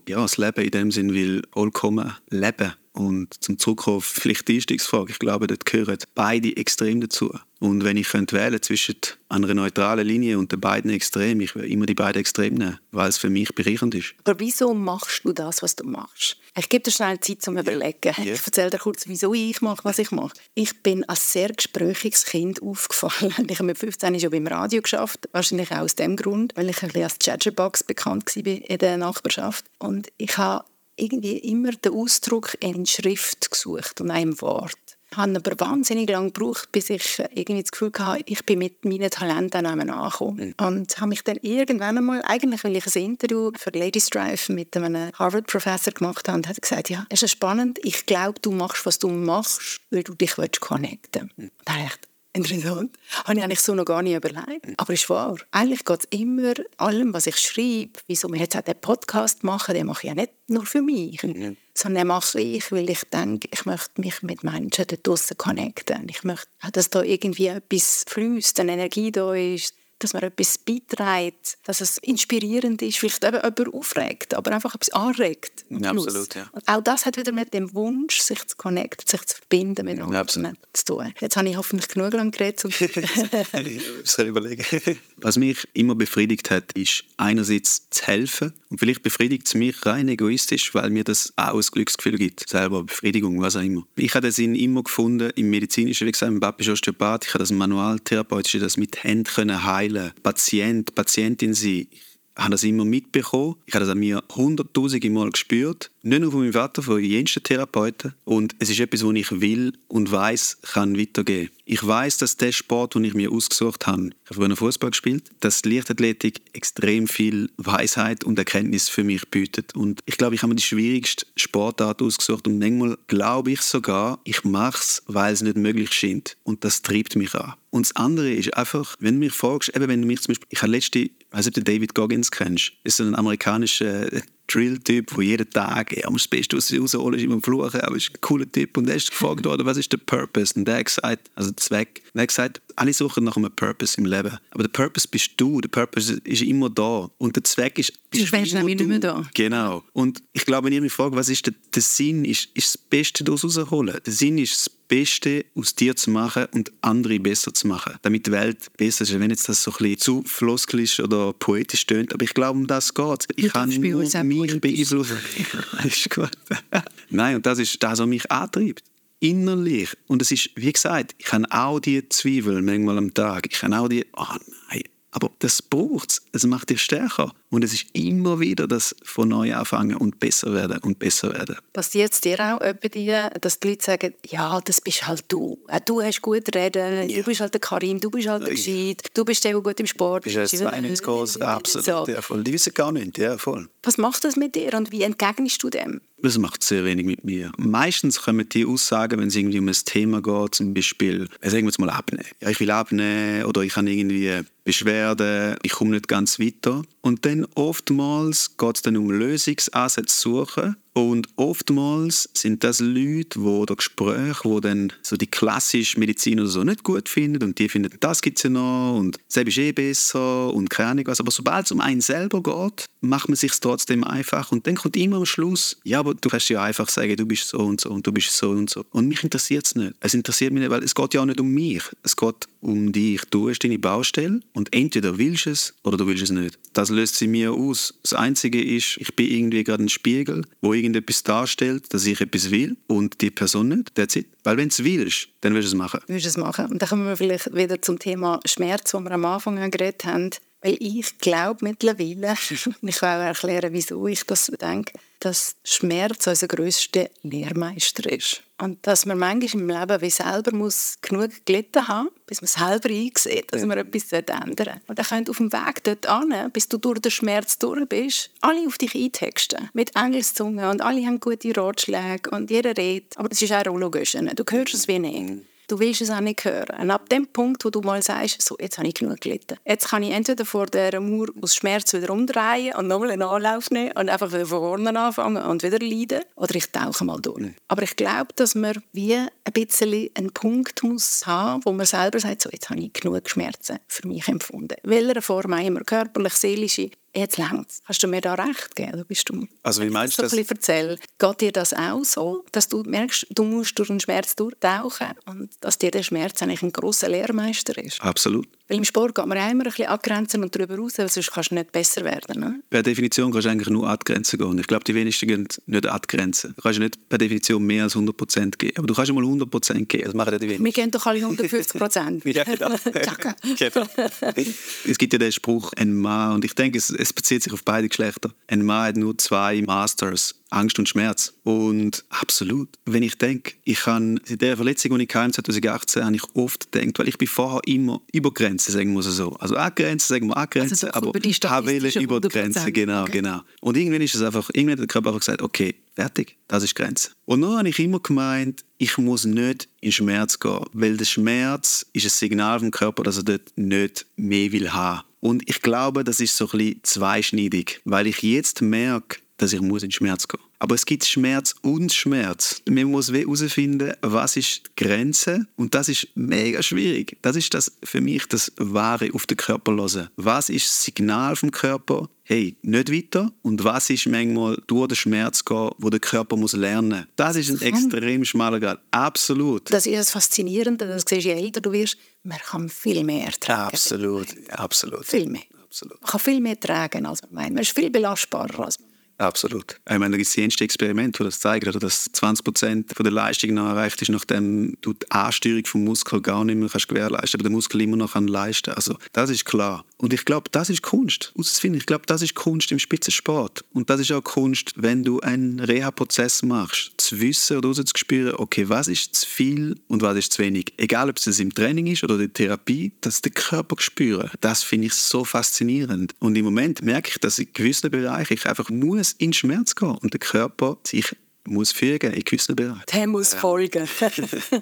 der 0.10 0.16
ja, 0.16 0.22
das 0.24 0.38
Leben 0.38 0.66
in 0.66 0.72
dem 0.72 0.92
Sinn 0.92 1.14
will 1.14 1.44
vollkommen 1.54 2.12
leben 2.32 2.74
und 2.94 3.42
zum 3.42 3.58
Zurückkommen 3.58 4.02
vielleicht 4.02 4.48
die 4.48 4.56
Einstiegsfrage, 4.56 5.12
ich 5.12 5.20
glaube, 5.20 5.48
dort 5.48 5.66
gehören 5.66 5.98
beide 6.14 6.56
extrem 6.58 7.00
dazu. 7.00 7.34
Und 7.60 7.84
wenn 7.84 7.96
ich 7.96 8.10
könnte 8.10 8.36
wählen 8.36 8.60
zwischen 8.62 8.96
einer 9.30 9.54
neutralen 9.54 10.06
Linie 10.06 10.40
und 10.40 10.52
den 10.52 10.60
beiden 10.60 10.90
Extremen, 10.90 11.42
ich 11.42 11.54
würde 11.54 11.70
immer 11.70 11.86
die 11.86 11.94
beiden 11.94 12.20
Extreme 12.20 12.58
nehmen, 12.58 12.80
weil 12.92 13.08
es 13.08 13.20
für 13.20 13.30
mich 13.30 13.54
bereichernd 13.54 13.94
ist. 13.94 14.16
Aber 14.24 14.40
wieso 14.40 14.74
machst 14.74 15.24
du 15.24 15.32
das, 15.32 15.62
was 15.62 15.76
du 15.76 15.86
machst? 15.86 16.38
Ich 16.58 16.68
gebe 16.70 16.84
dir 16.84 16.92
schnell 16.92 17.20
Zeit 17.20 17.44
zum 17.44 17.58
Überlegen. 17.58 18.14
Yeah. 18.18 18.34
Ich 18.34 18.46
erzähle 18.46 18.72
dir 18.72 18.80
kurz, 18.80 19.08
wieso 19.08 19.34
ich 19.34 19.62
mache, 19.62 19.86
was 19.86 20.00
ich 20.00 20.10
mache. 20.10 20.34
Ich 20.56 20.82
bin 20.82 21.08
als 21.08 21.32
sehr 21.32 21.50
gesprächiges 21.50 22.26
Kind 22.26 22.62
aufgefallen. 22.62 23.34
Ich 23.52 23.60
habe 23.60 23.68
mit 23.68 23.78
15 23.78 24.20
schon 24.20 24.32
beim 24.32 24.48
Radio 24.48 24.82
geschafft, 24.82 25.30
wahrscheinlich 25.32 25.72
auch 25.72 25.80
aus 25.80 25.96
dem 25.96 26.16
Grund, 26.16 26.54
weil 26.56 26.70
ich 26.70 26.82
ein 26.82 26.88
bisschen 26.88 27.04
als 27.04 27.20
Chatterbox 27.20 27.84
bekannt 27.84 28.36
war 28.36 28.46
in 28.46 28.78
der 28.80 28.98
Nachbarschaft. 28.98 29.66
Und 29.78 30.08
ich 30.18 30.38
habe 30.38 30.66
irgendwie 31.02 31.38
immer 31.40 31.72
den 31.72 31.94
Ausdruck 31.94 32.56
in 32.60 32.86
Schrift 32.86 33.52
gesucht 33.52 34.02
und 34.02 34.12
einem 34.12 34.40
Wort. 34.42 34.78
Ich 35.14 35.18
habe 35.18 35.36
aber 35.36 35.60
wahnsinnig 35.60 36.10
lange 36.10 36.32
gebraucht, 36.32 36.72
bis 36.72 36.90
ich 36.90 37.20
irgendwie 37.34 37.64
das 37.64 37.72
Gefühl 37.72 37.92
hatte, 38.00 38.24
ich 38.28 38.46
bin 38.46 38.60
mit 38.60 38.86
meinen 38.86 39.10
Talenten 39.10 39.66
angekommen. 39.66 40.56
Mhm. 40.58 40.66
Und 40.66 40.98
habe 40.98 41.10
mich 41.10 41.22
dann 41.22 41.36
irgendwann 41.42 41.98
einmal, 41.98 42.22
eigentlich 42.24 42.64
weil 42.64 42.78
ich 42.78 42.96
ein 42.96 43.04
Interview 43.04 43.52
für 43.58 43.72
Ladies 43.72 44.10
Drive 44.10 44.48
mit 44.48 44.76
einem 44.78 45.12
Harvard-Professor 45.20 45.92
gemacht 45.92 46.30
habe, 46.30 46.48
hat 46.48 46.58
er 46.58 46.62
gesagt, 46.62 46.90
ja, 46.90 47.06
es 47.10 47.24
ist 47.24 47.32
spannend, 47.32 47.80
ich 47.84 48.06
glaube, 48.06 48.40
du 48.42 48.52
machst, 48.52 48.86
was 48.86 49.00
du 49.00 49.10
machst, 49.10 49.82
weil 49.90 50.04
du 50.04 50.14
dich 50.14 50.34
connecten 50.62 51.30
willst. 51.36 51.38
Mhm. 51.38 51.52
Da 51.66 51.74
habe 51.74 51.88
ich 51.88 52.11
Interessant. 52.34 52.98
Habe 53.26 53.38
ich 53.38 53.44
eigentlich 53.44 53.60
so 53.60 53.76
noch 53.76 53.84
gar 53.84 54.02
nicht 54.02 54.16
überlegt. 54.16 54.66
Aber 54.78 54.94
ist 54.94 55.10
wahr. 55.10 55.38
Eigentlich 55.52 55.84
geht 55.84 56.00
es 56.00 56.20
immer 56.20 56.54
allem, 56.78 57.14
was 57.14 57.28
ich 57.28 57.38
schreibe, 57.38 58.00
wieso 58.08 58.30
wir 58.30 58.40
jetzt 58.40 58.56
auch 58.56 58.62
den 58.62 58.80
Podcast 58.80 59.44
machen, 59.44 59.76
den 59.76 59.88
mache 59.88 60.04
ich 60.04 60.10
ja 60.10 60.16
nicht 60.16 60.32
nur 60.48 60.66
für 60.66 60.82
mich, 60.82 61.22
mhm. 61.24 61.58
sondern 61.74 62.02
den 62.02 62.08
mache 62.08 62.40
ich, 62.40 62.72
weil 62.72 62.90
ich 62.90 63.04
denke, 63.12 63.50
ich 63.52 63.66
möchte 63.66 64.00
mich 64.00 64.24
mit 64.24 64.46
Menschen 64.46 64.86
da 64.88 64.96
draussen 64.96 65.38
connecten. 65.38 66.08
Ich 66.10 66.24
möchte, 66.24 66.48
dass 66.72 66.90
da 66.90 67.04
irgendwie 67.04 67.48
etwas 67.48 68.06
fließt, 68.08 68.62
eine 68.62 68.74
Energie 68.74 69.12
da 69.12 69.34
ist, 69.34 69.76
dass 70.04 70.14
man 70.14 70.24
etwas 70.24 70.58
beiträgt, 70.58 71.58
dass 71.66 71.82
es 71.82 71.98
inspirierend 72.00 72.82
ist, 72.82 72.98
vielleicht 72.98 73.24
eben 73.24 73.38
jemand 73.38 73.74
aufregt, 73.74 74.34
aber 74.34 74.52
einfach 74.52 74.76
etwas 74.76 74.90
anregt. 74.90 75.66
Ja, 75.70 75.92
absolut, 75.92 76.36
ja. 76.36 76.50
Und 76.52 76.68
auch 76.68 76.82
das 76.82 77.06
hat 77.06 77.18
wieder 77.18 77.32
mit 77.32 77.54
dem 77.54 77.74
Wunsch, 77.74 78.20
sich 78.20 78.46
zu 78.48 78.58
connecten, 78.58 79.08
sich 79.08 79.26
zu 79.26 79.38
verbinden 79.38 79.86
mit 79.86 80.00
anderen 80.00 80.46
ja, 80.46 80.54
zu 80.74 80.86
tun. 80.86 81.14
Jetzt 81.20 81.38
habe 81.38 81.50
ich 81.50 81.58
hoffentlich 81.58 81.88
genug 81.88 82.14
lang 82.14 82.32
geredet. 82.32 82.64
Um 82.66 82.72
ich 83.66 83.84
soll 84.04 84.28
überlegen. 84.28 84.66
Was 85.18 85.38
mich 85.38 85.68
immer 85.74 85.96
befriedigt 85.96 86.50
hat, 86.50 86.72
ist 86.74 87.04
einerseits 87.18 87.90
zu 87.90 88.08
helfen 88.08 88.54
und 88.72 88.80
vielleicht 88.80 89.04
befriedigt 89.04 89.46
es 89.46 89.54
mich 89.54 89.86
rein 89.86 90.08
egoistisch, 90.08 90.74
weil 90.74 90.90
mir 90.90 91.04
das 91.04 91.34
auch 91.36 91.56
ein 91.56 91.62
Glücksgefühl 91.72 92.18
gibt, 92.18 92.50
selber 92.50 92.84
Befriedigung, 92.84 93.42
was 93.42 93.56
auch 93.56 93.62
immer. 93.62 93.86
Ich 93.98 94.16
habe 94.16 94.28
den 94.28 94.32
Sinn 94.32 94.56
immer 94.56 94.82
gefunden 94.82 95.30
im 95.36 95.50
medizinischen, 95.50 96.08
wie 96.08 96.12
gesagt, 96.12 96.40
Papa 96.40 96.62
ist 96.62 96.70
Osteopath, 96.70 97.26
ich 97.26 97.34
habe 97.34 97.44
das 97.44 97.52
Manualtherapeutische, 97.52 98.60
das 98.60 98.78
mit 98.78 99.04
Händen 99.04 99.26
können 99.26 99.64
heilen 99.64 99.82
heilen, 99.82 100.12
Patient, 100.24 100.96
Patientin 100.96 101.54
sein. 101.54 101.88
Ich 102.38 102.44
habe 102.44 102.52
das 102.52 102.64
immer 102.64 102.86
mitbekommen. 102.86 103.56
Ich 103.66 103.74
habe 103.74 103.86
das 103.86 103.92
an 103.92 104.00
mir 104.00 104.24
hunderttausende 104.34 105.10
Mal 105.10 105.32
gespürt. 105.32 105.92
Nicht 106.02 106.22
nur 106.22 106.32
von 106.32 106.42
meinem 106.42 106.54
Vater, 106.54 106.82
von 106.82 107.04
jensten 107.04 107.44
Therapeuten. 107.44 108.14
Und 108.24 108.56
es 108.60 108.70
ist 108.70 108.80
etwas, 108.80 109.06
was 109.06 109.16
ich 109.16 109.42
will 109.42 109.74
und 109.88 110.12
weiß, 110.12 110.60
kann 110.62 110.98
weitergehen. 110.98 111.50
Ich 111.66 111.86
weiß, 111.86 112.18
dass 112.18 112.38
der 112.38 112.52
Sport, 112.52 112.96
den 112.96 113.04
ich 113.04 113.14
mir 113.14 113.32
ausgesucht 113.32 113.86
habe, 113.86 114.08
ich 114.08 114.30
habe 114.38 114.46
früher 114.46 114.56
Fußball 114.56 114.92
gespielt, 114.92 115.30
dass 115.42 115.62
die 115.62 115.76
Leichtathletik 115.76 116.42
extrem 116.54 117.08
viel 117.08 117.50
Weisheit 117.58 118.24
und 118.24 118.40
Erkenntnis 118.40 118.90
für 118.90 119.04
mich 119.04 119.28
bietet. 119.30 119.76
Und 119.76 120.02
ich 120.06 120.18
glaube, 120.18 120.36
ich 120.36 120.42
habe 120.42 120.50
mir 120.50 120.56
die 120.56 120.64
schwierigste 120.64 121.26
Sportart 121.36 122.02
ausgesucht 122.02 122.48
und 122.48 122.60
manchmal 122.60 122.98
glaube 123.08 123.52
ich 123.52 123.62
sogar, 123.62 124.20
ich 124.24 124.44
mache 124.44 124.80
es, 124.80 125.04
weil 125.08 125.34
es 125.34 125.42
nicht 125.42 125.58
möglich 125.58 125.94
scheint. 125.94 126.38
Und 126.44 126.64
das 126.64 126.82
treibt 126.82 127.16
mich 127.16 127.36
an. 127.36 127.54
Und 127.72 127.86
das 127.86 127.96
andere 127.96 128.32
ist 128.32 128.56
einfach, 128.56 128.96
wenn 129.00 129.16
du 129.16 129.22
mich 129.22 129.34
fragst, 129.34 129.76
eben 129.76 129.88
wenn 129.88 130.02
du 130.02 130.08
mich 130.08 130.22
zum 130.22 130.34
Beispiel, 130.34 130.48
ich 130.50 130.62
habe 130.62 130.72
letzte, 130.72 131.00
ich 131.00 131.12
weiß 131.32 131.46
nicht, 131.46 131.58
ob 131.58 131.66
du 131.66 131.72
David 131.72 131.96
Goggins 131.96 132.30
kennst, 132.30 132.74
ist 132.84 132.98
so 132.98 133.04
ein 133.04 133.16
amerikanischer 133.16 134.10
Drill-Typ, 134.48 135.16
der 135.16 135.24
jeden 135.24 135.50
Tag 135.50 135.94
er 135.94 136.12
muss 136.12 136.24
das 136.24 136.28
Beste 136.28 136.58
aus 136.58 136.68
sich 136.68 136.80
rausholen, 136.80 137.18
ist 137.18 137.24
immer 137.24 137.36
am 137.36 137.44
Fluchen, 137.44 137.80
aber 137.80 137.96
ist 137.96 138.12
ein 138.12 138.22
cooler 138.22 138.52
Typ. 138.52 138.76
Und 138.78 138.90
er 138.90 138.96
ist 138.96 139.12
gefragt 139.12 139.46
worden, 139.46 139.66
was 139.66 139.78
ist 139.78 139.92
der 139.94 139.98
Purpose? 139.98 140.54
Und 140.56 140.66
der 140.66 140.80
hat 140.80 140.86
gesagt, 140.86 141.32
also 141.36 141.52
der 141.52 141.58
Zweck, 141.58 142.02
und 142.14 142.20
er 142.20 142.24
hat 142.24 142.28
gesagt, 142.28 142.62
alle 142.76 142.94
suchen 142.94 143.24
nach 143.24 143.38
einem 143.38 143.52
Purpose 143.52 143.98
im 143.98 144.06
Leben. 144.06 144.38
Aber 144.52 144.64
der 144.64 144.70
Purpose 144.70 145.08
bist 145.08 145.32
du, 145.38 145.62
der 145.62 145.70
Purpose 145.70 146.20
ist 146.26 146.42
immer 146.42 146.70
da. 146.70 147.10
Und 147.18 147.36
der 147.38 147.44
Zweck 147.46 147.80
ist, 147.80 147.94
bist 148.10 148.28
du 148.28 148.32
wärst 148.34 148.54
nämlich 148.54 148.78
nicht 148.78 148.88
mehr 148.88 149.00
da. 149.00 149.24
Genau. 149.34 149.84
Und 149.94 150.22
ich 150.34 150.46
glaube, 150.46 150.68
wenn 150.68 150.74
ihr 150.74 150.82
mich 150.82 150.92
fragt, 150.92 151.16
was 151.16 151.30
ist 151.30 151.46
der, 151.46 151.54
der 151.74 151.82
Sinn, 151.82 152.26
ist, 152.26 152.50
ist 152.54 152.76
das 152.76 152.78
Beste 152.78 153.24
daraus 153.24 153.46
rausholen. 153.46 153.98
Der 154.06 154.14
Sinn 154.14 154.38
ist 154.38 154.54
das 154.54 154.70
Beste 154.92 155.46
aus 155.56 155.74
dir 155.74 155.96
zu 155.96 156.10
machen 156.10 156.48
und 156.52 156.70
andere 156.82 157.18
besser 157.18 157.54
zu 157.54 157.66
machen, 157.66 157.94
damit 158.02 158.28
die 158.28 158.32
Welt 158.34 158.68
besser 158.76 159.04
ist. 159.06 159.18
Wenn 159.18 159.30
jetzt 159.30 159.48
das 159.48 159.64
so 159.64 159.72
ein 159.72 159.78
bisschen 159.78 160.00
zu 160.00 160.24
floskelisch 160.26 161.00
oder 161.00 161.32
poetisch 161.32 161.86
tönt, 161.88 162.14
aber 162.14 162.26
ich 162.26 162.34
glaube, 162.34 162.60
um 162.60 162.68
das 162.68 162.94
geht 162.94 163.26
Ich 163.38 163.54
kann 163.54 163.70
nur 163.70 163.80
mich 163.80 164.60
beeinflussen. 164.60 165.18
ist 165.86 166.10
gut. 166.10 166.32
Nein, 167.10 167.38
und 167.38 167.46
das 167.46 167.60
ist 167.60 167.82
das, 167.82 168.00
was 168.00 168.06
mich 168.06 168.30
antreibt 168.30 168.84
innerlich. 169.22 169.96
Und 170.08 170.22
es 170.22 170.32
ist, 170.32 170.50
wie 170.56 170.74
gesagt, 170.74 171.16
ich 171.20 171.32
habe 171.32 171.46
auch 171.52 171.80
die 171.80 172.10
Zweifel 172.10 172.62
manchmal 172.62 172.98
am 172.98 173.14
Tag. 173.14 173.48
Ich 173.50 173.64
habe 173.64 173.78
auch 173.78 173.88
die, 173.88 174.06
oh 174.18 174.26
nein, 174.70 174.82
Aber 175.12 175.32
das 175.40 175.62
braucht 175.62 176.10
es. 176.10 176.22
Es 176.34 176.46
macht 176.46 176.70
dich 176.70 176.82
stärker. 176.82 177.32
Und 177.52 177.66
es 177.66 177.74
ist 177.74 177.88
immer 177.94 178.40
wieder 178.40 178.66
das 178.66 178.96
von 179.04 179.28
neu 179.28 179.54
anfangen 179.54 179.98
und 179.98 180.20
besser 180.20 180.54
werden 180.54 180.80
und 180.80 180.98
besser 181.00 181.34
werden. 181.34 181.58
Passiert 181.74 182.14
es 182.14 182.22
dir 182.22 182.40
auch 182.40 182.60
bei 182.60 182.88
dir, 182.88 183.30
dass 183.42 183.60
die 183.60 183.70
Leute 183.70 183.84
sagen, 183.84 184.14
ja, 184.26 184.60
das 184.62 184.80
bist 184.80 185.06
halt 185.06 185.26
du. 185.28 185.60
Du 185.86 186.02
hast 186.02 186.22
gut 186.22 186.56
reden, 186.56 187.10
ja. 187.10 187.18
du 187.18 187.24
bist 187.24 187.42
halt 187.42 187.54
der 187.54 187.60
Karim, 187.60 188.00
du 188.00 188.10
bist 188.10 188.30
halt 188.30 188.48
der 188.48 188.54
Gescheit, 188.54 189.04
du 189.14 189.26
bist 189.26 189.44
der, 189.44 189.52
der 189.52 189.62
gut 189.62 189.80
im 189.82 189.86
Sport 189.86 190.26
ist. 190.26 190.36
Du 190.36 190.40
bist 190.40 190.54
jetzt 190.54 191.04
groß, 191.04 191.42
absolut. 191.42 191.86
So. 191.86 192.12
Ja, 192.12 192.22
voll. 192.22 192.44
Die 192.44 192.54
wissen 192.54 192.74
gar 192.74 192.92
nicht, 192.94 193.18
ja, 193.18 193.38
voll. 193.38 193.68
Was 193.84 193.98
macht 193.98 194.24
das 194.24 194.38
mit 194.38 194.56
dir 194.56 194.74
und 194.76 194.92
wie 194.92 195.04
entgegnest 195.04 195.62
du 195.62 195.70
dem? 195.70 196.02
Das 196.24 196.38
macht 196.38 196.64
sehr 196.64 196.86
wenig 196.86 197.06
mit 197.06 197.24
mir. 197.24 197.52
Meistens 197.58 198.22
kommen 198.22 198.48
die 198.48 198.66
Aussagen, 198.66 199.20
wenn 199.20 199.30
es 199.30 199.36
irgendwie 199.36 199.58
um 199.58 199.68
ein 199.68 199.74
Thema 199.74 200.22
geht, 200.22 200.56
zum 200.56 200.74
Beispiel, 200.74 201.28
sagen 201.42 201.64
wir 201.64 201.66
jetzt 201.66 201.80
mal 201.80 201.90
abnehmen. 201.90 202.30
Ja, 202.40 202.50
ich 202.50 202.60
will 202.60 202.70
abnehmen 202.70 203.46
oder 203.46 203.62
ich 203.62 203.76
habe 203.76 203.90
irgendwie 203.90 204.42
Beschwerden, 204.64 205.58
ich 205.64 205.72
komme 205.72 205.92
nicht 205.92 206.08
ganz 206.08 206.40
weiter. 206.40 206.84
Und 207.02 207.26
dann 207.26 207.41
oftmals 207.56 208.58
geht 208.58 208.76
es 208.78 208.82
dann 208.82 208.98
um 208.98 209.12
Lösungsansätze 209.12 210.16
suchen 210.16 210.76
und 210.94 211.30
oftmals 211.38 212.30
sind 212.34 212.66
das 212.66 212.82
Leute, 212.82 213.40
die 213.40 213.66
da 213.66 213.74
Gespräche, 213.76 214.42
wo 214.44 214.60
dann 214.60 214.92
so 215.02 215.16
die 215.16 215.28
klassische 215.28 215.98
Medizin 216.00 216.40
oder 216.40 216.50
so 216.50 216.64
nicht 216.64 216.84
gut 216.84 217.08
finden 217.08 217.44
und 217.44 217.60
die 217.60 217.70
finden, 217.70 217.96
das 218.02 218.22
gibt 218.22 218.40
es 218.40 218.44
ja 218.44 218.50
noch 218.50 218.98
und 218.98 219.18
selbst 219.30 219.58
ist 219.58 219.64
eh 219.64 219.72
besser 219.72 220.54
und 220.54 220.70
keine 220.70 220.90
Ahnung 220.92 221.08
was. 221.08 221.22
Aber 221.22 221.32
sobald 221.32 221.66
es 221.66 221.72
um 221.72 221.80
einen 221.80 222.02
selber 222.02 222.44
geht, 222.44 222.86
macht 223.00 223.30
man 223.30 223.38
sich 223.38 223.54
trotzdem 223.62 224.04
einfach 224.04 224.52
und 224.52 224.68
dann 224.68 224.76
kommt 224.76 224.98
immer 224.98 225.18
am 225.18 225.26
Schluss, 225.26 225.78
ja, 225.84 226.00
aber 226.00 226.14
du 226.14 226.28
kannst 226.28 226.50
ja 226.50 226.62
einfach 226.62 226.90
sagen, 226.90 227.16
du 227.16 227.26
bist 227.26 227.48
so 227.48 227.60
und 227.60 227.80
so 227.80 227.90
und 227.90 228.06
du 228.06 228.12
bist 228.12 228.36
so 228.36 228.50
und 228.50 228.70
so. 228.70 228.84
Und 228.92 229.08
mich 229.08 229.24
interessiert 229.24 229.66
es 229.66 229.76
nicht. 229.76 229.94
Es 230.02 230.14
interessiert 230.14 230.52
mich 230.52 230.62
nicht, 230.62 230.72
weil 230.72 230.84
es 230.84 230.94
geht 230.94 231.14
ja 231.14 231.22
auch 231.22 231.26
nicht 231.26 231.40
um 231.40 231.50
mich. 231.50 231.84
Es 232.04 232.18
geht 232.18 232.48
um 232.62 232.92
dich. 232.92 233.22
Du 233.30 233.50
hast 233.50 233.60
deine 233.60 233.80
Baustelle 233.80 234.40
und 234.54 234.74
entweder 234.74 235.18
willst 235.18 235.46
du 235.46 235.50
es 235.52 235.74
oder 235.84 235.98
du 235.98 236.08
willst 236.08 236.24
es 236.24 236.32
nicht. 236.32 236.58
Das 236.74 236.90
löst 236.90 237.16
sie 237.16 237.28
mir 237.28 237.52
aus. 237.52 237.94
Das 238.04 238.14
Einzige 238.14 238.64
ist, 238.64 238.98
ich 238.98 239.16
bin 239.16 239.30
irgendwie 239.30 239.64
gerade 239.64 239.84
ein 239.84 239.90
Spiegel, 239.90 240.46
wo 240.62 240.74
irgendetwas 240.74 241.24
darstellt, 241.24 241.94
dass 241.94 242.06
ich 242.06 242.22
etwas 242.22 242.52
will 242.52 242.78
und 242.88 243.22
die 243.22 243.32
Person 243.32 243.68
nicht. 243.70 243.96
That's 243.96 244.16
it. 244.16 244.28
Weil 244.44 244.58
wenn 244.58 244.70
du 244.70 244.74
es 244.74 244.84
willst, 244.84 245.30
dann 245.42 245.54
willst 245.54 245.68
du 245.68 245.76
es 245.76 245.78
machen. 245.78 246.00
Willst 246.08 246.26
es 246.26 246.38
machen. 246.38 246.68
Und 246.68 246.82
dann 246.82 246.90
kommen 246.90 247.06
wir 247.06 247.18
vielleicht 247.18 247.54
wieder 247.54 247.82
zum 247.82 248.00
Thema 248.00 248.40
Schmerz, 248.46 248.94
wo 248.94 249.00
wir 249.00 249.12
am 249.12 249.26
Anfang 249.26 249.56
geredet 249.70 250.06
haben. 250.06 250.32
Weil 250.62 250.78
ich 250.80 251.18
glaube 251.18 251.66
mittlerweile, 251.66 252.30
und 252.30 252.90
ich 252.90 253.02
will 253.02 253.10
auch 253.10 253.24
erklären, 253.24 253.74
wieso 253.74 254.08
ich 254.08 254.24
das 254.26 254.52
denke, 254.60 254.94
dass 255.20 255.56
Schmerz 255.64 256.28
unser 256.28 256.48
grösster 256.48 257.10
Lehrmeister 257.24 258.12
ist. 258.12 258.44
Und 258.60 258.86
dass 258.86 259.06
man 259.06 259.18
manchmal 259.18 259.62
im 259.62 259.70
Leben 259.70 260.02
wie 260.02 260.10
selber 260.10 260.56
muss 260.56 260.98
genug 261.02 261.32
gelitten 261.46 261.88
haben 261.88 262.10
bis 262.32 262.42
man 262.42 262.48
selber 262.48 262.88
einsieht, 262.88 263.52
dass 263.52 263.66
man 263.66 263.78
etwas 263.78 264.10
ändern 264.14 264.54
sollte. 264.56 264.82
Und 264.88 264.98
dann 264.98 265.06
könnt 265.06 265.30
auf 265.30 265.36
dem 265.36 265.52
Weg 265.52 265.84
dort 265.84 266.08
an, 266.08 266.50
bis 266.54 266.70
du 266.70 266.78
durch 266.78 267.00
den 267.00 267.12
Schmerz 267.12 267.60
durch 267.60 267.86
bist, 267.90 268.30
alle 268.40 268.66
auf 268.66 268.78
dich 268.78 268.96
eintexten. 268.96 269.70
Mit 269.74 269.98
Engelszungen 269.98 270.64
und 270.70 270.82
alle 270.82 271.06
haben 271.06 271.20
gute 271.20 271.54
Ratschläge 271.58 272.30
und 272.30 272.50
jeder 272.50 272.78
redet. 272.78 273.18
Aber 273.18 273.28
das 273.28 273.42
ist 273.42 273.52
auch 273.52 273.66
logisch. 273.66 274.14
Du 274.14 274.46
hörst 274.50 274.74
es 274.74 274.88
wie 274.88 275.00
nicht 275.00 275.44
du 275.72 275.80
willst 275.80 276.02
es 276.02 276.10
auch 276.10 276.20
nicht 276.20 276.44
hören. 276.44 276.82
Und 276.82 276.92
ab 276.92 277.08
dem 277.10 277.28
Punkt, 277.28 277.64
wo 277.64 277.70
du 277.70 277.82
mal 277.82 278.02
sagst, 278.02 278.42
so, 278.42 278.58
jetzt 278.60 278.78
habe 278.78 278.88
ich 278.88 278.96
genug 278.96 279.22
gelitten. 279.22 279.58
Jetzt 279.66 279.90
kann 279.90 280.04
ich 280.04 280.12
entweder 280.12 280.46
vor 280.46 280.66
der 280.66 281.00
Mauer 281.00 281.28
aus 281.42 281.56
Schmerz 281.56 281.94
wieder 281.94 282.10
umdrehen 282.10 282.76
und 282.76 282.88
nochmal 282.88 283.12
einen 283.12 283.22
Anlauf 283.22 283.72
nehmen 283.72 283.92
und 283.94 284.10
einfach 284.10 284.32
wieder 284.34 284.46
von 284.46 284.60
vorne 284.60 285.00
anfangen 285.00 285.44
und 285.44 285.64
wieder 285.64 285.80
leiden. 285.80 286.22
Oder 286.36 286.56
ich 286.56 286.70
tauche 286.72 287.06
mal 287.06 287.20
durch. 287.22 287.40
Mhm. 287.40 287.56
Aber 287.70 287.84
ich 287.84 287.96
glaube, 287.96 288.34
dass 288.36 288.56
man 288.56 288.82
wie 288.92 289.16
ein 289.16 289.30
bisschen 289.54 290.10
einen 290.16 290.32
Punkt 290.32 290.84
muss 290.84 291.26
haben, 291.26 291.64
wo 291.64 291.72
man 291.72 291.86
selber 291.86 292.20
sagt, 292.20 292.42
so, 292.42 292.50
jetzt 292.52 292.70
habe 292.70 292.82
ich 292.82 292.94
genug 292.94 293.30
Schmerzen 293.30 293.80
für 293.88 294.08
mich 294.08 294.28
empfunden. 294.28 294.76
Welcher 294.84 295.22
Form 295.22 295.54
auch 295.54 295.66
immer, 295.66 295.82
körperlich, 295.82 296.34
seelische, 296.34 296.92
jetzt 297.16 297.38
längst. 297.38 297.82
Hast 297.86 298.04
du 298.04 298.08
mir 298.08 298.22
da 298.22 298.36
recht 298.36 298.76
geben? 298.76 298.94
Oder 298.94 299.04
bist 299.04 299.30
du, 299.30 299.48
also 299.64 299.82
wie 299.82 299.90
meinst 299.90 300.18
du 300.18 300.22
das? 300.22 300.34
Ein 300.34 300.46
erzählen. 300.48 301.00
Geht 301.20 301.42
dir 301.42 301.52
das 301.52 301.74
auch 301.74 302.04
so, 302.04 302.46
dass 302.52 302.68
du 302.68 302.84
merkst, 302.84 303.28
du 303.30 303.44
musst 303.44 303.78
durch 303.78 303.88
den 303.88 304.00
Schmerz 304.00 304.36
durchtauchen 304.36 305.14
und 305.26 305.52
dass 305.62 305.78
dir 305.78 305.92
der 305.92 306.04
Schmerz 306.04 306.42
eigentlich 306.42 306.62
ein 306.62 306.72
grosser 306.74 307.10
Lehrmeister 307.10 307.78
ist? 307.78 308.02
Absolut. 308.02 308.48
Weil 308.72 308.78
im 308.78 308.86
Sport 308.86 309.16
geht 309.16 309.26
man 309.26 309.38
immer 309.38 309.50
ein 309.50 309.60
bisschen 309.60 309.90
angrenzen 309.90 310.42
und 310.44 310.56
darüber 310.56 310.78
raus, 310.78 310.94
weil 310.96 311.10
sonst 311.10 311.30
kannst 311.34 311.52
du 311.52 311.56
nicht 311.56 311.74
besser 311.74 312.06
werden. 312.06 312.40
Ne? 312.40 312.62
Per 312.70 312.82
Definition 312.82 313.30
kannst 313.30 313.46
du 313.46 313.52
eigentlich 313.52 313.70
nur 313.70 313.86
an 313.86 313.98
die 314.00 314.14
Grenze 314.14 314.38
gehen. 314.38 314.58
Ich 314.60 314.68
glaube, 314.68 314.86
die 314.86 314.96
wenigsten 314.96 315.28
gehen 315.28 315.46
nicht 315.66 315.88
an 315.88 316.00
die 316.02 316.08
Grenze. 316.16 316.54
Du 316.56 316.62
kannst 316.62 316.80
nicht 316.80 317.10
per 317.10 317.18
Definition 317.18 317.62
mehr 317.64 317.84
als 317.84 317.98
100% 317.98 318.58
geben. 318.58 318.78
Aber 318.78 318.88
du 318.88 318.94
kannst 318.94 319.12
mal 319.12 319.26
100% 319.26 319.86
geben. 319.88 320.06
Das 320.06 320.14
machen 320.14 320.32
ja 320.32 320.40
die 320.40 320.46
wenigsten. 320.46 320.64
Wir 320.64 320.72
gehen 320.72 320.90
doch 320.90 321.06
alle 321.06 321.20
150%. 321.20 322.22
ja, 322.32 322.46
genau. 322.46 322.72
es 324.86 324.98
gibt 324.98 325.12
ja 325.12 325.20
den 325.20 325.34
Spruch, 325.34 325.74
ein 325.74 325.94
Mann, 325.94 326.36
und 326.36 326.46
ich 326.46 326.56
denke, 326.56 326.78
es, 326.78 326.92
es 326.92 327.12
bezieht 327.12 327.44
sich 327.44 327.52
auf 327.52 327.66
beide 327.66 327.90
Geschlechter. 327.90 328.32
Ein 328.48 328.64
Mann 328.64 328.86
hat 328.86 328.96
nur 328.96 329.18
zwei 329.18 329.62
Masters. 329.64 330.36
Angst 330.52 330.78
und 330.80 330.88
Schmerz. 330.88 331.34
Und 331.44 332.04
absolut. 332.10 332.70
Wenn 332.86 333.04
ich 333.04 333.18
denke, 333.18 333.54
ich 333.64 333.86
habe 333.86 334.18
seit 334.24 334.42
der 334.42 334.56
Verletzung, 334.58 334.98
die 334.98 335.06
ich 335.06 335.16
hatte 335.16 335.42
2018, 335.42 336.06
habe 336.06 336.16
ich 336.16 336.24
oft 336.36 336.72
gedacht, 336.72 337.00
weil 337.00 337.08
ich 337.08 337.18
bin 337.18 337.28
vorher 337.28 337.62
immer 337.66 338.02
über 338.14 338.32
Grenzen, 338.34 338.72
sagen 338.72 338.94
wir 338.94 339.02
so. 339.02 339.32
Also 339.34 339.56
an 339.56 339.72
Grenzen, 339.76 340.08
sagen 340.08 340.28
wir 340.28 340.38
an 340.38 340.48
Grenzen, 340.50 340.90
also 340.90 340.94
aber 340.94 341.08
habe 341.08 341.78
über 342.00 342.20
die 342.20 342.28
Grenzen, 342.28 342.74
genau, 342.74 343.04
okay. 343.04 343.12
genau. 343.14 343.42
Und 343.62 343.78
irgendwann 343.78 344.02
ist 344.02 344.16
es 344.16 344.22
einfach, 344.22 344.50
irgendwann 344.54 344.74
hat 344.74 344.80
der 344.80 344.88
Körper 344.88 345.10
einfach 345.10 345.22
gesagt, 345.22 345.42
okay, 345.42 345.76
fertig, 345.96 346.38
das 346.48 346.64
ist 346.64 346.78
die 346.78 346.82
Grenze. 346.82 347.12
Und 347.26 347.42
dann 347.42 347.58
habe 347.58 347.70
ich 347.70 347.80
immer 347.80 348.00
gemeint, 348.00 348.64
ich 348.78 348.98
muss 348.98 349.26
nicht 349.26 349.70
in 349.80 349.92
Schmerz 349.92 350.40
gehen, 350.40 350.66
weil 350.74 350.98
der 350.98 351.06
Schmerz 351.06 351.86
ist 351.94 352.06
ein 352.06 352.10
Signal 352.10 352.60
vom 352.60 352.72
Körper, 352.72 353.04
dass 353.04 353.18
er 353.18 353.24
dort 353.24 353.54
nicht 353.56 354.06
mehr 354.16 354.52
will 354.52 354.72
haben. 354.72 355.04
Und 355.20 355.48
ich 355.48 355.62
glaube, 355.62 356.04
das 356.04 356.20
ist 356.20 356.36
so 356.36 356.46
ein 356.46 356.58
bisschen 356.58 356.80
zweischneidig, 356.84 357.82
weil 357.86 358.08
ich 358.08 358.22
jetzt 358.24 358.62
merke, 358.62 359.20
dass 359.42 359.54
ich 359.54 359.62
muss 359.62 359.82
in 359.82 359.92
Schmerz 359.92 360.28
gehen 360.28 360.40
Aber 360.60 360.76
es 360.76 360.86
gibt 360.86 361.04
Schmerz 361.04 361.56
und 361.62 361.92
Schmerz. 361.92 362.62
Man 362.70 362.86
muss 362.86 363.12
herausfinden, 363.12 363.94
was 364.02 364.38
ist 364.38 364.62
die 364.78 364.84
Grenze 364.84 365.48
und 365.56 365.74
das 365.74 365.90
ist 365.90 366.08
mega 366.14 366.62
schwierig. 366.62 367.18
Das 367.24 367.36
ist 367.36 367.54
das 367.56 367.72
für 367.84 368.02
mich 368.02 368.28
das 368.28 368.52
Wahre 368.58 369.10
auf 369.14 369.26
den 369.26 369.38
Körper 369.38 369.74
hören. 369.74 370.10
Was 370.16 370.50
ist 370.50 370.68
das 370.68 370.84
Signal 370.84 371.36
vom 371.36 371.50
Körper? 371.50 372.08
Hey, 372.24 372.56
nicht 372.62 372.92
weiter. 372.92 373.32
Und 373.42 373.64
was 373.64 373.90
ist 373.90 374.06
manchmal 374.06 374.62
durch 374.68 374.90
den 374.90 374.96
Schmerz 374.96 375.44
gehen, 375.44 375.72
wo 375.80 375.90
der 375.90 376.00
Körper 376.00 376.38
muss 376.38 376.54
lernen? 376.54 377.08
Das 377.16 377.36
ist 377.36 377.50
ein 377.50 377.62
extrem 377.62 378.24
schmaler 378.24 378.60
Grad. 378.60 378.80
Absolut. 378.92 379.74
Das 379.74 379.88
ist 379.88 379.98
das 379.98 380.12
Faszinierende. 380.12 380.88
Das 380.88 381.04
siehst 381.08 381.26
je 381.26 381.34
älter 381.34 381.62
du 381.62 381.72
wirst, 381.72 381.98
man 382.24 382.38
kann 382.38 382.70
viel 382.70 383.04
mehr 383.04 383.32
tragen. 383.32 383.74
Absolut, 383.74 384.28
absolut. 384.52 385.06
Viel 385.06 385.28
mehr. 385.28 385.42
Absolut. 385.64 386.00
Man 386.00 386.12
kann 386.12 386.20
viel 386.20 386.42
mehr 386.42 386.60
tragen, 386.60 387.06
als 387.08 387.22
man 387.24 387.34
meint. 387.34 387.54
Man 387.54 387.64
ist 387.64 387.72
viel 387.72 387.90
belastbarer, 387.90 388.66
als 388.66 388.80
man 388.80 388.91
Absolut. 389.22 389.80
Ich 389.88 390.00
meine, 390.00 390.12
da 390.12 390.18
gibt 390.18 390.28
es 390.28 390.36
jenste 390.36 390.64
Experimente, 390.64 391.20
die 391.20 391.26
das 391.26 391.40
zeigen, 391.40 391.70
oder 391.70 391.80
dass 391.80 392.06
20 392.12 392.44
Prozent 392.44 392.92
der 392.98 393.12
Leistung 393.12 393.54
noch 393.54 393.68
erreicht 393.68 394.02
ist, 394.02 394.10
nachdem 394.10 394.76
du 394.82 394.94
die 394.94 395.12
Ansteuerung 395.12 395.66
vom 395.66 395.84
Muskel 395.84 396.22
gar 396.22 396.44
nicht 396.44 396.58
mehr 396.58 396.70
kannst 396.70 396.88
gewährleisten 396.88 397.40
aber 397.40 397.44
der 397.44 397.52
Muskel 397.52 397.82
immer 397.82 397.98
noch 397.98 398.14
kann 398.14 398.28
leisten 398.28 398.72
Also 398.72 398.96
das 399.14 399.30
ist 399.30 399.46
klar. 399.46 399.86
Und 399.98 400.14
ich 400.14 400.26
glaube, 400.26 400.50
das 400.52 400.72
ist 400.72 400.82
Kunst. 400.82 401.32
Ich 401.36 401.86
glaube, 401.86 402.06
das 402.08 402.24
ist 402.24 402.34
Kunst 402.34 402.72
im 402.72 402.80
Spitzensport. 402.80 403.64
Und 403.72 403.92
das 403.92 404.00
ist 404.00 404.12
auch 404.12 404.24
Kunst, 404.24 404.74
wenn 404.76 405.04
du 405.04 405.20
einen 405.20 405.60
Reha-Prozess 405.60 406.42
machst, 406.42 406.94
zu 406.98 407.22
wissen 407.22 407.58
oder 407.58 407.74
zu 407.74 407.84
spüren, 407.96 408.34
okay, 408.38 408.68
was 408.68 408.88
ist 408.88 409.14
zu 409.14 409.30
viel 409.30 409.76
und 409.88 410.02
was 410.02 410.18
ist 410.18 410.34
zu 410.34 410.42
wenig. 410.42 410.74
Egal, 410.78 411.12
ob 411.12 411.18
es 411.18 411.40
im 411.40 411.54
Training 411.54 411.86
ist 411.86 412.04
oder 412.04 412.16
in 412.16 412.22
der 412.22 412.34
Therapie, 412.34 412.94
dass 413.02 413.22
der 413.22 413.32
Körper 413.32 413.76
spüren. 413.78 414.32
Das 414.42 414.64
finde 414.64 414.88
ich 414.88 414.94
so 414.94 415.24
faszinierend. 415.24 416.16
Und 416.18 416.36
im 416.36 416.46
Moment 416.46 416.82
merke 416.82 417.12
ich, 417.12 417.20
dass 417.20 417.38
in 417.38 417.50
gewissen 417.54 417.92
Bereichen 417.92 418.34
ich 418.34 418.48
einfach 418.48 418.70
muss 418.72 419.11
in 419.14 419.34
Schmerz 419.34 419.76
gehen 419.76 419.98
und 419.98 420.14
der 420.14 420.20
Körper 420.20 420.78
sich 420.86 421.16
muss 421.46 421.72
fügen 421.72 422.14
in 422.14 422.24
gewissen 422.24 422.56
Bereichen. 422.56 422.84
Der 422.94 423.08
muss 423.08 423.34
folgen. 423.34 423.88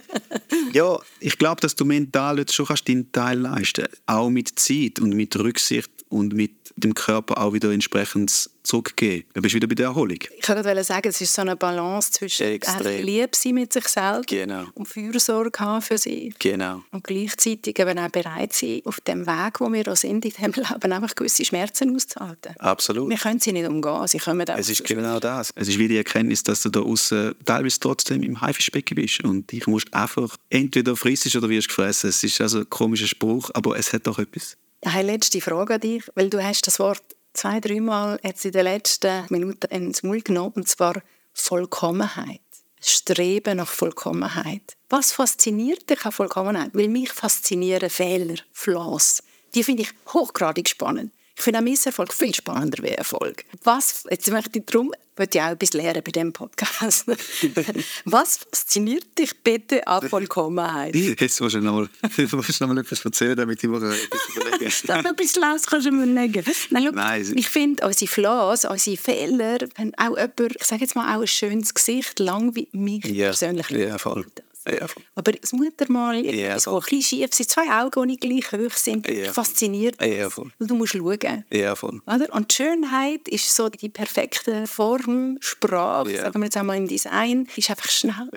ja, 0.74 0.98
ich 1.20 1.38
glaube, 1.38 1.62
dass 1.62 1.76
du 1.76 1.86
mental 1.86 2.40
jetzt 2.40 2.54
schon 2.54 2.66
kannst 2.66 2.88
deinen 2.88 3.12
Teil 3.12 3.40
leisten 3.40 3.84
kannst. 3.84 4.02
Auch 4.06 4.30
mit 4.30 4.58
Zeit 4.58 5.00
und 5.00 5.14
mit 5.14 5.36
Rücksicht 5.38 5.92
und 6.10 6.34
mit 6.34 6.59
dem 6.84 6.94
Körper 6.94 7.42
auch 7.42 7.54
wieder 7.54 7.72
entsprechend 7.72 8.50
zurückgeben. 8.64 9.26
Dann 9.34 9.42
bist 9.42 9.54
du 9.54 9.58
wieder 9.58 9.68
bei 9.68 9.76
der 9.76 9.88
Erholung. 9.88 10.20
Ich 10.38 10.48
wollte 10.48 10.84
sagen, 10.84 11.10
es 11.10 11.22
ist 11.22 11.34
so 11.34 11.42
eine 11.42 11.56
Balance 11.56 12.12
zwischen 12.12 12.60
Liebe 13.02 13.30
sein 13.34 13.54
mit 13.56 13.74
sich 13.74 13.88
selbst 13.88 14.28
genau. 14.28 14.66
und 14.76 14.88
Fürsorge 14.88 15.60
haben 15.60 15.82
für 15.82 15.98
sich. 15.98 16.38
Genau. 16.40 16.84
Und 16.92 17.04
gleichzeitig 17.04 17.80
eben 17.80 17.98
auch 17.98 18.10
bereit 18.10 18.54
sein, 18.54 18.82
auf 18.86 19.02
dem 19.02 19.26
Weg, 19.26 19.60
wo 19.60 19.72
wir 19.72 19.84
da 19.84 19.96
sind, 19.96 20.24
in 20.26 20.32
diesem 20.32 20.54
Leben 20.54 20.94
einfach 20.94 21.16
gewisse 21.16 21.44
Schmerzen 21.44 21.96
auszuhalten. 21.96 22.56
Absolut. 22.60 23.10
Wir 23.10 23.18
können 23.18 23.40
sie 23.40 23.54
nicht 23.54 23.68
umgehen, 23.68 24.08
sie 24.08 24.20
kommen 24.20 24.48
Es 24.48 24.70
ist 24.70 24.84
genau 24.84 25.20
das. 25.20 25.52
Es 25.56 25.68
ist 25.68 25.80
wie 25.80 25.88
die 25.88 25.98
Erkenntnis, 25.98 26.44
dass 26.44 26.62
du 26.62 26.70
da 26.70 26.82
außen 26.82 27.36
teilweise 27.46 27.80
trotzdem 27.80 28.24
im 28.24 28.40
Haifischbecken 28.40 28.96
bist 28.96 29.24
und 29.24 29.52
ich 29.52 29.66
musst 29.68 29.92
einfach 29.94 30.38
entweder 30.50 30.96
frisst 30.96 31.36
oder 31.36 31.50
wirst 31.50 31.70
gefressen. 31.70 32.10
Es 32.10 32.24
ist 32.24 32.40
also 32.42 32.60
ein 32.60 32.70
komischer 32.70 33.08
Spruch, 33.08 33.50
aber 33.54 33.78
es 33.78 33.94
hat 33.94 34.08
doch 34.08 34.20
etwas. 34.20 34.58
Eine 34.82 35.12
letzte 35.12 35.42
Frage 35.42 35.76
an 35.76 35.82
dich, 35.82 36.04
weil 36.16 36.30
du 36.30 36.44
hast 36.44 36.66
das 36.66 36.80
Wort 36.80 37.04
zwei, 37.34 37.60
dreimal 37.60 38.20
jetzt 38.24 38.46
in 38.46 38.52
den 38.52 38.64
letzten 38.64 39.26
Minuten 39.30 39.68
ins 39.72 40.04
Mund 40.04 40.26
genommen, 40.26 40.54
und 40.56 40.68
zwar 40.68 41.02
Vollkommenheit. 41.34 42.42
Streben 42.82 43.58
nach 43.58 43.68
Vollkommenheit. 43.68 44.78
Was 44.90 45.12
fasziniert 45.12 45.90
dich 45.90 46.06
an 46.06 46.14
Vollkommenheit? 46.14 46.72
Weil 46.74 46.88
mich 46.88 47.12
faszinieren 47.12 47.90
Fehler, 47.90 48.36
Flaws, 48.54 49.22
Die 49.56 49.64
finde 49.64 49.84
ich 49.84 49.92
hochgradig 50.14 50.70
spannend. 50.70 51.12
Ich 51.40 51.44
finde 51.46 51.60
auch 51.60 51.64
Misserfolg 51.64 52.14
viel 52.14 52.36
spannender 52.36 52.84
wie 52.84 52.90
Erfolg. 52.90 53.46
Was, 53.64 54.04
jetzt 54.12 54.30
möchte 54.30 54.60
ich 54.60 54.66
darum, 54.66 54.92
möchte 55.18 55.38
ich 55.38 55.42
auch 55.42 55.52
etwas 55.52 55.72
lernen 55.72 56.02
bei 56.04 56.12
diesem 56.12 56.34
Podcast. 56.34 57.06
Was 58.04 58.40
fasziniert 58.40 59.18
dich 59.18 59.32
bitte 59.42 59.88
an 59.88 60.10
Vollkommenheit? 60.10 60.94
Jetzt 61.20 61.40
musst 61.40 61.56
du 61.56 61.62
noch 61.62 61.74
mal, 61.74 61.90
noch 62.18 62.68
mal 62.68 62.78
etwas 62.80 63.06
erzählen, 63.06 63.38
damit 63.38 63.64
ich 63.64 63.70
mir 63.70 63.78
etwas 63.78 64.36
überlege. 64.36 64.72
Darf 64.86 65.06
etwas 65.06 65.36
los 65.38 65.66
kannst 65.66 65.88
du 65.88 65.92
mir 65.92 66.06
legen? 66.06 66.44
Nein, 66.72 66.84
look, 66.84 66.96
Nein, 66.96 67.34
ich 67.34 67.48
finde, 67.48 67.86
unsere 67.86 68.12
Flaws, 68.12 68.66
unsere 68.66 68.98
Fehler, 68.98 69.60
haben 69.78 69.94
auch 69.96 70.18
jemand, 70.18 70.58
ich 70.60 70.66
sage 70.66 70.82
jetzt 70.82 70.98
mal, 70.98 71.16
auch 71.16 71.22
ein 71.22 71.28
schönes 71.28 71.74
Gesicht, 71.74 72.20
lang 72.20 72.54
wie 72.54 72.68
mich 72.74 73.06
ja, 73.06 73.28
persönlich. 73.28 73.70
Ja, 73.70 73.98
voll. 73.98 74.26
Ja, 74.74 74.88
Aber 75.16 75.32
das 75.32 75.52
Muttermal, 75.54 76.26
ja, 76.26 76.60
so 76.60 76.76
ein 76.76 76.82
bisschen 76.82 77.02
schief 77.02 77.34
sind, 77.34 77.50
zwei 77.50 77.70
Augen, 77.70 78.02
die 78.02 78.08
nicht 78.08 78.22
gleich 78.22 78.52
hoch 78.52 78.76
sind, 78.76 79.08
ja, 79.08 79.32
fasziniert. 79.32 80.02
Ja, 80.04 80.30
voll. 80.30 80.52
du 80.60 80.76
musst 80.76 80.94
schauen. 80.94 81.46
Ja, 81.52 81.76
voll. 81.76 82.02
Oder? 82.06 82.34
Und 82.34 82.52
die 82.52 82.56
Schönheit 82.56 83.28
ist 83.28 83.56
so 83.56 83.70
die 83.70 83.90
perfekte 83.90 84.68
Form, 84.68 85.38
Sprache, 85.42 86.12
ja. 86.12 86.24
sagen 86.24 86.40
wir 86.40 86.46
jetzt 86.46 86.58
einmal 86.58 86.78
im 86.78 86.88
Design, 86.88 87.48
ist 87.56 87.70
einfach 87.70 87.90
schnell, 87.90 88.30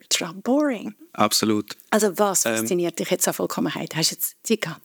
boring. 0.43 0.95
Absolut. 1.15 1.77
Also 1.91 2.19
was 2.19 2.47
ähm, 2.47 2.57
fasziniert 2.57 2.93
ähm, 2.93 3.05
dich 3.05 3.11
jetzt 3.11 3.29
an 3.29 3.35
Vollkommenheit? 3.35 3.95
Hast 3.97 4.11
du 4.11 4.15
jetzt 4.15 4.37
Zeit 4.43 4.63
gehabt? 4.63 4.81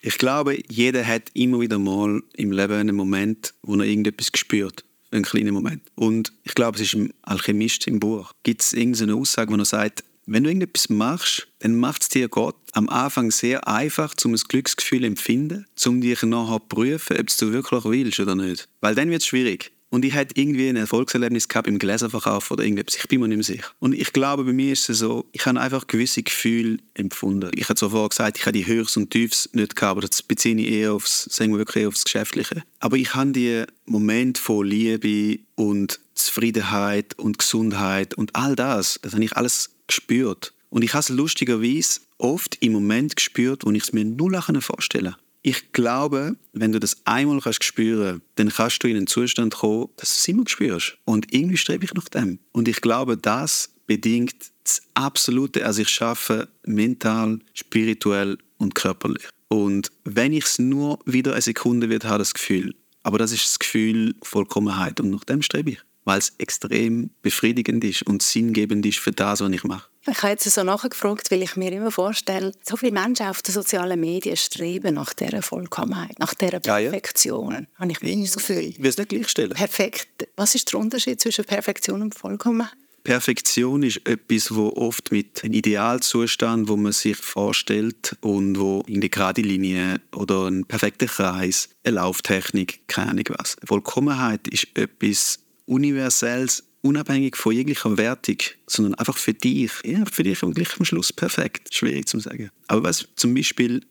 Ich 0.00 0.16
glaube, 0.16 0.58
jeder 0.68 1.06
hat 1.06 1.24
immer 1.34 1.60
wieder 1.60 1.78
mal 1.78 2.22
im 2.34 2.52
Leben 2.52 2.74
einen 2.74 2.96
Moment, 2.96 3.52
wo 3.62 3.74
er 3.74 3.84
irgendetwas 3.84 4.30
spürt 4.34 4.84
einen 5.10 5.24
kleinen 5.24 5.54
Moment. 5.54 5.82
Und 5.94 6.32
ich 6.44 6.54
glaube, 6.54 6.76
es 6.76 6.82
ist 6.82 6.94
im 6.94 7.12
Alchemist 7.22 7.86
im 7.86 8.00
Buch. 8.00 8.32
Gibt 8.42 8.62
es 8.62 8.72
irgendeine 8.72 9.14
Aussage, 9.14 9.52
wo 9.52 9.56
er 9.56 9.64
sagt, 9.64 10.04
wenn 10.26 10.44
du 10.44 10.50
irgendetwas 10.50 10.88
machst, 10.88 11.48
dann 11.60 11.76
macht 11.76 12.02
es 12.02 12.08
dir 12.08 12.28
Gott 12.28 12.56
am 12.72 12.88
Anfang 12.88 13.30
sehr 13.30 13.66
einfach, 13.68 14.14
um 14.24 14.34
ein 14.34 14.40
Glücksgefühl 14.48 15.00
zu 15.00 15.06
empfinden, 15.06 15.66
um 15.86 16.00
dich 16.00 16.22
nachher 16.22 16.60
zu 16.60 16.66
prüfen, 16.68 17.18
ob 17.18 17.26
du 17.38 17.52
wirklich 17.52 17.84
willst 17.84 18.20
oder 18.20 18.34
nicht. 18.34 18.68
Weil 18.80 18.94
dann 18.94 19.10
wird 19.10 19.22
es 19.22 19.26
schwierig. 19.26 19.72
Und 19.88 20.04
ich 20.04 20.14
hatte 20.14 20.34
irgendwie 20.34 20.68
ein 20.68 20.76
Erfolgserlebnis 20.76 21.48
gehabt 21.48 21.68
im 21.68 21.78
Gläserverkauf 21.78 22.50
oder 22.50 22.64
irgendetwas. 22.64 22.96
Ich 22.96 23.08
bin 23.08 23.20
mir 23.20 23.28
nicht 23.28 23.36
mehr 23.36 23.44
sicher. 23.44 23.70
Und 23.78 23.94
ich 23.94 24.12
glaube, 24.12 24.44
bei 24.44 24.52
mir 24.52 24.72
ist 24.72 24.90
es 24.90 24.98
so, 24.98 25.26
ich 25.30 25.46
habe 25.46 25.60
einfach 25.60 25.86
gewisse 25.86 26.24
Gefühle 26.24 26.78
empfunden. 26.94 27.50
Ich 27.54 27.68
habe 27.68 27.78
vorher 27.88 28.08
gesagt, 28.08 28.36
ich 28.36 28.46
habe 28.46 28.58
die 28.58 28.66
Höchst 28.66 28.96
und 28.96 29.10
Tiefs 29.10 29.48
nicht 29.52 29.76
gehabt, 29.76 29.92
aber 29.92 30.00
das 30.00 30.22
beziehe 30.24 30.56
ich 30.56 30.66
eher 30.66 30.92
aufs, 30.92 31.24
sagen 31.24 31.52
wir 31.52 31.58
wirklich 31.58 31.86
aufs 31.86 32.04
Geschäftliche. 32.04 32.64
Aber 32.80 32.96
ich 32.96 33.14
habe 33.14 33.30
die 33.30 33.62
Momente 33.86 34.40
von 34.40 34.66
Liebe 34.66 35.38
und 35.54 36.00
Zufriedenheit 36.14 37.16
und 37.18 37.38
Gesundheit 37.38 38.14
und 38.14 38.34
all 38.34 38.56
das, 38.56 38.98
das 39.02 39.12
habe 39.12 39.24
ich 39.24 39.36
alles 39.36 39.75
gespürt. 39.86 40.52
Und 40.70 40.82
ich 40.82 40.92
habe 40.92 41.00
es 41.00 41.08
lustigerweise 41.08 42.00
oft 42.18 42.56
im 42.60 42.72
Moment 42.72 43.16
gespürt, 43.16 43.64
wo 43.64 43.70
ich 43.72 43.84
es 43.84 43.92
mir 43.92 44.04
null 44.04 44.38
vorstellen. 44.60 45.14
Ich 45.42 45.72
glaube, 45.72 46.36
wenn 46.52 46.72
du 46.72 46.80
das 46.80 46.96
einmal 47.04 47.40
kannst 47.40 47.62
spüren 47.62 48.20
dann 48.34 48.48
kannst 48.48 48.82
du 48.82 48.88
in 48.88 48.96
einen 48.96 49.06
Zustand 49.06 49.54
kommen, 49.54 49.88
dass 49.96 50.10
du 50.10 50.18
es 50.18 50.28
immer 50.28 50.42
spürst. 50.46 50.98
Und 51.04 51.32
irgendwie 51.32 51.56
strebe 51.56 51.84
ich 51.84 51.94
nach 51.94 52.08
dem. 52.08 52.40
Und 52.50 52.66
ich 52.66 52.80
glaube, 52.80 53.16
das 53.16 53.70
bedingt 53.86 54.34
das 54.64 54.82
Absolute. 54.94 55.64
Also 55.64 55.82
ich 55.82 55.88
schaffe 55.88 56.48
mental, 56.64 57.38
spirituell 57.54 58.38
und 58.56 58.74
körperlich. 58.74 59.28
Und 59.48 59.92
wenn 60.02 60.32
ich 60.32 60.44
es 60.46 60.58
nur 60.58 60.98
wieder 61.04 61.32
eine 61.32 61.42
Sekunde 61.42 61.88
wird, 61.88 62.04
habe 62.04 62.18
das 62.18 62.34
Gefühl. 62.34 62.74
Aber 63.04 63.18
das 63.18 63.30
ist 63.30 63.44
das 63.44 63.58
Gefühl 63.60 64.16
Vollkommenheit 64.22 64.98
und 64.98 65.10
nach 65.10 65.22
dem 65.22 65.42
strebe 65.42 65.70
ich 65.70 65.85
weil 66.06 66.18
es 66.18 66.32
extrem 66.38 67.10
befriedigend 67.20 67.84
ist 67.84 68.04
und 68.04 68.22
sinngebend 68.22 68.86
ist 68.86 68.98
für 68.98 69.12
das, 69.12 69.40
was 69.40 69.50
ich 69.50 69.64
mache. 69.64 69.90
Ich 70.08 70.22
habe 70.22 70.32
jetzt 70.32 70.48
so 70.48 70.62
nachgefragt, 70.62 71.32
weil 71.32 71.42
ich 71.42 71.56
mir 71.56 71.72
immer 71.72 71.90
vorstelle, 71.90 72.52
so 72.62 72.76
viele 72.76 72.92
Menschen 72.92 73.26
auf 73.26 73.42
den 73.42 73.52
sozialen 73.52 73.98
Medien 73.98 74.36
streben 74.36 74.94
nach 74.94 75.12
dieser 75.12 75.42
Vollkommenheit, 75.42 76.18
nach 76.20 76.32
dieser 76.32 76.60
Perfektion. 76.60 77.52
Ja, 77.52 77.60
ja. 77.60 77.66
Habe 77.80 77.90
ich 77.90 78.00
mir 78.02 78.26
so 78.26 78.38
viel. 78.38 78.60
Ich 78.60 78.78
will 78.78 78.88
es 78.88 78.98
nicht 78.98 79.08
gleichstellen. 79.08 79.52
Perfekt. 79.52 80.28
Was 80.36 80.54
ist 80.54 80.72
der 80.72 80.78
Unterschied 80.78 81.20
zwischen 81.20 81.44
Perfektion 81.44 82.02
und 82.02 82.14
Vollkommenheit? 82.14 82.72
Perfektion 83.02 83.84
ist 83.84 84.00
etwas, 84.04 84.54
wo 84.54 84.68
oft 84.70 85.12
mit 85.12 85.44
einem 85.44 85.54
Idealzustand, 85.54 86.68
wo 86.68 86.76
man 86.76 86.90
sich 86.90 87.16
vorstellt 87.16 88.16
und 88.20 88.58
wo 88.58 88.82
in 88.88 89.00
der 89.00 89.10
gerade 89.10 89.42
Linie 89.42 90.00
oder 90.12 90.46
ein 90.46 90.64
perfekter 90.64 91.06
Kreis, 91.06 91.68
eine 91.84 91.96
Lauftechnik, 91.96 92.80
keine 92.88 93.10
Ahnung 93.10 93.24
was. 93.38 93.56
Vollkommenheit 93.64 94.48
ist 94.48 94.66
etwas 94.74 95.38
universelles, 95.66 96.64
unabhängig 96.82 97.36
von 97.36 97.52
jeglicher 97.52 97.96
Wertung, 97.98 98.38
sondern 98.66 98.94
einfach 98.94 99.16
für 99.16 99.34
dich. 99.34 99.72
Ja, 99.84 100.04
für 100.10 100.22
dich 100.22 100.42
am 100.42 100.54
gleich 100.54 100.78
am 100.78 100.84
Schluss 100.84 101.12
perfekt. 101.12 101.74
Schwierig 101.74 102.08
zu 102.08 102.18
sagen. 102.20 102.50
Aber 102.68 102.84
was 102.84 103.08
zum 103.16 103.34
Beispiel 103.34 103.82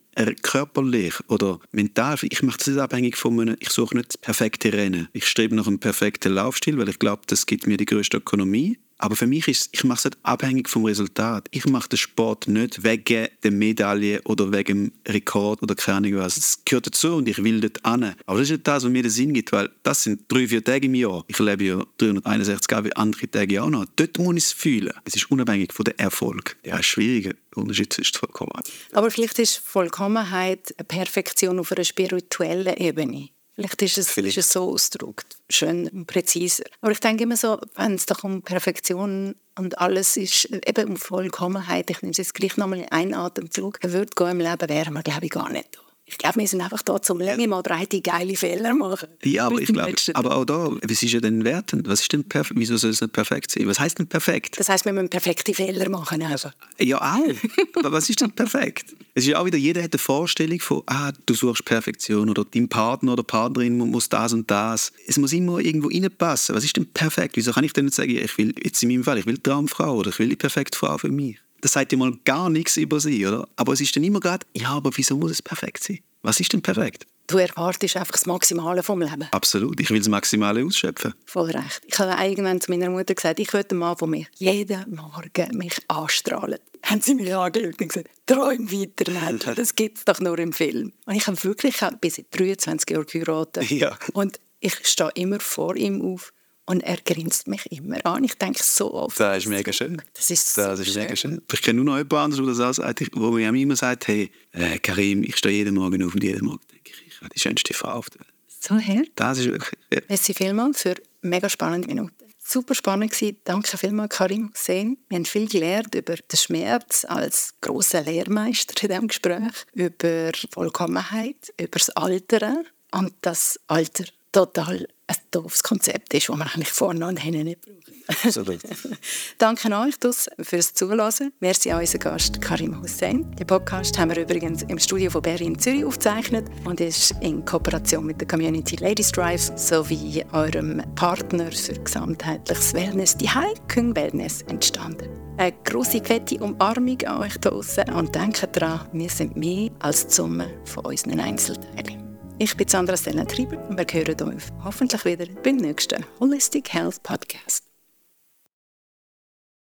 körperlich 0.42 1.14
oder 1.28 1.60
mental, 1.72 2.16
ich 2.22 2.42
mache 2.42 2.58
das 2.58 2.68
nicht 2.68 2.78
abhängig 2.78 3.16
von 3.16 3.38
einem, 3.38 3.56
ich 3.60 3.68
suche 3.68 3.96
nicht 3.96 4.08
das 4.08 4.18
perfekte 4.18 4.72
Rennen. 4.72 5.08
Ich 5.12 5.28
strebe 5.28 5.54
nach 5.54 5.66
einem 5.66 5.78
perfekten 5.78 6.32
Laufstil, 6.32 6.78
weil 6.78 6.88
ich 6.88 6.98
glaube, 6.98 7.22
das 7.26 7.44
gibt 7.44 7.66
mir 7.66 7.76
die 7.76 7.84
größte 7.84 8.16
Ökonomie. 8.16 8.78
Aber 8.98 9.16
für 9.16 9.26
mich 9.26 9.46
ist 9.48 9.68
ich 9.72 9.84
mache 9.84 9.98
es 9.98 10.04
nicht 10.04 10.18
abhängig 10.22 10.68
vom 10.68 10.84
Resultat. 10.84 11.48
Ich 11.50 11.66
mache 11.66 11.88
den 11.88 11.98
Sport 11.98 12.48
nicht 12.48 12.82
wegen 12.82 13.28
der 13.42 13.50
Medaille 13.50 14.22
oder 14.24 14.52
wegen 14.52 14.90
dem 14.90 14.92
Rekord 15.06 15.62
oder 15.62 15.74
keine 15.74 15.98
Ahnung 15.98 16.16
was. 16.16 16.36
Es 16.36 16.64
gehört 16.64 16.86
dazu 16.86 17.16
und 17.16 17.28
ich 17.28 17.42
will 17.42 17.60
dort 17.60 17.84
an. 17.84 18.14
Aber 18.26 18.38
das 18.38 18.48
ist 18.48 18.52
nicht 18.52 18.66
das, 18.66 18.84
was 18.84 18.90
mir 18.90 19.02
den 19.02 19.10
Sinn 19.10 19.34
gibt, 19.34 19.52
weil 19.52 19.70
das 19.82 20.02
sind 20.02 20.22
drei, 20.28 20.48
vier 20.48 20.64
Tage 20.64 20.86
im 20.86 20.94
Jahr. 20.94 21.24
Ich 21.28 21.38
lebe 21.38 21.64
ja 21.64 21.84
361 21.98 22.66
Tage 22.66 22.88
wie 22.88 22.96
andere 22.96 23.30
Tage 23.30 23.62
auch 23.62 23.70
noch. 23.70 23.84
Dort 23.96 24.18
muss 24.18 24.36
ich 24.36 24.44
es 24.44 24.52
fühlen. 24.52 24.92
Es 25.04 25.14
ist 25.14 25.30
unabhängig 25.30 25.72
von 25.72 25.84
dem 25.84 25.94
Erfolg. 25.98 26.56
Ja, 26.64 26.78
ist 26.78 26.86
schwieriger. 26.86 27.34
Der 27.54 27.58
Unterschied 27.62 27.98
ist 27.98 28.16
Vollkommenheit. 28.16 28.70
Aber 28.92 29.10
vielleicht 29.10 29.38
ist 29.38 29.56
Vollkommenheit 29.56 30.74
eine 30.78 30.84
Perfektion 30.84 31.58
auf 31.58 31.72
einer 31.72 31.84
spirituellen 31.84 32.76
Ebene. 32.76 33.28
Vielleicht 33.56 33.80
ist 33.80 33.98
es, 33.98 34.10
Vielleicht. 34.10 34.36
Ist 34.36 34.46
es 34.46 34.52
so 34.52 34.70
ausgedrückt, 34.70 35.38
schön 35.48 35.88
und 35.88 36.06
präziser. 36.06 36.64
Aber 36.82 36.92
ich 36.92 37.00
denke 37.00 37.22
immer 37.22 37.38
so, 37.38 37.58
wenn 37.74 37.94
es 37.94 38.04
doch 38.04 38.22
um 38.22 38.42
Perfektion 38.42 39.34
und 39.58 39.78
alles 39.78 40.18
ist, 40.18 40.44
eben 40.44 40.90
um 40.90 40.96
Vollkommenheit, 40.98 41.88
ich 41.88 42.02
nehme 42.02 42.10
es 42.10 42.18
jetzt 42.18 42.34
gleich 42.34 42.58
nochmal 42.58 42.80
in 42.80 42.88
einen 42.92 43.14
Atemzug, 43.14 43.78
würde 43.82 44.12
gehen 44.14 44.28
im 44.28 44.40
Leben, 44.40 44.68
wären 44.68 44.92
wir, 44.92 45.02
glaube 45.02 45.24
ich, 45.24 45.30
gar 45.30 45.50
nicht 45.50 45.74
da. 45.74 45.85
Ich 46.08 46.18
glaube, 46.18 46.38
wir 46.38 46.46
sind 46.46 46.60
einfach 46.60 46.82
da, 46.82 47.00
um 47.08 47.20
lange 47.20 47.48
mal 47.48 47.62
breite, 47.62 48.00
geile 48.00 48.36
Fehler 48.36 48.74
machen. 48.74 49.08
Ja, 49.24 49.46
aber 49.46 49.60
ich 49.60 49.72
glaube, 49.72 49.92
aber 50.14 50.36
auch 50.36 50.44
da, 50.44 50.70
was 50.70 51.02
ist 51.02 51.12
ja 51.12 51.18
denn 51.18 51.44
wertend? 51.44 51.88
Was 51.88 52.02
ist 52.02 52.12
denn 52.12 52.22
perfekt? 52.22 52.58
Wieso 52.60 52.76
soll 52.76 52.90
es 52.90 53.00
nicht 53.00 53.12
perfekt 53.12 53.50
sein? 53.50 53.66
Was 53.66 53.80
heißt 53.80 53.98
denn 53.98 54.06
perfekt? 54.06 54.56
Das 54.56 54.68
heißt, 54.68 54.84
wir 54.84 54.92
müssen 54.92 55.08
perfekte 55.08 55.52
Fehler 55.52 55.88
machen. 55.88 56.22
Also. 56.22 56.50
Ja, 56.78 56.98
auch. 56.98 57.34
aber 57.74 57.90
was 57.90 58.08
ist 58.08 58.20
denn 58.20 58.30
perfekt? 58.30 58.94
Es 59.14 59.24
ist 59.24 59.30
ja 59.30 59.40
auch 59.40 59.46
wieder, 59.46 59.58
jeder 59.58 59.82
hat 59.82 59.94
eine 59.94 59.98
Vorstellung 59.98 60.60
von, 60.60 60.84
ah, 60.86 61.10
du 61.26 61.34
suchst 61.34 61.64
Perfektion 61.64 62.30
oder 62.30 62.44
dein 62.44 62.68
Partner 62.68 63.14
oder 63.14 63.24
Partnerin 63.24 63.76
muss 63.76 64.08
das 64.08 64.32
und 64.32 64.48
das. 64.48 64.92
Es 65.08 65.18
muss 65.18 65.32
immer 65.32 65.58
irgendwo 65.58 65.88
reinpassen. 65.88 66.54
Was 66.54 66.64
ist 66.64 66.76
denn 66.76 66.86
perfekt? 66.86 67.36
Wieso 67.36 67.50
kann 67.50 67.64
ich 67.64 67.72
denn 67.72 67.86
nicht 67.86 67.94
sagen, 67.94 68.10
ich 68.10 68.38
will, 68.38 68.54
jetzt 68.62 68.80
in 68.80 68.90
meinem 68.90 69.02
Fall, 69.02 69.18
ich 69.18 69.26
will 69.26 69.34
die 69.34 69.42
Traumfrau 69.42 69.96
oder 69.96 70.10
ich 70.10 70.18
will 70.20 70.28
die 70.28 70.36
perfekte 70.36 70.78
Frau 70.78 70.96
für 70.98 71.08
mich? 71.08 71.38
Das 71.66 71.72
sagt 71.72 71.90
ja 71.90 71.98
mal 71.98 72.12
gar 72.24 72.48
nichts 72.48 72.76
über 72.76 73.00
sie, 73.00 73.26
oder? 73.26 73.48
Aber 73.56 73.72
es 73.72 73.80
ist 73.80 73.96
dann 73.96 74.04
immer 74.04 74.20
gerade, 74.20 74.46
ja, 74.54 74.68
aber 74.68 74.92
wieso 74.94 75.16
muss 75.16 75.32
es 75.32 75.42
perfekt 75.42 75.82
sein? 75.82 75.98
Was 76.22 76.38
ist 76.38 76.52
denn 76.52 76.62
perfekt? 76.62 77.06
Du 77.26 77.38
erwartest 77.38 77.96
einfach 77.96 78.12
das 78.12 78.24
Maximale 78.24 78.84
vom 78.84 79.00
Leben. 79.02 79.26
Absolut, 79.32 79.80
ich 79.80 79.90
will 79.90 79.98
das 79.98 80.06
Maximale 80.06 80.64
ausschöpfen. 80.64 81.14
Voll 81.24 81.50
recht. 81.50 81.82
Ich 81.84 81.98
habe 81.98 82.24
irgendwann 82.24 82.60
zu 82.60 82.70
meiner 82.70 82.88
Mutter 82.88 83.16
gesagt, 83.16 83.40
ich 83.40 83.52
möchte 83.52 83.72
einen 83.72 83.80
Mann, 83.80 83.96
der 83.98 84.06
mich 84.06 84.28
jeden 84.36 84.94
Morgen 84.94 85.58
mich 85.58 85.76
anstrahlt. 85.88 86.62
Haben 86.84 87.00
sie 87.00 87.16
mich 87.16 87.34
angeschaut 87.34 87.80
und 87.80 87.88
gesagt, 87.88 88.10
träum 88.26 88.70
weiter, 88.70 89.10
Mädchen, 89.10 89.54
das 89.56 89.74
gibt 89.74 89.98
es 89.98 90.04
doch 90.04 90.20
nur 90.20 90.38
im 90.38 90.52
Film. 90.52 90.92
Und 91.06 91.16
ich 91.16 91.26
habe 91.26 91.42
wirklich 91.42 91.74
ich 91.74 91.82
habe 91.82 91.96
bis 91.96 92.22
23 92.30 92.90
Jahre 92.90 93.04
geheiratet. 93.06 93.68
Ja. 93.72 93.98
Und 94.12 94.38
ich 94.60 94.86
stehe 94.86 95.10
immer 95.16 95.40
vor 95.40 95.74
ihm 95.74 96.00
auf 96.00 96.32
und 96.66 96.82
er 96.82 96.98
grinst 96.98 97.48
mich 97.48 97.70
immer 97.72 98.04
an. 98.04 98.24
Ich 98.24 98.34
denke 98.34 98.60
so 98.62 98.92
oft. 98.92 99.18
Das 99.18 99.38
ist 99.38 99.48
mega 99.48 99.72
schön. 99.72 100.02
Das 100.14 100.30
ist, 100.30 100.54
so 100.54 100.62
das 100.62 100.80
ist 100.80 100.92
schön. 100.92 101.02
mega 101.02 101.16
schön. 101.16 101.42
Ich 101.52 101.62
kenne 101.62 101.82
nur 101.82 101.84
noch 101.84 101.96
jemanden 101.96 102.34
anderes, 102.34 102.56
der 102.56 102.66
das 102.66 102.76
sagt, 102.76 103.10
wo 103.14 103.30
mir 103.30 103.48
immer 103.48 103.76
sagt, 103.76 104.08
hey, 104.08 104.30
äh, 104.52 104.78
Karim, 104.78 105.22
ich 105.22 105.36
stehe 105.36 105.54
jeden 105.54 105.74
Morgen 105.74 106.02
auf 106.04 106.14
und 106.14 106.22
jeden 106.22 106.44
Morgen 106.44 106.60
denke 106.72 106.90
ich, 106.90 107.06
ich 107.06 107.20
habe 107.20 107.30
die 107.34 107.40
schönste 107.40 107.72
Frau 107.72 107.92
auf 107.92 108.10
der 108.10 108.20
Welt. 108.20 108.32
So 108.60 108.76
her. 108.76 109.04
Das 109.14 109.38
ist 109.38 109.46
wirklich... 109.46 109.78
Ja. 109.92 110.00
Merci 110.08 110.34
vielmals 110.34 110.82
für 110.82 110.96
mega 111.22 111.48
spannende 111.48 111.86
Minuten. 111.86 112.12
Super 112.48 112.74
spannend 112.74 113.12
gewesen. 113.12 113.38
Danke 113.44 113.76
vielmals, 113.76 114.16
Karim 114.16 114.52
Hussein. 114.54 114.98
Wir 115.08 115.16
haben 115.16 115.24
viel 115.24 115.48
gelernt 115.48 115.94
über 115.94 116.14
den 116.14 116.36
Schmerz 116.36 117.04
als 117.04 117.54
großer 117.60 118.02
Lehrmeister 118.02 118.74
in 118.82 118.88
diesem 118.88 119.08
Gespräch, 119.08 119.52
über 119.72 120.30
Vollkommenheit, 120.52 121.52
über 121.60 121.78
das 121.78 121.90
Alter 121.90 122.62
und 122.92 123.14
das 123.22 123.58
Alter 123.66 124.04
total 124.30 124.86
ein 125.08 125.16
doofes 125.30 125.62
Konzept 125.62 126.14
ist, 126.14 126.28
das 126.28 126.36
man 126.36 126.48
eigentlich 126.48 126.72
vorne 126.72 127.06
und 127.06 127.18
hinten 127.18 127.44
nicht 127.44 127.60
braucht. 127.60 128.24
Absolut. 128.24 128.60
Danke 129.38 129.68
euch 129.72 129.94
fürs 130.40 130.74
Zuhören. 130.74 131.32
Merci 131.40 131.70
an 131.70 131.80
unseren 131.80 132.00
Gast 132.00 132.40
Karim 132.40 132.80
Hussein. 132.80 133.30
Den 133.36 133.46
Podcast 133.46 133.98
haben 133.98 134.10
wir 134.10 134.22
übrigens 134.22 134.62
im 134.64 134.78
Studio 134.78 135.10
von 135.10 135.22
Berlin 135.22 135.58
Zürich 135.58 135.84
aufgezeichnet 135.84 136.48
und 136.64 136.80
ist 136.80 137.14
in 137.20 137.44
Kooperation 137.44 138.06
mit 138.06 138.20
der 138.20 138.28
Community 138.28 138.76
Ladies 138.76 139.12
Drive 139.12 139.52
sowie 139.56 140.24
eurem 140.32 140.82
Partner 140.94 141.50
für 141.52 141.74
gesamtheitliches 141.74 142.74
Wellness, 142.74 143.16
die 143.16 143.28
Heilküng 143.28 143.94
Wellness, 143.94 144.42
entstanden. 144.42 145.08
Eine 145.38 145.52
grosse, 145.64 146.02
fette 146.02 146.38
Umarmung 146.38 147.00
an 147.02 147.22
euch 147.22 147.36
draußen 147.38 147.90
und 147.90 148.14
denkt 148.14 148.48
daran, 148.52 148.88
wir 148.92 149.10
sind 149.10 149.36
mehr 149.36 149.70
als 149.80 150.06
die 150.06 150.14
Summe 150.14 150.48
von 150.64 150.86
unseren 150.86 151.20
Einzelteilen. 151.20 152.05
Ich 152.38 152.54
bin 152.54 152.68
Sandra 152.68 152.98
Stella 152.98 153.24
Trieber 153.24 153.56
und 153.66 153.78
wir 153.78 153.86
hören 153.90 154.34
uns 154.34 154.52
hoffentlich 154.62 155.06
wieder 155.06 155.24
beim 155.42 155.56
nächsten 155.56 156.04
Holistic 156.20 156.70
Health 156.70 157.02
Podcast. 157.02 157.64